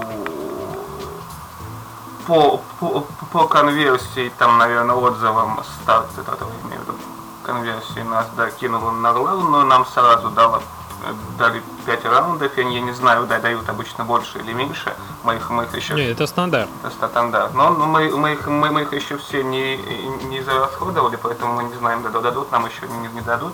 по, 2.26 2.60
по, 2.80 3.06
по 3.32 3.46
конверсии, 3.46 4.32
там, 4.38 4.58
наверное, 4.58 4.96
отзывам 4.96 5.60
старт, 5.82 6.08
это, 6.18 6.36
имею 6.64 6.80
в 6.80 6.84
виду, 6.84 6.94
конверсии 7.44 8.00
нас 8.00 8.26
докинуло 8.36 8.90
на 8.90 9.12
главную, 9.12 9.64
нам 9.66 9.86
сразу 9.86 10.30
дало 10.30 10.60
дали 11.38 11.62
5 11.86 12.04
раундов, 12.04 12.56
я 12.56 12.64
не, 12.64 12.80
не 12.80 12.92
знаю, 12.92 13.26
да, 13.26 13.38
дают 13.38 13.68
обычно 13.68 14.04
больше 14.04 14.38
или 14.38 14.52
меньше, 14.52 14.94
мы 15.22 15.36
их, 15.36 15.50
мы 15.50 15.64
их 15.64 15.74
еще... 15.74 15.94
Не, 15.94 16.10
это 16.10 16.26
стандарт. 16.26 16.68
Это 16.82 17.08
стандарт, 17.08 17.54
но, 17.54 17.70
но 17.70 17.86
мы, 17.86 18.10
мы, 18.16 18.32
их, 18.32 18.46
мы, 18.46 18.70
мы 18.70 18.82
их 18.82 18.92
еще 18.92 19.16
все 19.18 19.42
не, 19.42 19.76
не 20.28 20.42
зарасходовали, 20.42 21.16
поэтому 21.16 21.54
мы 21.54 21.64
не 21.64 21.74
знаем, 21.74 22.02
дадут, 22.02 22.50
нам 22.52 22.66
еще 22.66 22.86
не, 22.88 23.08
не 23.08 23.20
дадут. 23.20 23.52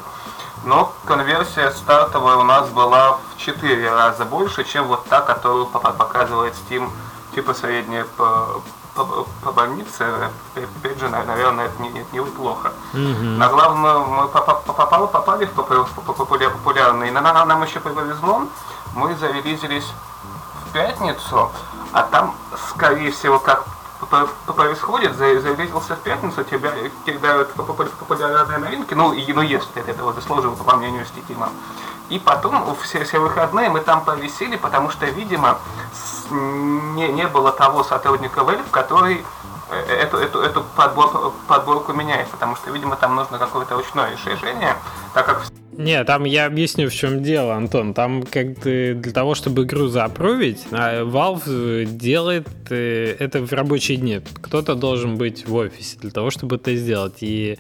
Но 0.65 0.93
конверсия 1.07 1.71
стартовая 1.73 2.37
у 2.37 2.45
нас 2.45 2.69
была 2.69 3.19
в 3.35 3.39
4 3.39 3.91
раза 3.91 4.25
больше, 4.25 4.65
чем 4.65 4.87
вот 4.87 5.05
та, 5.07 5.21
которую 5.21 5.67
показывает 5.67 6.55
Steam, 6.55 6.89
типа 7.35 7.55
средняя 7.55 8.05
по, 8.17 8.63
по, 8.95 9.27
по 9.43 9.53
больнице, 9.53 10.05
опять 10.55 10.99
же, 10.99 11.09
наверное, 11.09 11.67
это 11.67 11.83
не, 11.83 11.91
не, 11.91 12.23
плохо. 12.23 12.73
Mm-hmm. 12.93 13.37
На 13.37 13.49
главную 13.49 14.05
мы 14.05 14.29
попали, 14.29 15.07
попали 15.47 15.47
в 15.47 15.91
популярный, 16.51 17.11
но 17.11 17.21
нам, 17.21 17.49
нам 17.49 17.63
еще 17.63 17.81
повезло, 17.81 18.47
мы 18.95 19.15
зарелизились 19.17 19.91
в 20.67 20.73
пятницу, 20.73 21.51
а 21.93 22.03
там, 22.03 22.35
скорее 22.71 23.11
всего, 23.13 23.39
как 23.39 23.65
происходит, 24.55 25.17
зарелизился 25.17 25.97
в 25.97 26.01
пятницу, 26.01 26.45
тебя 26.45 26.73
кидают 27.07 27.53
популярные 27.55 28.59
новинки, 28.59 28.95
ну, 28.95 29.13
и, 29.13 29.33
ну 29.33 29.41
если 29.41 29.81
ты 29.81 29.91
это 29.91 30.13
заслужил, 30.13 30.55
по 30.57 30.77
мнению 30.77 31.07
Стикима. 31.07 31.49
И 32.09 32.19
потом 32.19 32.77
все, 32.83 33.05
все 33.05 33.19
выходные 33.19 33.71
мы 33.71 33.81
там 33.81 34.05
повисели, 34.05 34.57
потому 34.57 34.91
что, 34.91 35.07
видимо, 35.07 35.59
не, 36.31 37.09
не 37.09 37.27
было 37.27 37.53
того 37.53 37.85
сотрудника 37.85 38.41
Valve, 38.41 38.71
который 38.71 39.25
э, 39.71 39.95
эту, 39.95 40.19
эту, 40.19 40.41
эту 40.41 40.65
подборку, 40.77 41.33
подборку 41.47 41.93
меняет, 41.93 42.29
потому 42.29 42.57
что, 42.57 42.71
видимо, 42.71 42.97
там 42.97 43.15
нужно 43.15 43.39
какое-то 43.39 43.77
ручное 43.77 44.11
решение, 44.11 44.77
так 45.15 45.27
как 45.27 45.43
не, 45.73 46.05
там 46.05 46.25
я 46.25 46.47
объясню, 46.47 46.89
в 46.89 46.95
чем 46.95 47.23
дело, 47.23 47.55
Антон. 47.55 47.95
Там 47.95 48.23
как 48.23 48.57
то 48.61 48.95
для 48.95 49.13
того, 49.13 49.35
чтобы 49.35 49.63
игру 49.65 49.89
запровить, 49.89 50.65
а, 50.71 51.05
Valve 51.05 51.87
делает 51.87 52.47
э, 52.71 53.17
это 53.19 53.41
в 53.41 53.53
рабочие 53.53 53.97
дни. 53.97 54.21
Кто-то 54.43 54.75
должен 54.75 55.17
быть 55.17 55.47
в 55.47 55.55
офисе 55.55 55.99
для 55.99 56.11
того, 56.11 56.31
чтобы 56.31 56.57
это 56.57 56.75
сделать. 56.77 57.19
И 57.21 57.59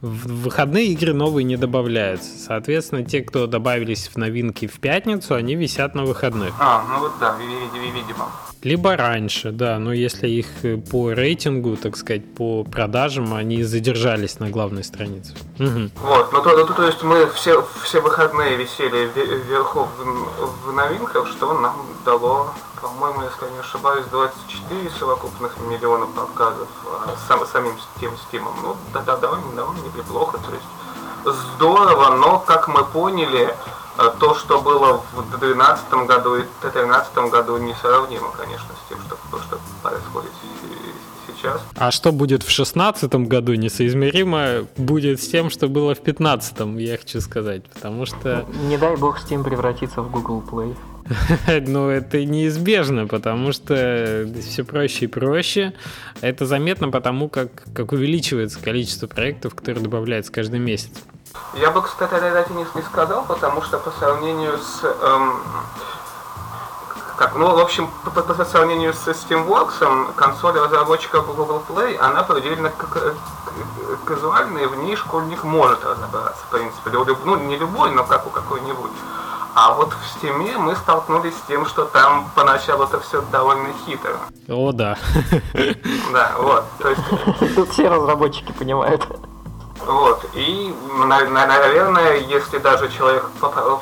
в 0.00 0.42
выходные 0.42 0.86
игры 0.88 1.12
новые 1.12 1.44
не 1.44 1.56
добавляются. 1.56 2.30
Соответственно, 2.38 3.04
те, 3.04 3.22
кто 3.22 3.46
добавились 3.46 4.08
в 4.08 4.16
новинки 4.16 4.66
в 4.66 4.80
пятницу, 4.80 5.34
они 5.34 5.54
висят 5.54 5.94
на 5.94 6.04
выходных. 6.04 6.52
А, 6.58 6.84
ну 6.88 7.00
вот 7.00 7.12
да, 7.20 7.36
видимо. 7.38 8.28
Либо 8.62 8.96
раньше, 8.96 9.50
да, 9.50 9.78
но 9.78 9.92
если 9.92 10.28
их 10.28 10.46
э, 10.62 10.76
по 10.76 11.10
рейтингу, 11.10 11.76
так 11.76 11.96
сказать, 11.96 12.32
по 12.34 12.62
продажам, 12.62 13.34
они 13.34 13.64
задержались 13.64 14.38
на 14.38 14.50
главной 14.50 14.84
странице. 14.84 15.34
Угу. 15.58 15.90
Вот, 15.96 16.32
ну 16.32 16.42
то, 16.42 16.64
то, 16.66 16.72
то 16.72 16.86
есть 16.86 17.02
мы 17.02 17.28
все, 17.34 17.66
все 17.82 18.00
выходные 18.00 18.56
висели 18.56 19.10
вверху 19.48 19.88
в, 19.98 20.68
в 20.68 20.72
новинках, 20.72 21.26
что 21.26 21.58
нам 21.58 21.74
дало, 22.04 22.54
по-моему, 22.80 23.22
если 23.22 23.46
я 23.46 23.50
не 23.50 23.58
ошибаюсь, 23.58 24.04
24 24.12 24.90
совокупных 24.98 25.56
миллионов 25.68 26.14
показов 26.14 26.68
а, 26.86 27.16
сам, 27.26 27.44
самим 27.46 27.74
тем 28.00 28.16
стимом. 28.28 28.54
Ну, 28.62 28.76
да, 28.94 29.02
да, 29.02 29.16
довольно, 29.16 29.52
довольно 29.56 29.80
неплохо, 29.96 30.38
то 30.38 30.52
есть 30.52 31.36
здорово, 31.56 32.14
но, 32.16 32.38
как 32.38 32.68
мы 32.68 32.84
поняли, 32.84 33.54
то, 33.96 34.34
что 34.34 34.60
было 34.60 35.02
в 35.12 35.30
2012 35.30 35.92
году 36.06 36.36
и 36.36 36.42
2013 36.60 37.14
году, 37.30 37.56
несравнимо, 37.58 38.30
конечно, 38.36 38.68
с 38.84 38.88
тем, 38.88 38.98
что, 39.06 39.16
что 39.38 39.58
происходит 39.82 40.30
сейчас. 41.26 41.60
А 41.76 41.90
что 41.90 42.12
будет 42.12 42.42
в 42.42 42.46
2016 42.46 43.14
году, 43.26 43.54
несоизмеримо 43.54 44.66
будет 44.76 45.22
с 45.22 45.28
тем, 45.28 45.50
что 45.50 45.68
было 45.68 45.94
в 45.94 46.02
2015, 46.02 46.80
я 46.80 46.96
хочу 46.96 47.20
сказать, 47.20 47.64
потому 47.64 48.06
что... 48.06 48.46
Не 48.68 48.78
дай 48.78 48.96
бог 48.96 49.18
Steam 49.20 49.44
превратится 49.44 50.02
в 50.02 50.10
Google 50.10 50.42
Play. 50.42 50.76
Ну, 51.66 51.88
это 51.88 52.24
неизбежно, 52.24 53.06
потому 53.06 53.52
что 53.52 54.28
все 54.40 54.64
проще 54.64 55.06
и 55.06 55.08
проще. 55.08 55.74
Это 56.20 56.46
заметно 56.46 56.90
потому, 56.90 57.28
как, 57.28 57.64
как 57.74 57.92
увеличивается 57.92 58.60
количество 58.60 59.06
проектов, 59.06 59.54
которые 59.54 59.82
добавляются 59.82 60.32
каждый 60.32 60.60
месяц. 60.60 60.92
Я 61.54 61.70
бы, 61.70 61.82
кстати, 61.82 62.14
это 62.14 62.52
не, 62.52 62.66
не 62.74 62.82
сказал, 62.82 63.24
потому 63.24 63.62
что 63.62 63.78
по 63.78 63.90
сравнению 63.90 64.58
с... 64.58 64.84
Эм, 64.84 65.42
как, 67.16 67.36
ну, 67.36 67.54
в 67.54 67.58
общем, 67.58 67.88
по, 68.04 68.10
по, 68.10 68.22
по 68.22 68.44
сравнению 68.44 68.92
с 68.94 69.06
Steamworks, 69.06 70.14
консоль 70.14 70.58
разработчика 70.58 71.20
Google 71.20 71.62
Play, 71.68 71.96
она 71.98 72.22
предельно 72.22 72.72
казуальная, 74.04 74.64
и 74.64 74.66
в 74.66 74.76
ней 74.76 74.96
школьник 74.96 75.44
может 75.44 75.84
разобраться, 75.84 76.42
в 76.46 76.50
принципе. 76.50 76.90
Ну, 77.24 77.36
не 77.36 77.56
любой, 77.56 77.90
но 77.92 78.04
как 78.04 78.26
у 78.26 78.30
какой-нибудь. 78.30 78.92
А 79.54 79.74
вот 79.74 79.92
в 79.92 80.24
Steam 80.24 80.58
мы 80.58 80.74
столкнулись 80.76 81.34
с 81.36 81.46
тем, 81.46 81.66
что 81.66 81.84
там 81.84 82.30
поначалу 82.34 82.84
это 82.84 82.98
все 83.00 83.20
довольно 83.30 83.68
хитро. 83.84 84.16
О, 84.48 84.72
да. 84.72 84.96
Да, 86.12 86.32
вот. 86.38 86.64
То 86.78 86.88
есть... 86.88 87.54
Тут 87.54 87.68
все 87.72 87.88
разработчики 87.88 88.52
понимают. 88.52 89.06
Вот. 89.86 90.24
И, 90.34 90.72
наверное, 91.06 92.18
если 92.18 92.58
даже 92.58 92.90
человек 92.90 93.28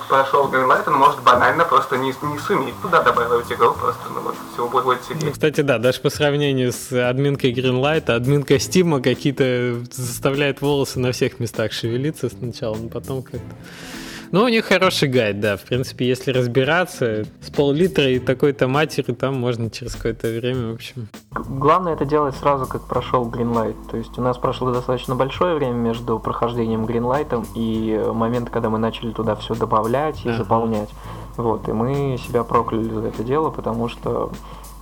прошел 0.09 0.49
Greenlight, 0.49 0.85
он 0.87 0.95
может 0.95 1.21
банально 1.23 1.65
просто 1.65 1.97
не, 1.97 2.15
не 2.23 2.39
суметь 2.39 2.81
туда 2.81 3.03
добавить 3.03 3.51
игру, 3.53 3.73
просто 3.73 4.01
ну, 4.15 4.21
вот, 4.21 4.35
всего 4.53 4.69
будет 4.69 5.05
сидеть. 5.05 5.33
Кстати, 5.33 5.61
да, 5.61 5.79
даже 5.79 6.01
по 6.01 6.11
сравнению 6.11 6.73
с 6.73 6.93
админкой 6.93 7.53
Greenlight, 7.53 8.11
админка 8.11 8.55
Steam 8.55 9.01
какие-то 9.03 9.81
заставляет 9.93 10.61
волосы 10.61 11.01
на 11.01 11.13
всех 11.13 11.39
местах 11.41 11.73
шевелиться 11.73 12.29
сначала, 12.29 12.77
но 12.77 12.89
потом 12.89 13.23
как-то... 13.23 13.41
Ну, 14.33 14.45
у 14.45 14.49
них 14.49 14.65
хороший 14.65 15.09
гайд, 15.09 15.41
да. 15.41 15.57
В 15.57 15.63
принципе, 15.63 16.07
если 16.07 16.31
разбираться, 16.31 17.25
с 17.41 17.51
пол-литра 17.51 18.09
и 18.09 18.19
такой-то 18.19 18.69
матери 18.69 19.13
там 19.13 19.35
можно 19.35 19.71
через 19.71 19.97
какое-то 19.97 20.29
время, 20.29 20.71
в 20.71 20.75
общем. 20.75 21.09
Главное 21.33 21.95
это 21.95 22.05
делать 22.05 22.37
сразу, 22.37 22.67
как 22.67 22.83
прошел 22.83 23.29
Greenlight. 23.29 23.91
То 23.91 23.97
есть 23.97 24.17
у 24.19 24.23
нас 24.23 24.39
прошло 24.39 24.73
достаточно 24.73 25.17
большое 25.17 25.57
время 25.57 25.75
между 25.75 26.19
прохождением 26.21 26.85
Greenlight 26.85 27.47
и 27.57 28.01
момент, 28.13 28.51
когда 28.51 28.71
мы 28.71 28.79
начали 28.79 29.11
туда 29.11 29.35
все 29.35 29.55
добавлять 29.55 30.25
и 30.25 30.29
ага. 30.29 30.39
заполнять. 30.39 30.91
Вот, 31.37 31.69
и 31.69 31.73
мы 31.73 32.19
себя 32.19 32.45
прокляли 32.45 32.89
за 32.89 33.09
это 33.09 33.25
дело, 33.25 33.51
потому 33.51 33.89
что 33.89 34.31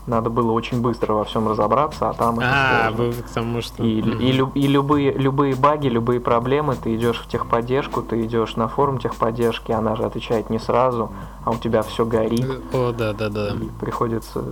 надо 0.08 0.30
было 0.30 0.52
очень 0.52 0.80
быстро 0.80 1.12
во 1.12 1.24
всем 1.24 1.48
разобраться, 1.48 2.10
а 2.10 2.14
там 2.14 2.38
а, 2.42 2.90
вы 2.90 3.12
потому 3.12 3.60
что... 3.62 3.82
И, 3.82 4.00
и, 4.00 4.30
и, 4.30 4.60
и 4.60 4.66
любые, 4.66 5.12
любые 5.12 5.54
баги, 5.54 5.88
любые 5.88 6.20
проблемы, 6.20 6.76
ты 6.82 6.94
идешь 6.96 7.18
в 7.18 7.28
техподдержку, 7.28 8.02
ты 8.02 8.24
идешь 8.24 8.56
на 8.56 8.68
форум 8.68 8.98
техподдержки, 8.98 9.72
она 9.72 9.94
же 9.96 10.04
отвечает 10.04 10.50
не 10.50 10.58
сразу, 10.58 11.12
а 11.44 11.50
у 11.50 11.56
тебя 11.56 11.82
все 11.82 12.04
горит. 12.04 12.46
О, 12.72 12.92
да, 12.92 13.12
да, 13.12 13.28
да. 13.28 13.48
И 13.50 13.68
приходится... 13.80 14.42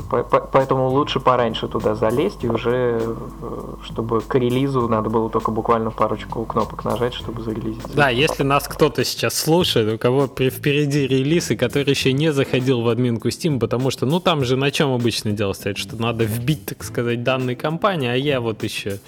Поэтому 0.53 0.89
лучше 0.89 1.21
пораньше 1.21 1.69
туда 1.69 1.95
залезть, 1.95 2.45
и 2.45 2.49
уже, 2.49 3.01
э, 3.41 3.75
чтобы 3.85 4.21
к 4.21 4.35
релизу 4.35 4.89
надо 4.89 5.11
было 5.11 5.31
только 5.31 5.51
буквально 5.51 5.91
парочку 5.91 6.45
кнопок 6.45 6.85
нажать, 6.85 7.15
чтобы 7.15 7.43
зарелизить. 7.43 7.95
Да, 7.95 8.11
если 8.11 8.43
нас 8.43 8.69
кто-то 8.69 9.05
сейчас 9.05 9.35
слушает, 9.35 9.95
у 9.95 9.99
кого 9.99 10.27
впереди 10.27 11.07
релиз, 11.07 11.51
и 11.51 11.57
который 11.57 11.91
еще 11.91 12.13
не 12.13 12.33
заходил 12.33 12.83
в 12.83 12.89
админку 12.89 13.29
Steam, 13.29 13.59
потому 13.59 13.91
что, 13.91 14.07
ну, 14.07 14.21
там 14.21 14.45
же 14.45 14.57
на 14.57 14.71
чем 14.71 14.93
обычно 14.93 15.33
делать? 15.33 15.46
Стоит, 15.55 15.79
что 15.79 15.97
надо 15.97 16.25
вбить, 16.25 16.67
так 16.67 16.85
сказать, 16.85 17.23
данные 17.23 17.57
компании, 17.57 18.09
а 18.09 18.15
я 18.15 18.41
вот 18.41 18.63
еще, 18.63 18.99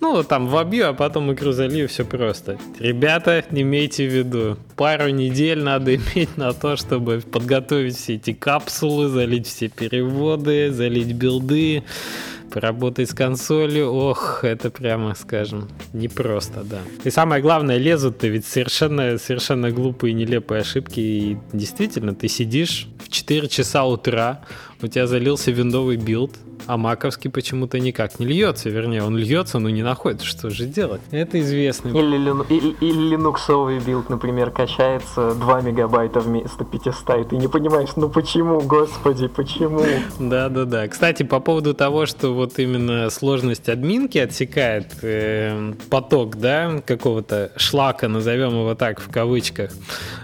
ну, 0.00 0.22
там 0.22 0.46
вобью, 0.46 0.88
а 0.88 0.92
потом 0.92 1.32
игру 1.32 1.52
залью, 1.52 1.88
все 1.88 2.04
просто. 2.04 2.58
Ребята, 2.78 3.44
имейте 3.50 4.08
в 4.08 4.12
виду, 4.12 4.56
пару 4.76 5.08
недель 5.08 5.62
надо 5.62 5.94
иметь 5.96 6.36
на 6.36 6.52
то, 6.52 6.76
чтобы 6.76 7.20
подготовить 7.20 7.96
все 7.96 8.14
эти 8.14 8.32
капсулы, 8.32 9.08
залить 9.08 9.46
все 9.46 9.68
переводы, 9.68 10.70
залить 10.72 11.12
билды, 11.12 11.82
поработать 12.56 13.10
с 13.10 13.12
консолью, 13.12 13.92
ох, 13.92 14.42
это 14.42 14.70
прямо, 14.70 15.14
скажем, 15.14 15.68
непросто, 15.92 16.64
да. 16.64 16.78
И 17.04 17.10
самое 17.10 17.42
главное, 17.42 17.76
лезут-то 17.76 18.28
ведь 18.28 18.46
совершенно, 18.46 19.18
совершенно 19.18 19.70
глупые, 19.70 20.14
нелепые 20.14 20.62
ошибки, 20.62 21.00
и 21.00 21.36
действительно, 21.52 22.14
ты 22.14 22.28
сидишь 22.28 22.88
в 22.98 23.10
4 23.10 23.48
часа 23.48 23.84
утра, 23.84 24.40
у 24.80 24.86
тебя 24.86 25.06
залился 25.06 25.50
виндовый 25.50 25.98
билд, 25.98 26.32
а 26.66 26.76
маковский 26.76 27.30
почему-то 27.30 27.78
никак 27.78 28.18
не 28.18 28.26
льется. 28.26 28.68
Вернее, 28.70 29.02
он 29.02 29.16
льется, 29.16 29.58
но 29.58 29.70
не 29.70 29.82
находит. 29.82 30.22
Что 30.22 30.50
же 30.50 30.66
делать? 30.66 31.00
Это 31.10 31.40
известно. 31.40 31.88
Или, 31.88 32.16
или, 32.16 32.76
или 32.80 33.08
линуксовый 33.10 33.78
билд, 33.78 34.08
например, 34.10 34.50
качается 34.50 35.34
2 35.34 35.60
мегабайта 35.62 36.20
вместо 36.20 36.64
500, 36.64 37.20
и 37.20 37.24
ты 37.24 37.36
не 37.36 37.48
понимаешь, 37.48 37.90
ну 37.96 38.08
почему, 38.08 38.60
господи, 38.60 39.28
почему? 39.28 39.82
Да-да-да. 40.18 40.88
Кстати, 40.88 41.22
по 41.22 41.40
поводу 41.40 41.74
того, 41.74 42.06
что 42.06 42.34
вот 42.34 42.58
именно 42.58 43.10
сложность 43.10 43.68
админки 43.68 44.18
отсекает 44.18 44.92
э, 45.02 45.72
поток, 45.90 46.36
да, 46.36 46.82
какого-то 46.84 47.52
шлака, 47.56 48.08
назовем 48.08 48.50
его 48.50 48.74
так, 48.74 49.00
в 49.00 49.10
кавычках, 49.10 49.72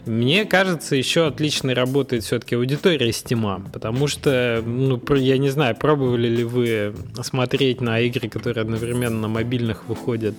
мне 0.06 0.44
кажется, 0.44 0.96
еще 0.96 1.26
отлично 1.26 1.74
работает 1.74 2.24
все-таки 2.24 2.56
аудитория 2.56 3.12
Стима, 3.12 3.62
потому 3.72 4.08
что, 4.08 4.62
ну, 4.64 5.00
я 5.14 5.38
не 5.38 5.48
знаю, 5.48 5.76
пробовали 5.76 6.21
ли 6.28 6.44
вы 6.44 6.94
смотреть 7.22 7.80
на 7.80 8.00
игры, 8.00 8.28
которые 8.28 8.62
одновременно 8.62 9.20
на 9.20 9.28
мобильных 9.28 9.88
выходят 9.88 10.34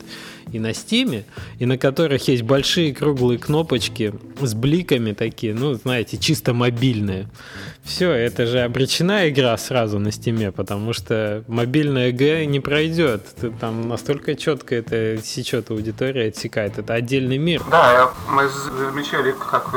и 0.51 0.59
на 0.59 0.73
Стиме, 0.73 1.25
и 1.59 1.65
на 1.65 1.77
которых 1.77 2.27
есть 2.27 2.43
большие 2.43 2.93
круглые 2.93 3.39
кнопочки 3.39 4.13
с 4.41 4.53
бликами 4.53 5.13
такие, 5.13 5.53
ну, 5.53 5.73
знаете, 5.73 6.17
чисто 6.17 6.53
мобильные. 6.53 7.27
Все, 7.83 8.11
это 8.11 8.45
же 8.45 8.61
обречена 8.61 9.29
игра 9.29 9.57
сразу 9.57 9.99
на 9.99 10.11
Стиме, 10.11 10.51
потому 10.51 10.93
что 10.93 11.43
мобильная 11.47 12.11
Г 12.11 12.45
не 12.45 12.59
пройдет. 12.59 13.23
Там 13.59 13.87
настолько 13.87 14.35
четко 14.35 14.75
это 14.75 15.17
сечет 15.23 15.69
аудитория, 15.71 16.29
отсекает. 16.29 16.77
Это 16.77 16.93
отдельный 16.93 17.37
мир. 17.37 17.61
Да, 17.69 18.11
мы 18.29 18.47
замечали, 18.47 19.33
как 19.33 19.73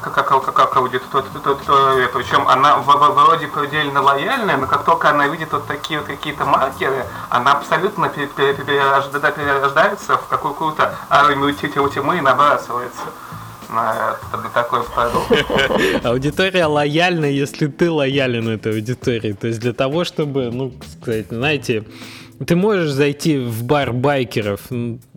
как, 0.00 0.54
как, 0.54 0.76
аудитория, 0.76 2.08
причем 2.08 2.48
она 2.48 2.78
вроде 2.78 3.46
предельно 3.46 4.02
лояльная, 4.02 4.56
но 4.56 4.66
как 4.66 4.84
только 4.84 5.10
она 5.10 5.28
видит 5.28 5.52
вот 5.52 5.66
такие 5.66 6.00
вот 6.00 6.08
какие-то 6.08 6.44
маркеры, 6.44 7.04
она 7.30 7.52
абсолютно 7.52 8.08
перерождается 8.08 10.16
в 10.16 10.26
какую-то 10.28 10.94
армию 11.08 11.54
тьмы 11.54 12.18
и 12.18 12.20
набрасывается 12.20 13.02
на, 13.70 14.16
на 14.32 14.48
такой 14.54 14.82
продукт. 14.84 16.04
Аудитория 16.04 16.66
лояльна, 16.66 17.26
если 17.26 17.66
ты 17.66 17.90
лоялен 17.90 18.48
этой 18.48 18.72
аудитории. 18.72 19.32
То 19.32 19.48
есть 19.48 19.60
для 19.60 19.72
того, 19.72 20.04
чтобы, 20.04 20.50
ну, 20.50 20.72
сказать, 21.00 21.26
знаете, 21.30 21.84
ты 22.46 22.56
можешь 22.56 22.90
зайти 22.90 23.38
в 23.38 23.64
бар 23.64 23.92
байкеров 23.92 24.60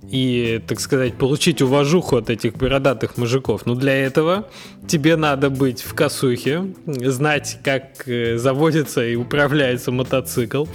и, 0.10 0.62
так 0.68 0.80
сказать, 0.80 1.14
получить 1.16 1.62
уважуху 1.62 2.18
от 2.18 2.30
этих 2.30 2.56
бородатых 2.56 3.18
мужиков. 3.18 3.66
Но 3.66 3.76
для 3.76 3.94
этого 3.94 4.50
тебе 4.88 5.16
надо 5.16 5.50
быть 5.50 5.82
в 5.82 5.94
косухе, 5.94 6.74
знать, 6.86 7.60
как 7.64 8.08
э, 8.08 8.38
заводится 8.38 9.06
и 9.06 9.16
управляется 9.16 9.92
мотоцикл, 9.92 10.66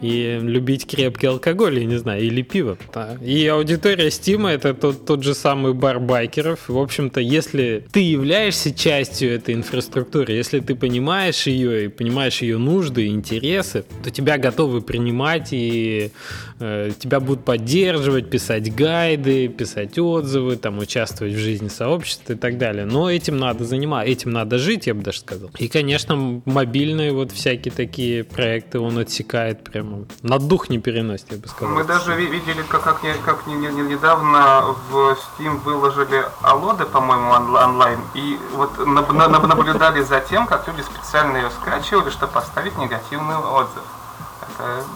и 0.00 0.38
любить 0.40 0.86
крепкий 0.86 1.26
алкоголь, 1.26 1.80
я 1.80 1.84
не 1.84 1.96
знаю, 1.96 2.22
или 2.22 2.42
пиво. 2.42 2.78
Да. 2.94 3.16
И 3.20 3.46
аудитория 3.46 4.10
Стима 4.10 4.50
это 4.50 4.72
тот, 4.72 5.04
тот 5.04 5.22
же 5.24 5.34
самый 5.34 5.74
бар 5.74 5.98
байкеров. 5.98 6.68
В 6.68 6.78
общем-то, 6.78 7.20
если 7.20 7.84
ты 7.90 8.00
являешься 8.00 8.72
частью 8.72 9.32
этой 9.34 9.54
инфраструктуры, 9.54 10.32
если 10.32 10.60
ты 10.60 10.74
понимаешь 10.74 11.46
ее 11.46 11.86
и 11.86 11.88
понимаешь 11.88 12.42
ее 12.42 12.58
нужды 12.58 13.06
и 13.06 13.08
интересы, 13.08 13.84
то 14.04 14.10
тебя 14.10 14.38
готовы 14.38 14.80
принимать 14.80 15.48
и 15.50 16.12
э, 16.60 16.90
тебя 16.98 17.20
будут 17.20 17.44
поддерживать, 17.44 18.30
писать 18.30 18.75
гайды, 18.76 19.48
писать 19.48 19.98
отзывы, 19.98 20.56
там, 20.56 20.78
участвовать 20.78 21.34
в 21.34 21.38
жизни 21.38 21.68
сообщества 21.68 22.34
и 22.34 22.36
так 22.36 22.58
далее. 22.58 22.84
Но 22.84 23.10
этим 23.10 23.38
надо 23.38 23.64
заниматься, 23.64 24.10
этим 24.10 24.32
надо 24.32 24.58
жить, 24.58 24.86
я 24.86 24.94
бы 24.94 25.02
даже 25.02 25.20
сказал. 25.20 25.50
И, 25.58 25.68
конечно, 25.68 26.42
мобильные 26.44 27.12
вот 27.12 27.32
всякие 27.32 27.72
такие 27.72 28.24
проекты 28.24 28.78
он 28.78 28.98
отсекает 28.98 29.64
прямо. 29.64 30.04
На 30.22 30.38
дух 30.38 30.68
не 30.68 30.78
переносит, 30.78 31.26
я 31.30 31.38
бы 31.38 31.48
сказал. 31.48 31.74
Мы 31.74 31.84
даже 31.84 32.14
видели, 32.14 32.62
как, 32.68 32.84
как, 32.84 33.00
как 33.24 33.46
недавно 33.46 34.74
в 34.90 35.16
Steam 35.16 35.58
выложили 35.64 36.24
Алоды, 36.42 36.84
по-моему, 36.84 37.30
онлайн, 37.30 37.98
и 38.14 38.38
вот 38.52 38.78
наблюдали 38.86 40.02
за 40.02 40.20
тем, 40.20 40.46
как 40.46 40.66
люди 40.68 40.82
специально 40.82 41.36
ее 41.38 41.50
скачивали, 41.50 42.10
чтобы 42.10 42.32
поставить 42.32 42.76
негативный 42.78 43.36
отзыв 43.36 43.82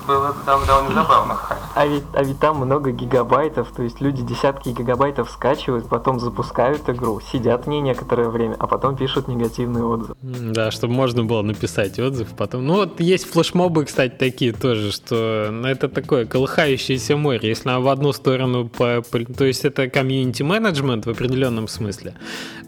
было 0.07 0.35
довольно 0.47 0.95
забавно. 0.95 1.39
А 1.75 1.87
ведь, 1.87 2.05
а 2.15 2.23
ведь 2.23 2.39
там 2.39 2.57
много 2.59 2.91
гигабайтов, 2.91 3.71
то 3.73 3.83
есть 3.83 4.01
люди 4.01 4.23
десятки 4.23 4.71
гигабайтов 4.71 5.31
скачивают, 5.31 5.89
потом 5.89 6.19
запускают 6.19 6.89
игру, 6.89 7.21
сидят 7.21 7.67
в 7.67 7.69
ней 7.69 7.81
некоторое 7.81 8.29
время, 8.29 8.57
а 8.59 8.67
потом 8.67 8.97
пишут 8.97 9.29
негативный 9.29 9.83
отзыв. 9.83 10.17
Да, 10.21 10.71
чтобы 10.71 10.95
можно 10.95 11.25
было 11.25 11.43
написать 11.43 11.99
отзыв 11.99 12.29
потом. 12.37 12.67
Ну 12.67 12.75
вот 12.75 13.01
есть 13.01 13.31
флешмобы, 13.31 13.85
кстати, 13.85 14.15
такие 14.17 14.53
тоже, 14.53 14.93
что 14.93 15.49
ну, 15.51 15.69
это 15.69 15.89
такое 15.89 16.27
колыхающееся 16.27 17.17
море. 17.17 17.49
Если 17.49 17.71
в 17.81 17.89
одну 17.89 18.13
сторону, 18.13 18.69
по, 18.69 19.03
по, 19.03 19.25
то 19.25 19.45
есть 19.45 19.65
это 19.65 19.89
комьюнити 19.89 20.43
менеджмент 20.43 21.07
в 21.07 21.11
определенном 21.11 21.69
смысле. 21.69 22.15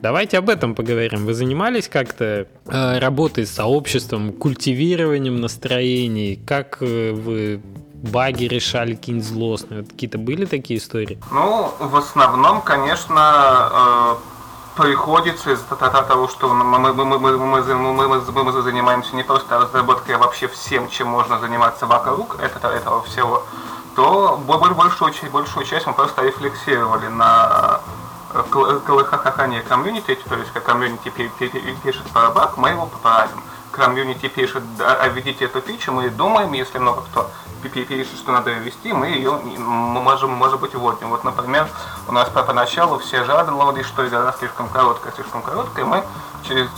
Давайте 0.01 0.39
об 0.39 0.49
этом 0.49 0.75
поговорим. 0.75 1.27
Вы 1.27 1.35
занимались 1.35 1.89
как-то 1.89 2.47
э, 2.67 2.99
работой 2.99 3.47
с 3.47 3.51
сообществом, 3.51 4.33
культивированием 4.33 5.41
настроений? 5.41 6.41
Как 6.45 6.79
э, 6.81 6.82
вы 6.87 7.61
баги 8.03 8.45
решали 8.45 8.95
какие-нибудь 8.95 9.29
злостные? 9.29 9.85
Какие-то 9.85 10.19
были 10.19 10.45
такие 10.45 10.79
истории? 10.79 11.19
Ну, 11.31 11.73
в 11.79 11.97
основном, 11.97 12.61
конечно, 12.63 13.71
э, 13.73 14.15
приходится 14.83 15.53
из-за 15.53 15.77
того, 15.77 16.29
что 16.29 16.49
мы, 16.49 16.65
мы, 16.65 16.93
мы, 16.93 17.19
мы, 17.19 17.39
мы, 17.39 18.21
мы, 18.21 18.45
мы 18.45 18.63
занимаемся 18.63 19.15
не 19.17 19.23
просто 19.23 19.59
разработкой, 19.59 20.17
а 20.17 20.19
вообще 20.19 20.49
всем, 20.49 20.89
чем 20.89 21.09
можно 21.09 21.39
заниматься 21.39 21.87
вокруг 21.87 22.41
этого, 22.41 22.73
этого 22.73 23.03
всего, 23.03 23.45
то 23.95 24.41
большую, 24.47 25.13
большую 25.31 25.67
часть 25.67 25.87
мы 25.87 25.93
просто 25.93 26.23
рефлексировали 26.23 27.09
на 27.09 27.81
колыхахахание 28.51 29.63
комьюнити, 29.63 30.19
то 30.29 30.37
есть 30.37 30.51
как 30.53 30.65
комьюнити 30.65 31.13
пишет 31.83 32.05
про 32.13 32.31
баг, 32.31 32.57
мы 32.57 32.71
его 32.71 32.87
поправим. 32.87 33.43
Комьюнити 33.73 34.29
пишет, 34.29 34.63
а 34.79 35.09
введите 35.09 35.47
эту 35.47 35.61
фичу, 35.61 35.93
мы 35.93 36.11
думаем, 36.11 36.53
если 36.53 36.79
много 36.79 37.03
кто 37.03 37.31
пишет, 37.63 38.19
что 38.19 38.33
надо 38.33 38.51
ее 38.51 38.61
ввести, 38.61 38.93
мы 38.93 39.07
ее 39.07 39.33
можем, 39.33 40.31
может 40.31 40.61
быть, 40.61 40.75
вводим. 40.75 41.09
Вот, 41.09 41.25
например, 41.25 41.69
у 42.09 42.13
нас 42.13 42.29
поначалу 42.29 42.99
все 42.99 43.25
жаловались, 43.25 43.87
что 43.87 44.07
игра 44.07 44.33
слишком 44.39 44.69
короткая, 44.69 45.13
слишком 45.13 45.43
короткая, 45.43 45.85
мы 45.85 46.05
через, 46.47 46.69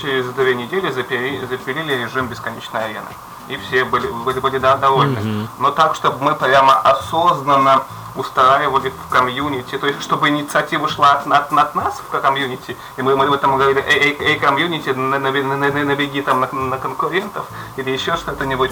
через 0.00 0.26
две 0.34 0.54
недели 0.54 0.90
запили, 0.90 1.44
запилили 1.46 1.94
режим 1.94 2.28
бесконечной 2.28 2.84
арены. 2.84 3.10
И 3.48 3.56
все 3.56 3.84
были, 3.84 4.08
были, 4.08 4.40
были 4.40 4.58
довольны. 4.58 5.18
Mm-hmm. 5.18 5.48
Но 5.58 5.70
так, 5.70 5.94
чтобы 5.94 6.22
мы 6.22 6.34
прямо 6.34 6.78
осознанно 6.80 7.84
устраивали 8.16 8.90
в 8.90 9.08
комьюнити, 9.10 9.78
то 9.78 9.86
есть 9.86 10.02
чтобы 10.02 10.28
инициатива 10.28 10.88
шла 10.88 11.12
от, 11.12 11.26
от, 11.26 11.52
от 11.52 11.74
нас 11.74 12.00
в 12.00 12.20
комьюнити, 12.20 12.76
и 12.96 13.02
мы, 13.02 13.16
мы 13.16 13.38
там 13.38 13.56
говорили, 13.56 13.84
эй, 13.86 13.98
эй, 13.98 14.16
эй 14.20 14.38
комьюнити, 14.38 14.90
набеги 14.90 16.20
там 16.20 16.40
на, 16.40 16.52
на 16.52 16.78
конкурентов 16.78 17.46
или 17.76 17.90
еще 17.90 18.16
что-то-нибудь. 18.16 18.70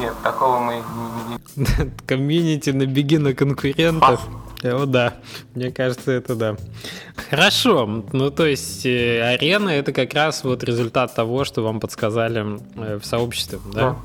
Нет, 0.00 0.14
такого 0.22 0.58
мы 0.58 0.82
не... 1.56 1.66
Комьюнити, 2.06 2.70
набеги 2.70 3.16
на 3.16 3.34
конкурентов. 3.34 4.20
О, 4.64 4.86
да. 4.86 5.14
Мне 5.54 5.70
кажется, 5.70 6.10
это 6.12 6.34
да. 6.34 6.56
Хорошо. 7.28 8.04
Ну, 8.12 8.30
то 8.30 8.46
есть, 8.46 8.86
э, 8.86 9.20
арена 9.20 9.68
это 9.68 9.92
как 9.92 10.14
раз 10.14 10.42
вот 10.42 10.64
результат 10.64 11.14
того, 11.14 11.44
что 11.44 11.62
вам 11.62 11.80
подсказали 11.80 12.58
э, 12.76 12.98
в 12.98 13.04
сообществе, 13.04 13.58
да? 13.74 13.80
да. 13.80 13.96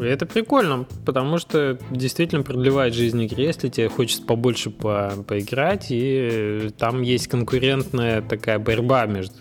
Это 0.00 0.26
прикольно, 0.26 0.86
потому 1.04 1.38
что 1.38 1.78
действительно 1.90 2.42
продлевает 2.42 2.94
жизнь 2.94 3.24
игре, 3.24 3.46
если 3.46 3.68
тебе 3.68 3.88
хочется 3.88 4.22
побольше 4.22 4.70
по 4.70 5.12
поиграть, 5.26 5.86
и 5.90 6.70
там 6.78 7.02
есть 7.02 7.28
конкурентная 7.28 8.22
такая 8.22 8.58
борьба 8.58 9.06
между 9.06 9.36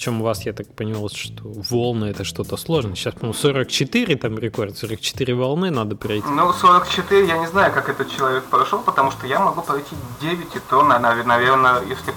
причем 0.00 0.22
у 0.22 0.24
вас, 0.24 0.46
я 0.46 0.52
так 0.52 0.66
понял, 0.74 1.08
что 1.10 1.42
волны 1.44 2.06
это 2.06 2.24
что-то 2.24 2.56
сложное. 2.56 2.94
Сейчас, 2.94 3.12
по-моему, 3.12 3.34
44 3.34 4.16
там 4.16 4.38
рекорд, 4.38 4.78
44 4.78 5.34
волны 5.34 5.70
надо 5.70 5.94
пройти. 5.94 6.26
Ну, 6.26 6.52
44, 6.52 7.26
я 7.26 7.38
не 7.38 7.46
знаю, 7.46 7.70
как 7.72 7.88
этот 7.88 8.10
человек 8.10 8.44
прошел, 8.44 8.80
потому 8.80 9.10
что 9.10 9.26
я 9.26 9.38
могу 9.40 9.60
пройти 9.60 9.94
9, 10.22 10.56
и 10.56 10.58
то, 10.70 10.82
наверное, 10.82 11.82
если 11.82 12.12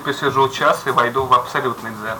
посижу 0.00 0.48
час 0.50 0.82
и 0.86 0.90
войду 0.90 1.24
в 1.24 1.32
абсолютный 1.32 1.90
дзен. 1.92 2.18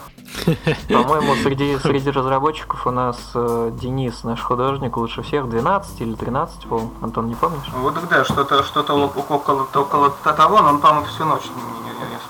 По-моему, 0.88 1.34
среди, 1.42 1.78
среди 1.78 2.10
разработчиков 2.10 2.86
у 2.86 2.90
нас 2.90 3.18
э, 3.34 3.72
Денис, 3.80 4.24
наш 4.24 4.40
художник, 4.40 4.96
лучше 4.96 5.22
всех 5.22 5.48
12 5.50 6.00
или 6.00 6.14
13 6.14 6.64
волн. 6.66 6.90
Антон, 7.02 7.28
не 7.28 7.34
помнишь? 7.34 7.68
Вот 7.74 7.94
да, 8.08 8.24
что-то 8.24 8.62
что 8.62 8.80
около, 8.80 9.66
около 9.74 10.10
того, 10.10 10.62
но 10.62 10.70
он, 10.70 10.80
по-моему, 10.80 11.06
всю 11.06 11.24
ночь 11.24 11.44
не 11.44 11.84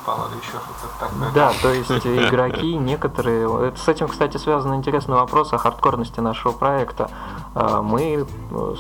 спал 0.05 0.29
или 0.29 0.39
еще 0.39 0.59
что-то 0.59 0.89
такое. 0.99 1.24
Да, 1.35 1.53
то 1.63 1.73
есть 1.73 1.91
игроки 1.91 2.77
некоторые... 2.77 3.73
С 3.77 3.89
этим, 3.89 4.09
кстати, 4.09 4.37
связан 4.37 4.75
интересный 4.75 5.15
вопрос 5.15 5.53
о 5.53 5.59
хардкорности 5.59 6.21
нашего 6.21 6.53
проекта. 6.53 7.11
А, 7.55 7.83
мы, 7.83 8.27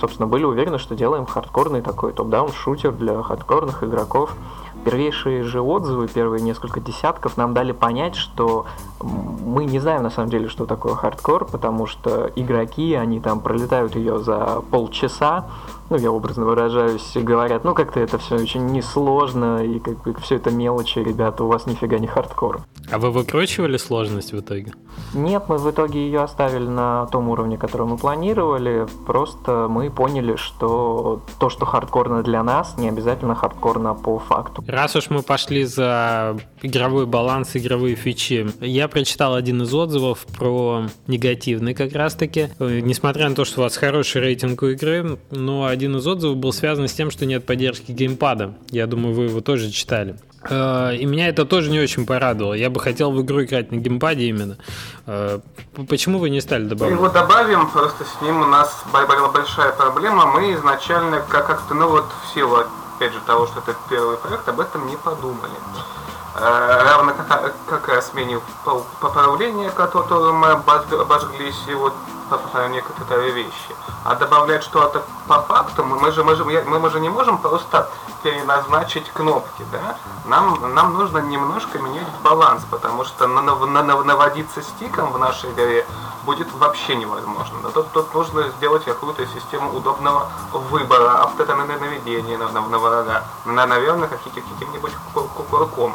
собственно, 0.01 0.27
были 0.27 0.45
уверены, 0.45 0.79
что 0.79 0.95
делаем 0.95 1.27
хардкорный 1.27 1.83
такой 1.83 2.13
top-down 2.13 2.53
шутер 2.53 2.93
для 2.93 3.23
хардкорных 3.23 3.85
игроков. 3.85 4.35
Первейшие 4.85 5.45
же 5.45 5.63
отзывы, 5.63 6.09
первые 6.09 6.43
несколько 6.43 6.79
десятков, 6.79 7.39
нам 7.39 7.55
дали 7.55 7.73
понять, 7.73 8.17
что 8.17 8.67
мы 9.01 9.65
не 9.65 9.79
знаем 9.79 10.03
на 10.03 10.11
самом 10.11 10.29
деле, 10.29 10.49
что 10.49 10.67
такое 10.67 10.95
хардкор, 10.95 11.47
потому 11.47 11.87
что 11.87 12.31
игроки, 12.37 12.95
они 12.95 13.21
там 13.21 13.41
пролетают 13.41 13.97
ее 13.97 14.19
за 14.19 14.63
полчаса, 14.71 15.47
ну, 15.91 15.97
я 15.97 16.11
образно 16.11 16.45
выражаюсь, 16.45 17.13
говорят, 17.15 17.65
ну, 17.65 17.75
как-то 17.75 18.01
это 18.01 18.19
все 18.19 18.37
очень 18.37 18.67
несложно, 18.67 19.65
и 19.65 19.79
как 19.79 20.03
бы 20.03 20.15
все 20.21 20.37
это 20.37 20.51
мелочи, 20.51 20.99
ребята, 20.99 21.45
у 21.45 21.49
вас 21.49 21.67
нифига 21.67 21.99
не 21.99 22.07
хардкор. 22.07 22.63
А 22.91 22.99
вы 22.99 23.11
выкручивали 23.11 23.77
сложность 23.77 24.33
в 24.33 24.41
итоге? 24.41 24.73
Нет, 25.13 25.45
мы 25.49 25.59
в 25.59 25.71
итоге 25.71 26.05
ее 26.07 26.23
оставили 26.23 26.67
на 26.67 27.07
том 27.07 27.29
уровне, 27.29 27.57
который 27.57 27.87
мы 27.87 27.97
планировали, 27.97 28.87
просто 29.07 29.67
мы 29.69 29.91
поняли, 29.91 30.37
что 30.37 31.23
то, 31.39 31.51
что 31.51 31.67
хардкорно 31.67 32.23
для 32.23 32.43
нас, 32.43 32.77
не 32.79 32.89
обязательно 32.89 33.35
хардкорно 33.35 33.95
по 33.95 34.19
факту. 34.19 34.65
Раз 34.67 34.97
уж 34.97 35.11
мы 35.11 35.23
пошли 35.23 35.65
за 35.65 36.37
игровой 36.63 37.07
баланс, 37.07 37.57
игровые 37.57 37.95
фичи, 37.95 38.47
я 38.61 38.89
прочитал 38.89 39.35
один 39.35 39.63
из 39.63 39.73
отзывов 39.73 40.27
про 40.39 40.87
негативный 41.07 41.75
как 41.75 41.93
раз-таки. 41.93 42.49
Э, 42.59 42.81
несмотря 42.81 43.29
на 43.29 43.35
то, 43.35 43.45
что 43.45 43.61
у 43.61 43.65
вас 43.65 43.77
хороший 43.77 44.21
рейтинг 44.21 44.63
у 44.63 44.67
игры, 44.67 45.19
но 45.31 45.67
один 45.75 45.97
из 45.97 46.07
отзывов 46.07 46.37
был 46.37 46.53
связан 46.53 46.89
с 46.89 46.93
тем, 46.93 47.11
что 47.11 47.27
нет 47.27 47.45
поддержки 47.45 47.93
геймпада. 47.93 48.55
Я 48.71 48.87
думаю, 48.87 49.15
вы 49.15 49.25
его 49.25 49.41
тоже 49.41 49.71
читали. 49.71 50.17
Э, 50.49 50.95
и 50.95 51.05
меня 51.07 51.29
это 51.29 51.45
тоже 51.45 51.71
не 51.71 51.81
очень 51.81 52.07
порадовало. 52.07 52.55
Я 52.55 52.71
бы 52.71 52.81
хотел 52.81 53.11
в 53.11 53.21
игру 53.23 53.43
играть 53.43 53.73
на 53.73 53.77
геймпаде 53.77 54.25
именно. 54.25 54.57
Э, 55.07 55.41
почему 55.89 56.19
вы 56.19 56.31
не 56.31 56.41
стали 56.41 56.65
добавлять? 56.65 56.99
Его 56.99 57.09
добавим, 57.09 57.69
просто 57.71 58.05
с 58.05 58.23
ним 58.23 58.43
у 58.43 58.47
нас 58.47 58.83
была 58.93 59.29
большая 59.29 59.73
проблема. 59.73 60.27
Мы 60.27 60.55
изначально 60.55 61.23
как-то, 61.29 61.75
ну 61.75 61.89
вот 61.89 62.07
в 62.25 62.35
силу, 62.35 62.59
опять 62.97 63.13
же, 63.13 63.21
того, 63.27 63.47
что 63.47 63.61
это 63.61 63.77
первый 63.89 64.17
проект, 64.17 64.49
об 64.49 64.61
этом 64.61 64.87
не 64.87 64.97
подумали. 64.97 65.53
Э, 66.37 66.83
равно 66.85 67.15
как, 67.15 67.55
как 67.67 67.89
о 67.91 68.03
смене 68.03 68.41
поправления, 69.01 69.71
которым 69.71 70.37
мы 70.37 70.49
обожглись, 70.51 71.63
и 71.69 71.75
вот 71.75 71.95
по 72.39 72.69
некоторые 72.69 73.33
вещи. 73.33 73.77
А 74.05 74.15
добавлять 74.15 74.63
что-то 74.63 75.03
по 75.27 75.41
факту, 75.43 75.85
мы 75.85 76.13
же, 76.13 76.25
мы, 76.25 76.37
же, 76.37 76.45
мы 76.45 76.91
же 76.91 77.01
не 77.01 77.09
можем 77.09 77.39
просто 77.39 77.91
переназначить 78.23 79.11
кнопки, 79.13 79.65
да? 79.71 79.97
Нам, 80.25 80.75
нам 80.75 80.95
нужно 80.95 81.19
немножко 81.19 81.79
менять 81.79 82.09
баланс, 82.23 82.65
потому 82.71 83.05
что 83.05 83.27
наводиться 83.27 84.63
стиком 84.63 85.13
в 85.13 85.19
нашей 85.19 85.51
игре 85.53 85.87
будет 86.25 86.53
вообще 86.55 86.97
невозможно. 86.97 87.59
Но 87.63 87.71
тут, 87.71 87.93
тут 87.93 88.15
нужно 88.15 88.49
сделать 88.49 88.85
какую-то 88.85 89.27
систему 89.27 89.77
удобного 89.77 90.31
выбора, 90.53 91.23
автонаведения 91.23 92.39
на, 92.39 92.49
на, 92.49 92.61
на 92.63 92.79
врага, 92.79 93.25
на, 93.45 93.67
наверное, 93.67 94.09
каким-нибудь 94.09 94.93
курком. 95.51 95.95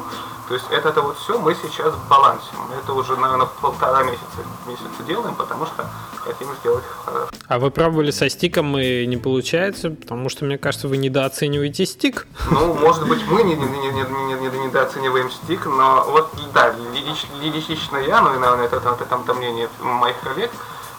То 0.50 0.56
есть 0.56 0.66
это, 0.72 0.90
это 0.90 1.04
вот 1.04 1.16
все 1.20 1.38
мы 1.38 1.54
сейчас 1.54 1.94
в 1.94 2.08
балансе. 2.10 2.48
Мы 2.68 2.76
это 2.76 2.94
уже, 2.94 3.16
наверное, 3.16 3.46
полтора 3.62 4.02
месяца, 4.02 4.26
месяца 4.66 5.04
делаем, 5.08 5.36
потому 5.36 5.68
что 5.68 5.88
хотим 6.18 6.48
сделать 6.60 6.84
хорошо. 7.06 7.30
А 7.48 7.60
вы 7.60 7.70
пробовали 7.70 8.10
со 8.10 8.30
стиком 8.30 8.76
и 8.76 9.06
не 9.06 9.18
получается? 9.18 9.92
Потому 9.92 10.28
что, 10.30 10.46
мне 10.46 10.58
кажется, 10.58 10.88
вы 10.88 10.98
недооцениваете 10.98 11.86
стик. 11.86 12.26
Ну, 12.50 12.74
может 12.74 13.08
быть, 13.08 13.24
мы 13.28 13.44
не, 13.44 13.56
не, 13.56 13.64
не, 13.64 13.92
не, 13.92 14.50
не, 14.50 14.66
недооцениваем 14.66 15.30
стик, 15.30 15.68
но 15.68 16.06
вот, 16.10 16.32
да, 16.52 16.74
лично 17.44 17.98
я, 17.98 18.22
ну 18.22 18.36
и, 18.36 18.40
наверное, 18.40 18.66
это, 18.66 18.78
это, 18.78 18.98
это, 19.00 19.20
это 19.24 19.34
мнение 19.36 19.70
моих 19.80 20.20
коллег, 20.22 20.50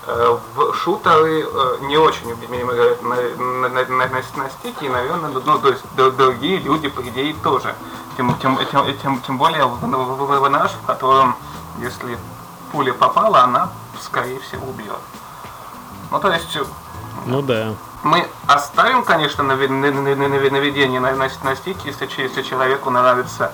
в 0.06 0.74
шутеры 0.74 1.44
э, 1.44 1.76
не 1.82 1.96
очень 1.96 2.32
умеем 2.32 2.70
играть 2.72 3.02
на, 3.02 3.16
на, 3.16 3.68
на, 3.68 3.84
на, 3.84 4.08
на 4.08 4.50
стике, 4.50 4.86
и, 4.86 4.88
наверное, 4.88 5.30
ну, 5.30 5.58
то 5.58 5.68
есть 5.68 5.84
другие 5.94 6.58
люди, 6.58 6.88
по 6.88 7.00
идее, 7.02 7.34
тоже. 7.42 7.74
Тем, 8.16 8.34
тем, 8.38 8.58
тем, 8.70 8.98
тем, 8.98 9.20
тем 9.20 9.38
более 9.38 9.66
в, 9.66 9.78
в, 9.80 10.40
в 10.40 10.48
наш, 10.48 10.72
в 10.72 10.86
котором, 10.86 11.36
если 11.78 12.18
пуля 12.72 12.92
попала, 12.94 13.42
она, 13.42 13.70
скорее 14.00 14.40
всего, 14.40 14.68
убьет. 14.68 14.98
Ну, 16.10 16.18
то 16.18 16.32
есть... 16.32 16.58
Ну 17.26 17.42
да. 17.42 17.74
Мы 18.02 18.26
оставим, 18.46 19.04
конечно, 19.04 19.44
наведение 19.44 21.00
на, 21.00 21.12
на, 21.12 21.28
на 21.42 21.56
стике, 21.56 21.80
если, 21.84 22.08
если 22.16 22.42
человеку 22.42 22.88
нравится 22.90 23.52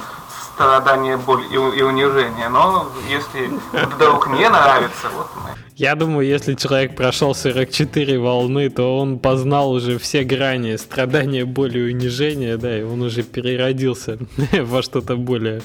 страдание, 0.56 1.18
боль 1.18 1.44
и, 1.50 1.54
и 1.54 1.82
унижение. 1.82 2.48
Но 2.48 2.88
если 3.08 3.50
вдруг 3.94 4.28
не 4.28 4.48
нравится, 4.48 5.08
вот 5.14 5.28
мы. 5.36 5.50
Я 5.76 5.94
думаю, 5.94 6.26
если 6.26 6.54
человек 6.54 6.96
прошел 6.96 7.34
44 7.34 8.18
волны, 8.18 8.70
то 8.70 8.98
он 8.98 9.18
познал 9.18 9.72
уже 9.72 9.98
все 9.98 10.24
грани 10.24 10.76
страдания, 10.76 11.44
боли 11.44 11.78
и 11.78 11.92
унижения, 11.92 12.56
да, 12.56 12.78
и 12.78 12.82
он 12.82 13.02
уже 13.02 13.22
переродился 13.22 14.18
во 14.62 14.82
что-то 14.82 15.16
более 15.16 15.60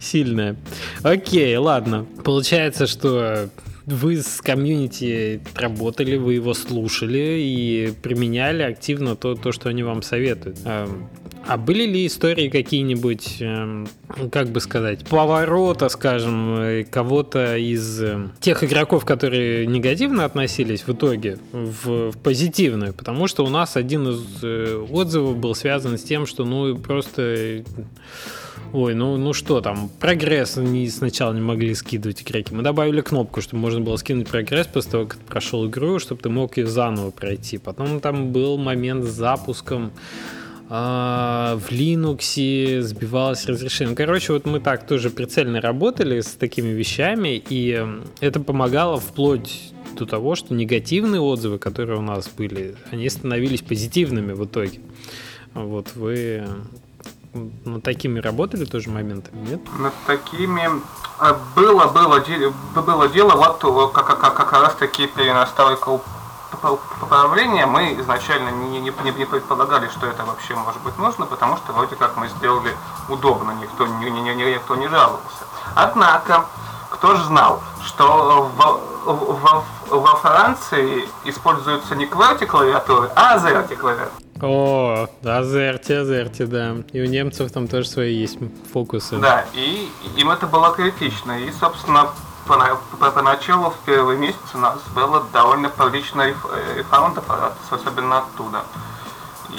сильное. 0.00 0.56
Окей, 1.04 1.56
ладно. 1.56 2.06
Получается, 2.24 2.88
что 2.88 3.48
вы 3.86 4.20
с 4.20 4.40
комьюнити 4.40 5.40
работали, 5.54 6.16
вы 6.16 6.34
его 6.34 6.54
слушали 6.54 7.38
и 7.38 7.94
применяли 8.02 8.62
активно 8.62 9.14
то, 9.14 9.36
то 9.36 9.52
что 9.52 9.68
они 9.68 9.84
вам 9.84 10.02
советуют. 10.02 10.58
А 11.46 11.56
были 11.56 11.84
ли 11.84 12.06
истории 12.06 12.48
какие-нибудь, 12.48 13.38
эм, 13.40 13.88
как 14.30 14.48
бы 14.48 14.60
сказать, 14.60 15.04
поворота, 15.06 15.88
скажем, 15.88 16.54
э, 16.60 16.84
кого-то 16.84 17.56
из 17.56 18.00
э, 18.00 18.28
тех 18.40 18.62
игроков, 18.62 19.04
которые 19.04 19.66
негативно 19.66 20.24
относились 20.24 20.82
в 20.86 20.90
итоге 20.90 21.38
в, 21.52 22.12
в 22.12 22.18
позитивную? 22.18 22.94
Потому 22.94 23.26
что 23.26 23.44
у 23.44 23.48
нас 23.48 23.76
один 23.76 24.08
из 24.08 24.22
э, 24.42 24.86
отзывов 24.90 25.36
был 25.36 25.54
связан 25.54 25.98
с 25.98 26.02
тем, 26.02 26.26
что 26.26 26.44
ну 26.44 26.76
просто 26.76 27.64
Ой, 28.72 28.94
ну, 28.94 29.18
ну 29.18 29.34
что 29.34 29.60
там, 29.60 29.90
прогресс 30.00 30.56
не, 30.56 30.88
сначала 30.88 31.34
не 31.34 31.42
могли 31.42 31.74
скидывать 31.74 32.22
игроки. 32.22 32.54
Мы 32.54 32.62
добавили 32.62 33.02
кнопку, 33.02 33.42
чтобы 33.42 33.60
можно 33.60 33.80
было 33.80 33.96
скинуть 33.96 34.28
прогресс 34.28 34.66
после 34.66 34.92
того, 34.92 35.04
как 35.06 35.18
ты 35.18 35.24
прошел 35.26 35.66
игру, 35.68 35.98
чтобы 35.98 36.22
ты 36.22 36.30
мог 36.30 36.56
ее 36.56 36.66
заново 36.66 37.10
пройти. 37.10 37.58
Потом 37.58 38.00
там 38.00 38.32
был 38.32 38.56
момент 38.56 39.04
с 39.04 39.10
запуском 39.10 39.92
а, 40.68 41.56
в 41.56 41.70
Linux 41.70 42.80
сбивалось 42.80 43.46
разрешение. 43.46 43.94
Короче, 43.94 44.32
вот 44.32 44.46
мы 44.46 44.60
так 44.60 44.86
тоже 44.86 45.10
прицельно 45.10 45.60
работали 45.60 46.20
с 46.20 46.32
такими 46.32 46.68
вещами, 46.68 47.42
и 47.48 47.86
это 48.20 48.40
помогало 48.40 48.98
вплоть 48.98 49.72
до 49.96 50.06
того, 50.06 50.34
что 50.34 50.54
негативные 50.54 51.20
отзывы, 51.20 51.58
которые 51.58 51.98
у 51.98 52.02
нас 52.02 52.28
были, 52.28 52.76
они 52.90 53.08
становились 53.08 53.62
позитивными 53.62 54.32
в 54.32 54.44
итоге. 54.44 54.80
Вот 55.54 55.94
вы 55.94 56.44
над 57.64 57.82
такими 57.82 58.18
работали 58.20 58.64
тоже 58.64 58.90
моментами, 58.90 59.48
нет? 59.48 59.60
Над 59.78 59.92
такими 60.06 60.68
а, 61.18 61.38
было, 61.54 61.86
было, 61.86 62.22
было 62.82 63.08
дело, 63.08 63.56
вот 63.62 63.92
как, 63.92 64.06
как, 64.18 64.34
как 64.34 64.52
раз 64.52 64.74
таки 64.74 65.06
перенастройка 65.06 66.00
поправления 66.56 67.66
мы 67.66 67.94
изначально 68.00 68.50
не, 68.50 68.80
не, 68.80 68.90
не, 68.90 69.24
предполагали, 69.24 69.88
что 69.88 70.06
это 70.06 70.24
вообще 70.24 70.54
может 70.54 70.80
быть 70.82 70.96
нужно, 70.98 71.26
потому 71.26 71.56
что 71.56 71.72
вроде 71.72 71.96
как 71.96 72.16
мы 72.16 72.28
сделали 72.28 72.74
удобно, 73.08 73.52
никто, 73.52 73.86
не, 73.86 74.10
не, 74.10 74.20
не, 74.20 74.34
никто 74.34 74.76
не 74.76 74.88
жаловался. 74.88 75.44
Однако, 75.74 76.46
кто 76.90 77.16
же 77.16 77.24
знал, 77.24 77.60
что 77.84 78.50
в, 78.56 79.12
в, 79.12 79.64
во 79.90 80.16
Франции 80.16 81.08
используются 81.24 81.94
не 81.94 82.06
QWERTY 82.06 82.46
клавиатуры, 82.46 83.10
а 83.16 83.36
AZERTY 83.36 83.76
клавиатуры. 83.76 84.22
О, 84.42 85.06
Азерти, 85.24 85.92
Азерти, 85.92 86.44
да. 86.44 86.76
И 86.92 87.00
у 87.00 87.04
немцев 87.04 87.52
там 87.52 87.68
тоже 87.68 87.88
свои 87.88 88.12
есть 88.12 88.38
фокусы. 88.72 89.16
Да, 89.18 89.44
и 89.54 89.88
им 90.16 90.30
это 90.30 90.48
было 90.48 90.72
критично. 90.72 91.38
И, 91.40 91.52
собственно, 91.52 92.08
поначалу 92.46 93.70
в 93.70 93.76
первый 93.84 94.16
месяц 94.16 94.54
у 94.54 94.58
нас 94.58 94.80
было 94.94 95.24
довольно 95.32 95.68
прилично 95.68 96.34
рефаундов, 96.76 97.24
особенно 97.70 98.18
оттуда. 98.18 98.64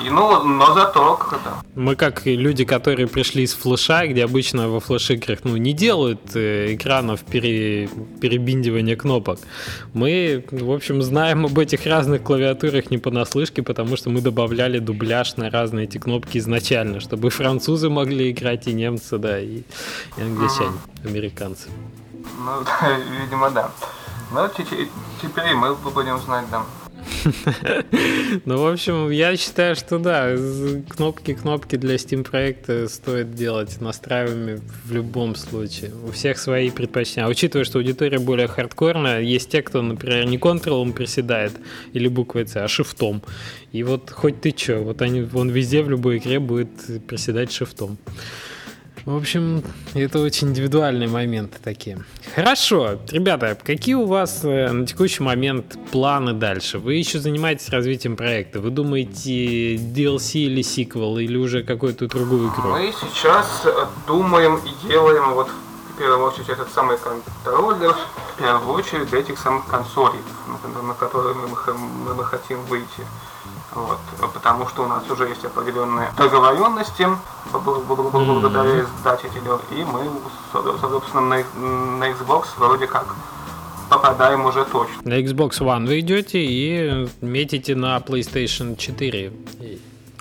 И, 0.01 0.09
ну, 0.09 0.43
но 0.43 0.73
зато 0.73 1.15
когда. 1.17 1.61
Мы 1.75 1.95
как 1.95 2.25
люди, 2.25 2.65
которые 2.65 3.07
пришли 3.07 3.43
из 3.43 3.53
флеша, 3.53 4.07
где 4.07 4.23
обычно 4.23 4.67
во 4.67 4.79
флеш-играх 4.79 5.39
ну, 5.43 5.55
не 5.57 5.73
делают 5.73 6.35
э, 6.35 6.73
экранов 6.73 7.21
пере, 7.21 7.89
перебиндивания 8.19 8.95
кнопок. 8.95 9.39
Мы, 9.93 10.43
в 10.51 10.71
общем, 10.71 11.03
знаем 11.03 11.45
об 11.45 11.59
этих 11.59 11.85
разных 11.85 12.23
клавиатурах 12.23 12.89
не 12.89 12.97
понаслышке, 12.97 13.61
потому 13.61 13.95
что 13.95 14.09
мы 14.09 14.21
добавляли 14.21 14.79
дубляж 14.79 15.37
на 15.37 15.51
разные 15.51 15.85
эти 15.85 15.99
кнопки 15.99 16.39
изначально, 16.39 16.99
чтобы 16.99 17.29
французы 17.29 17.89
могли 17.89 18.31
играть, 18.31 18.67
и 18.67 18.73
немцы, 18.73 19.19
да, 19.19 19.39
и, 19.39 19.61
и 20.17 20.21
англичане, 20.21 20.77
mm-hmm. 21.03 21.07
американцы. 21.07 21.69
Ну, 22.37 22.63
видимо, 23.21 23.49
да. 23.49 23.71
Но 24.31 24.47
теперь 24.47 25.53
мы 25.53 25.75
будем 25.75 26.19
знать, 26.19 26.45
да. 26.49 26.63
Ну, 28.45 28.57
в 28.57 28.67
общем, 28.67 29.09
я 29.09 29.35
считаю, 29.37 29.75
что 29.75 29.99
да, 29.99 30.35
кнопки-кнопки 30.89 31.75
для 31.75 31.95
Steam 31.95 32.23
проекта 32.23 32.87
стоит 32.87 33.33
делать 33.35 33.79
настраиваемыми 33.81 34.61
в 34.85 34.91
любом 34.91 35.35
случае. 35.35 35.91
У 36.07 36.11
всех 36.11 36.37
свои 36.37 36.69
предпочтения. 36.69 37.25
А 37.25 37.29
учитывая, 37.29 37.65
что 37.65 37.79
аудитория 37.79 38.19
более 38.19 38.47
хардкорная, 38.47 39.21
есть 39.21 39.49
те, 39.49 39.61
кто, 39.61 39.81
например, 39.81 40.25
не 40.25 40.37
контролом 40.37 40.93
приседает 40.93 41.53
или 41.93 42.07
буквой 42.07 42.47
C, 42.47 42.61
а 42.61 42.67
шифтом. 42.67 43.21
И 43.71 43.83
вот 43.83 44.09
хоть 44.11 44.41
ты 44.41 44.51
чё, 44.51 44.83
вот 44.83 45.01
они, 45.01 45.27
он 45.33 45.49
везде 45.49 45.83
в 45.83 45.89
любой 45.89 46.17
игре 46.17 46.39
будет 46.39 47.05
приседать 47.07 47.51
шифтом. 47.51 47.97
В 49.05 49.17
общем, 49.17 49.63
это 49.93 50.19
очень 50.19 50.49
индивидуальные 50.49 51.09
моменты 51.09 51.57
такие. 51.61 52.05
Хорошо, 52.35 52.99
ребята, 53.11 53.57
какие 53.61 53.95
у 53.95 54.05
вас 54.05 54.45
э, 54.45 54.71
на 54.71 54.87
текущий 54.87 55.21
момент 55.21 55.77
планы 55.91 56.31
дальше? 56.31 56.79
Вы 56.79 56.93
еще 56.95 57.19
занимаетесь 57.19 57.67
развитием 57.69 58.15
проекта? 58.15 58.61
Вы 58.61 58.69
думаете 58.69 59.75
DLC 59.75 60.39
или 60.45 60.61
сиквел, 60.61 61.17
или 61.17 61.35
уже 61.35 61.63
какую-то 61.63 62.07
другую 62.07 62.49
игру? 62.49 62.69
Мы 62.69 62.93
сейчас 62.93 63.63
э, 63.65 63.73
думаем 64.07 64.61
и 64.65 64.87
делаем 64.87 65.33
вот 65.33 65.49
в 65.49 65.97
первую 65.97 66.25
очередь 66.25 66.47
этот 66.47 66.71
самый 66.71 66.97
контроллер, 66.97 67.93
в 68.35 68.39
первую 68.39 68.73
очередь 68.73 69.09
для 69.09 69.19
этих 69.19 69.37
самых 69.37 69.67
консолей, 69.67 70.21
на 70.81 70.93
которые 70.93 71.35
мы, 71.35 71.49
мы, 71.49 72.13
мы 72.13 72.23
хотим 72.23 72.63
выйти. 72.65 73.03
Вот, 73.75 73.99
потому 74.33 74.67
что 74.67 74.83
у 74.83 74.87
нас 74.87 75.09
уже 75.09 75.27
есть 75.27 75.43
определенные 75.45 76.09
договоренности 76.17 77.07
благодаря 77.51 78.81
издателю, 78.81 79.59
и 79.71 79.83
мы, 79.83 80.09
собственно, 80.51 81.21
на, 81.21 81.37
на 81.99 82.11
Xbox 82.11 82.45
вроде 82.57 82.87
как 82.87 83.15
попадаем 83.89 84.45
уже 84.45 84.65
точно. 84.65 84.95
На 85.03 85.19
Xbox 85.19 85.59
One 85.59 85.87
вы 85.87 85.99
идете 85.99 86.39
и 86.39 87.07
метите 87.21 87.75
на 87.75 87.97
PlayStation 87.97 88.75
4. 88.75 89.31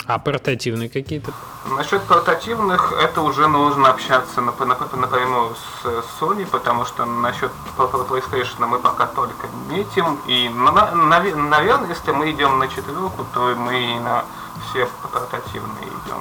А 0.06 0.18
портативные 0.18 0.88
какие-то? 0.88 1.32
Насчет 1.76 2.02
портативных, 2.02 2.92
это 2.92 3.22
уже 3.22 3.46
нужно 3.46 3.90
общаться 3.90 4.40
напрямую 4.40 5.54
с 5.54 5.86
Sony, 6.20 6.46
потому 6.46 6.84
что 6.84 7.04
насчет 7.04 7.50
PlayStation 7.76 8.66
мы 8.66 8.78
пока 8.78 9.06
только 9.06 9.46
метим. 9.70 10.18
И, 10.26 10.48
наверное, 10.48 11.88
если 11.88 12.10
мы 12.10 12.30
идем 12.32 12.58
на 12.58 12.68
четверку, 12.68 13.24
то 13.32 13.54
мы 13.56 13.94
и 13.94 13.98
на 14.00 14.24
все 14.70 14.88
портативные 15.12 15.86
идем. 15.86 16.20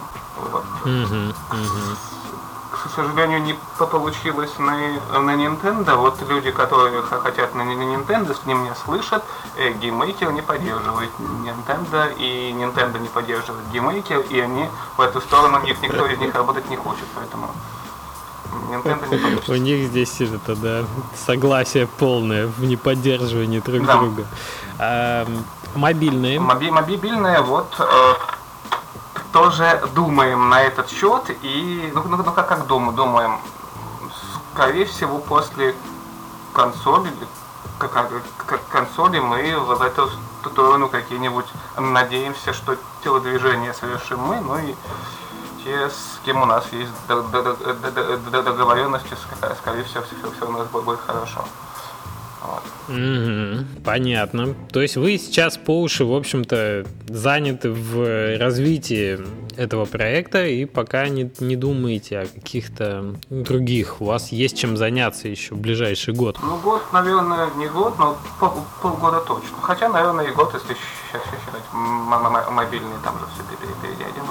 Вот. 0.52 0.66
Uh-huh 0.86 2.21
к 2.84 2.90
сожалению, 2.90 3.42
не 3.42 3.56
получилось 3.78 4.52
на, 4.58 4.76
на 5.20 5.32
Nintendo. 5.32 5.96
Вот 5.96 6.22
люди, 6.28 6.52
которые 6.52 7.02
хотят 7.02 7.54
на, 7.56 7.64
на 7.64 7.72
Nintendo, 7.72 8.36
с 8.36 8.46
ним 8.46 8.64
не 8.64 8.74
слышат. 8.76 9.24
Э, 9.58 9.72
GameMaker 9.74 10.32
не 10.32 10.42
поддерживает 10.42 11.10
Nintendo, 11.20 12.14
и 12.18 12.52
Nintendo 12.52 13.00
не 13.00 13.08
поддерживает 13.08 13.68
GameMaker, 13.72 14.20
и 14.30 14.40
они 14.40 14.68
в 14.98 15.02
эту 15.02 15.22
сторону, 15.22 15.62
них 15.62 15.82
никто 15.82 16.06
из 16.08 16.18
них 16.20 16.34
работать 16.34 16.70
не 16.70 16.76
хочет, 16.76 17.06
поэтому... 17.16 17.50
У 19.48 19.56
них 19.56 19.88
здесь 19.88 20.20
это, 20.20 20.56
да, 20.56 20.84
согласие 21.16 21.88
полное 21.88 22.48
в 22.48 22.64
неподдерживании 22.64 23.60
друг 23.60 23.86
да. 23.86 23.98
друга. 23.98 24.26
А, 24.78 25.26
мобильные. 25.76 26.40
Моби 26.40 26.70
мобильные, 26.70 27.42
вот 27.42 27.74
э, 27.80 28.14
тоже 29.32 29.82
думаем 29.94 30.50
на 30.50 30.62
этот 30.62 30.90
счет 30.90 31.30
и 31.42 31.92
ну, 31.94 32.04
ну, 32.04 32.18
ну 32.18 32.32
как, 32.32 32.48
как 32.48 32.68
думаю, 32.68 32.96
думаем, 32.96 33.40
скорее 34.54 34.86
всего 34.86 35.20
после 35.20 35.76
консоли, 36.54 37.12
как, 37.78 38.12
как 38.46 38.68
консоли 38.68 39.20
мы 39.20 39.58
в 39.58 39.82
эту 39.82 40.10
сторону 40.46 40.90
какие-нибудь 40.90 41.46
надеемся, 41.78 42.54
что 42.54 42.76
телодвижения 43.04 43.74
совершим 43.74 44.20
мы, 44.20 44.42
ну 44.42 44.58
и 44.58 44.76
те, 45.64 45.90
с 45.90 46.20
кем 46.26 46.42
у 46.42 46.46
нас 46.46 46.66
есть 46.72 46.92
договоренности, 47.08 49.16
скорее 49.60 49.84
всего, 49.84 50.04
все, 50.04 50.16
все 50.36 50.48
у 50.48 50.52
нас 50.52 50.68
будет 50.68 51.00
хорошо. 51.06 51.46
Угу, 52.92 53.84
понятно. 53.84 54.56
То 54.72 54.82
есть 54.82 54.98
вы 54.98 55.18
сейчас 55.18 55.58
по 55.58 55.82
уши, 55.82 56.06
в 56.06 56.14
общем-то, 56.14 56.86
заняты 57.08 57.72
в 57.72 58.38
развитии 58.38 59.20
этого 59.58 59.86
проекта 59.86 60.46
и 60.46 60.66
пока 60.66 61.08
не, 61.08 61.32
не 61.40 61.56
думаете 61.56 62.20
о 62.20 62.26
каких-то 62.26 63.16
других. 63.30 64.02
У 64.02 64.06
вас 64.06 64.32
есть 64.32 64.58
чем 64.58 64.78
заняться 64.78 65.28
еще 65.28 65.56
в 65.56 65.60
ближайший 65.60 66.14
год. 66.14 66.38
Ну, 66.42 66.58
год, 66.58 66.82
наверное, 66.92 67.50
не 67.58 67.68
год, 67.68 67.98
но 67.98 68.18
пол, 68.40 68.52
полгода 68.82 69.22
точно. 69.22 69.58
Хотя, 69.62 69.90
наверное, 69.90 70.26
и 70.26 70.32
год, 70.32 70.54
если 70.54 70.76
сейчас 71.12 71.22
считать 71.24 71.64
мобильные, 71.74 73.00
там 73.04 73.20
же 73.20 73.26
все 73.34 73.44
переедем. 73.58 74.22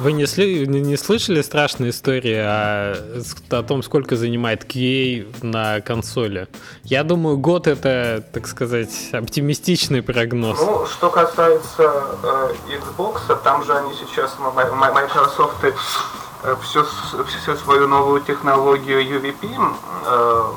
Вы 0.00 0.12
не, 0.12 0.26
сли, 0.26 0.66
не 0.66 0.96
слышали 0.96 1.42
страшные 1.42 1.90
истории 1.90 2.36
о, 2.36 2.96
о 3.50 3.62
том, 3.62 3.82
сколько 3.82 4.16
занимает 4.16 4.64
QA 4.64 5.26
на 5.44 5.82
консоли? 5.82 6.48
Я 6.84 7.04
думаю, 7.04 7.36
год 7.36 7.66
это, 7.66 7.88
так 8.32 8.46
сказать, 8.46 9.10
оптимистичный 9.12 10.02
прогноз. 10.02 10.58
Ну, 10.60 10.86
что 10.86 11.10
касается 11.10 11.92
э, 12.22 12.54
Xbox, 12.68 13.20
там 13.42 13.64
же 13.64 13.76
они 13.76 13.94
сейчас 13.94 14.36
Microsoft 14.38 15.64
э, 15.64 16.56
все, 16.62 16.86
все 17.26 17.56
свою 17.56 17.88
новую 17.88 18.20
технологию 18.20 19.02
UVP 19.02 19.74
э, 20.06 20.52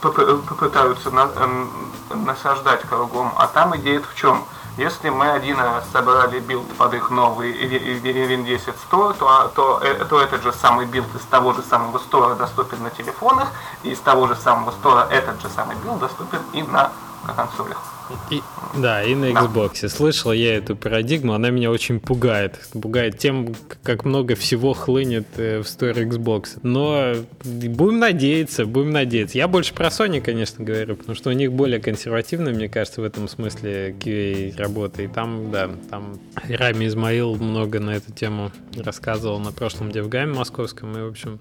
попытаются 0.00 1.10
на, 1.10 1.30
э, 1.34 2.14
насаждать 2.14 2.82
кругом. 2.82 3.32
А 3.36 3.46
там 3.46 3.76
идея 3.76 4.00
в 4.00 4.14
чем? 4.14 4.44
Если 4.76 5.10
мы 5.10 5.30
один 5.30 5.58
раз 5.58 5.84
собрали 5.92 6.38
билд 6.38 6.66
под 6.76 6.94
их 6.94 7.10
новый 7.10 7.52
Win 7.52 8.44
10 8.44 8.68
Store, 8.68 9.14
то, 9.18 9.50
то, 9.54 9.80
то 10.08 10.20
этот 10.20 10.42
же 10.42 10.52
самый 10.52 10.86
билд 10.86 11.14
из 11.14 11.22
того 11.22 11.52
же 11.52 11.62
самого 11.62 11.98
стора 11.98 12.34
доступен 12.34 12.82
на 12.82 12.90
телефонах, 12.90 13.48
и 13.82 13.90
из 13.90 13.98
того 13.98 14.26
же 14.28 14.36
самого 14.36 14.70
стора 14.70 15.06
этот 15.10 15.40
же 15.42 15.48
самый 15.48 15.76
билд 15.76 15.98
доступен 15.98 16.40
и 16.52 16.62
на 16.62 16.90
консолях. 17.36 17.99
И, 18.30 18.40
да, 18.76 19.02
и 19.02 19.14
на 19.14 19.26
Xbox. 19.26 19.88
Слышал 19.88 20.32
я 20.32 20.56
эту 20.56 20.76
парадигму, 20.76 21.32
она 21.32 21.50
меня 21.50 21.70
очень 21.70 22.00
пугает. 22.00 22.60
Пугает 22.72 23.18
тем, 23.18 23.54
как 23.82 24.04
много 24.04 24.34
всего 24.34 24.72
хлынет 24.72 25.26
э, 25.36 25.60
в 25.60 25.66
Store 25.66 26.08
Xbox. 26.08 26.58
Но 26.62 27.14
будем 27.44 27.98
надеяться, 27.98 28.66
будем 28.66 28.90
надеяться. 28.90 29.38
Я 29.38 29.48
больше 29.48 29.74
про 29.74 29.88
Sony, 29.88 30.20
конечно, 30.20 30.64
говорю, 30.64 30.96
потому 30.96 31.14
что 31.14 31.30
у 31.30 31.32
них 31.32 31.52
более 31.52 31.80
консервативно, 31.80 32.50
мне 32.50 32.68
кажется, 32.68 33.00
в 33.00 33.04
этом 33.04 33.28
смысле 33.28 33.94
QA 33.98 34.56
работа. 34.56 35.02
И 35.02 35.08
там, 35.08 35.50
да, 35.50 35.70
там 35.90 36.18
Рами 36.48 36.86
Измаил 36.86 37.36
много 37.36 37.80
на 37.80 37.90
эту 37.90 38.12
тему 38.12 38.52
рассказывал 38.76 39.38
на 39.40 39.52
прошлом 39.52 39.90
Девгаме 39.90 40.34
московском. 40.34 40.96
И, 40.96 41.02
в 41.02 41.08
общем, 41.08 41.40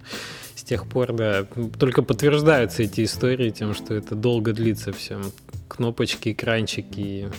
с 0.55 0.63
тех 0.63 0.88
пор, 0.88 1.13
да, 1.13 1.45
только 1.78 2.01
подтверждаются 2.01 2.84
эти 2.84 3.03
истории 3.03 3.49
тем, 3.49 3.74
что 3.74 3.93
это 3.93 4.15
долго 4.15 4.53
длится 4.53 4.91
все 4.91 5.20
кнопочки, 5.70 6.34
экранчики, 6.60 7.30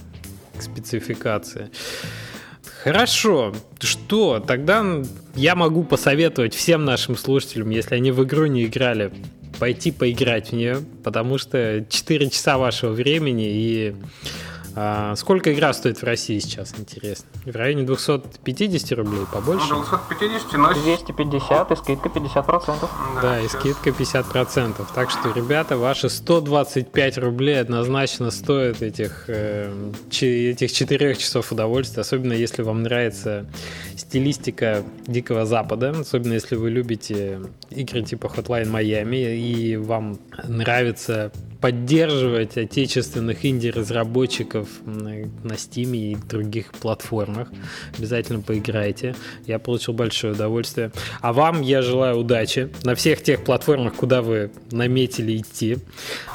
спецификации. 0.59 1.71
Хорошо. 2.83 3.55
Что? 3.81 4.41
Тогда 4.41 4.85
я 5.35 5.55
могу 5.55 5.85
посоветовать 5.85 6.55
всем 6.55 6.85
нашим 6.85 7.17
слушателям, 7.17 7.71
если 7.71 7.95
они 7.95 8.11
в 8.11 8.25
игру 8.25 8.47
не 8.47 8.65
играли, 8.65 9.13
пойти 9.59 9.91
поиграть 9.91 10.51
в 10.51 10.53
нее, 10.53 10.79
потому 11.05 11.37
что 11.37 11.85
4 11.89 12.31
часа 12.31 12.57
вашего 12.57 12.93
времени 12.93 13.47
и 13.49 13.95
а 14.77 15.17
сколько 15.17 15.53
игра 15.53 15.73
стоит 15.73 15.99
в 15.99 16.05
России 16.05 16.39
сейчас, 16.39 16.75
интересно? 16.79 17.27
В 17.45 17.55
районе 17.55 17.83
250 17.83 18.93
рублей, 18.93 19.23
побольше? 19.33 19.67
Ну, 19.71 19.85
250, 19.85 20.53
но... 20.55 20.73
250 20.73 21.73
и 21.73 21.77
скидка 21.77 22.09
50%. 22.09 22.81
Да, 22.81 23.21
да 23.23 23.41
и 23.41 23.49
скидка 23.49 23.91
50%. 23.91 24.87
Так 24.95 25.11
что, 25.11 25.33
ребята, 25.35 25.77
ваши 25.77 26.09
125 26.09 27.19
рублей 27.19 27.61
однозначно 27.61 28.31
стоят 28.31 28.83
этих, 28.83 29.25
э, 29.29 29.93
этих 30.21 30.73
4 30.73 31.15
часов 31.17 31.53
удовольствия, 31.53 32.03
особенно 32.03 32.33
если 32.33 32.63
вам 32.63 32.83
нравится 32.83 33.47
стилистика 33.97 34.85
Дикого 35.07 35.47
Запада, 35.47 35.91
особенно 35.91 36.35
если 36.35 36.55
вы 36.55 36.71
любите 36.71 37.41
игры 37.71 38.03
типа 38.03 38.27
Hotline 38.27 38.71
Miami 38.71 39.37
и 39.37 39.77
вам 39.77 40.19
нравится 40.47 41.33
поддерживать 41.61 42.57
отечественных 42.57 43.45
инди-разработчиков 43.45 44.69
на, 44.85 45.11
на 45.45 45.53
Steam 45.53 45.97
и 45.97 46.17
других 46.17 46.73
платформах. 46.73 47.49
Обязательно 47.97 48.41
поиграйте. 48.41 49.15
Я 49.47 49.59
получил 49.59 49.95
большое 49.95 50.33
удовольствие. 50.33 50.91
А 51.21 51.33
вам 51.33 51.61
я 51.61 51.83
желаю 51.83 52.19
удачи 52.19 52.71
на 52.83 52.95
всех 52.95 53.23
тех 53.23 53.45
платформах, 53.45 53.95
куда 53.95 54.23
вы 54.23 54.51
наметили 54.71 55.37
идти. 55.37 55.79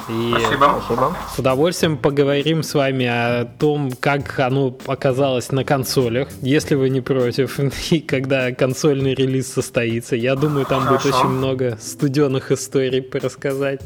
И 0.08 0.34
Спасибо. 0.38 0.82
Спасибо. 0.84 1.16
С 1.34 1.38
удовольствием 1.38 1.98
поговорим 1.98 2.62
с 2.62 2.74
вами 2.74 3.06
о 3.06 3.44
том, 3.44 3.92
как 3.98 4.38
оно 4.38 4.76
оказалось 4.86 5.50
на 5.50 5.64
консолях, 5.64 6.28
если 6.40 6.76
вы 6.76 6.90
не 6.90 7.00
против, 7.00 7.58
и 7.90 8.00
когда 8.00 8.52
консольный 8.52 9.14
релиз 9.14 9.52
состоится. 9.52 10.14
Я 10.14 10.36
думаю, 10.36 10.66
там 10.66 10.82
Хорошо. 10.82 11.04
будет 11.04 11.14
очень 11.14 11.28
много 11.30 11.78
студенных 11.80 12.52
историй 12.52 13.04
рассказать. 13.12 13.80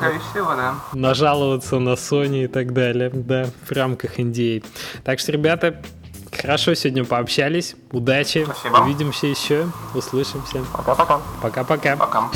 Скорее 0.00 0.20
всего, 0.30 0.54
да. 0.54 0.74
Нажаловаться 0.92 1.78
на 1.78 1.90
Sony 1.90 2.44
и 2.44 2.46
так 2.46 2.72
далее, 2.72 3.10
да, 3.12 3.46
в 3.66 3.72
рамках 3.72 4.18
NDA. 4.18 4.64
Так 5.04 5.18
что, 5.18 5.32
ребята, 5.32 5.82
хорошо 6.32 6.74
сегодня 6.74 7.04
пообщались. 7.04 7.76
Удачи. 7.92 8.44
Спасибо. 8.44 8.78
Увидимся 8.78 9.26
еще. 9.26 9.66
Услышимся. 9.94 10.64
Пока-пока. 10.72 11.20
Пока-пока. 11.42 11.96
Пока. 11.96 12.30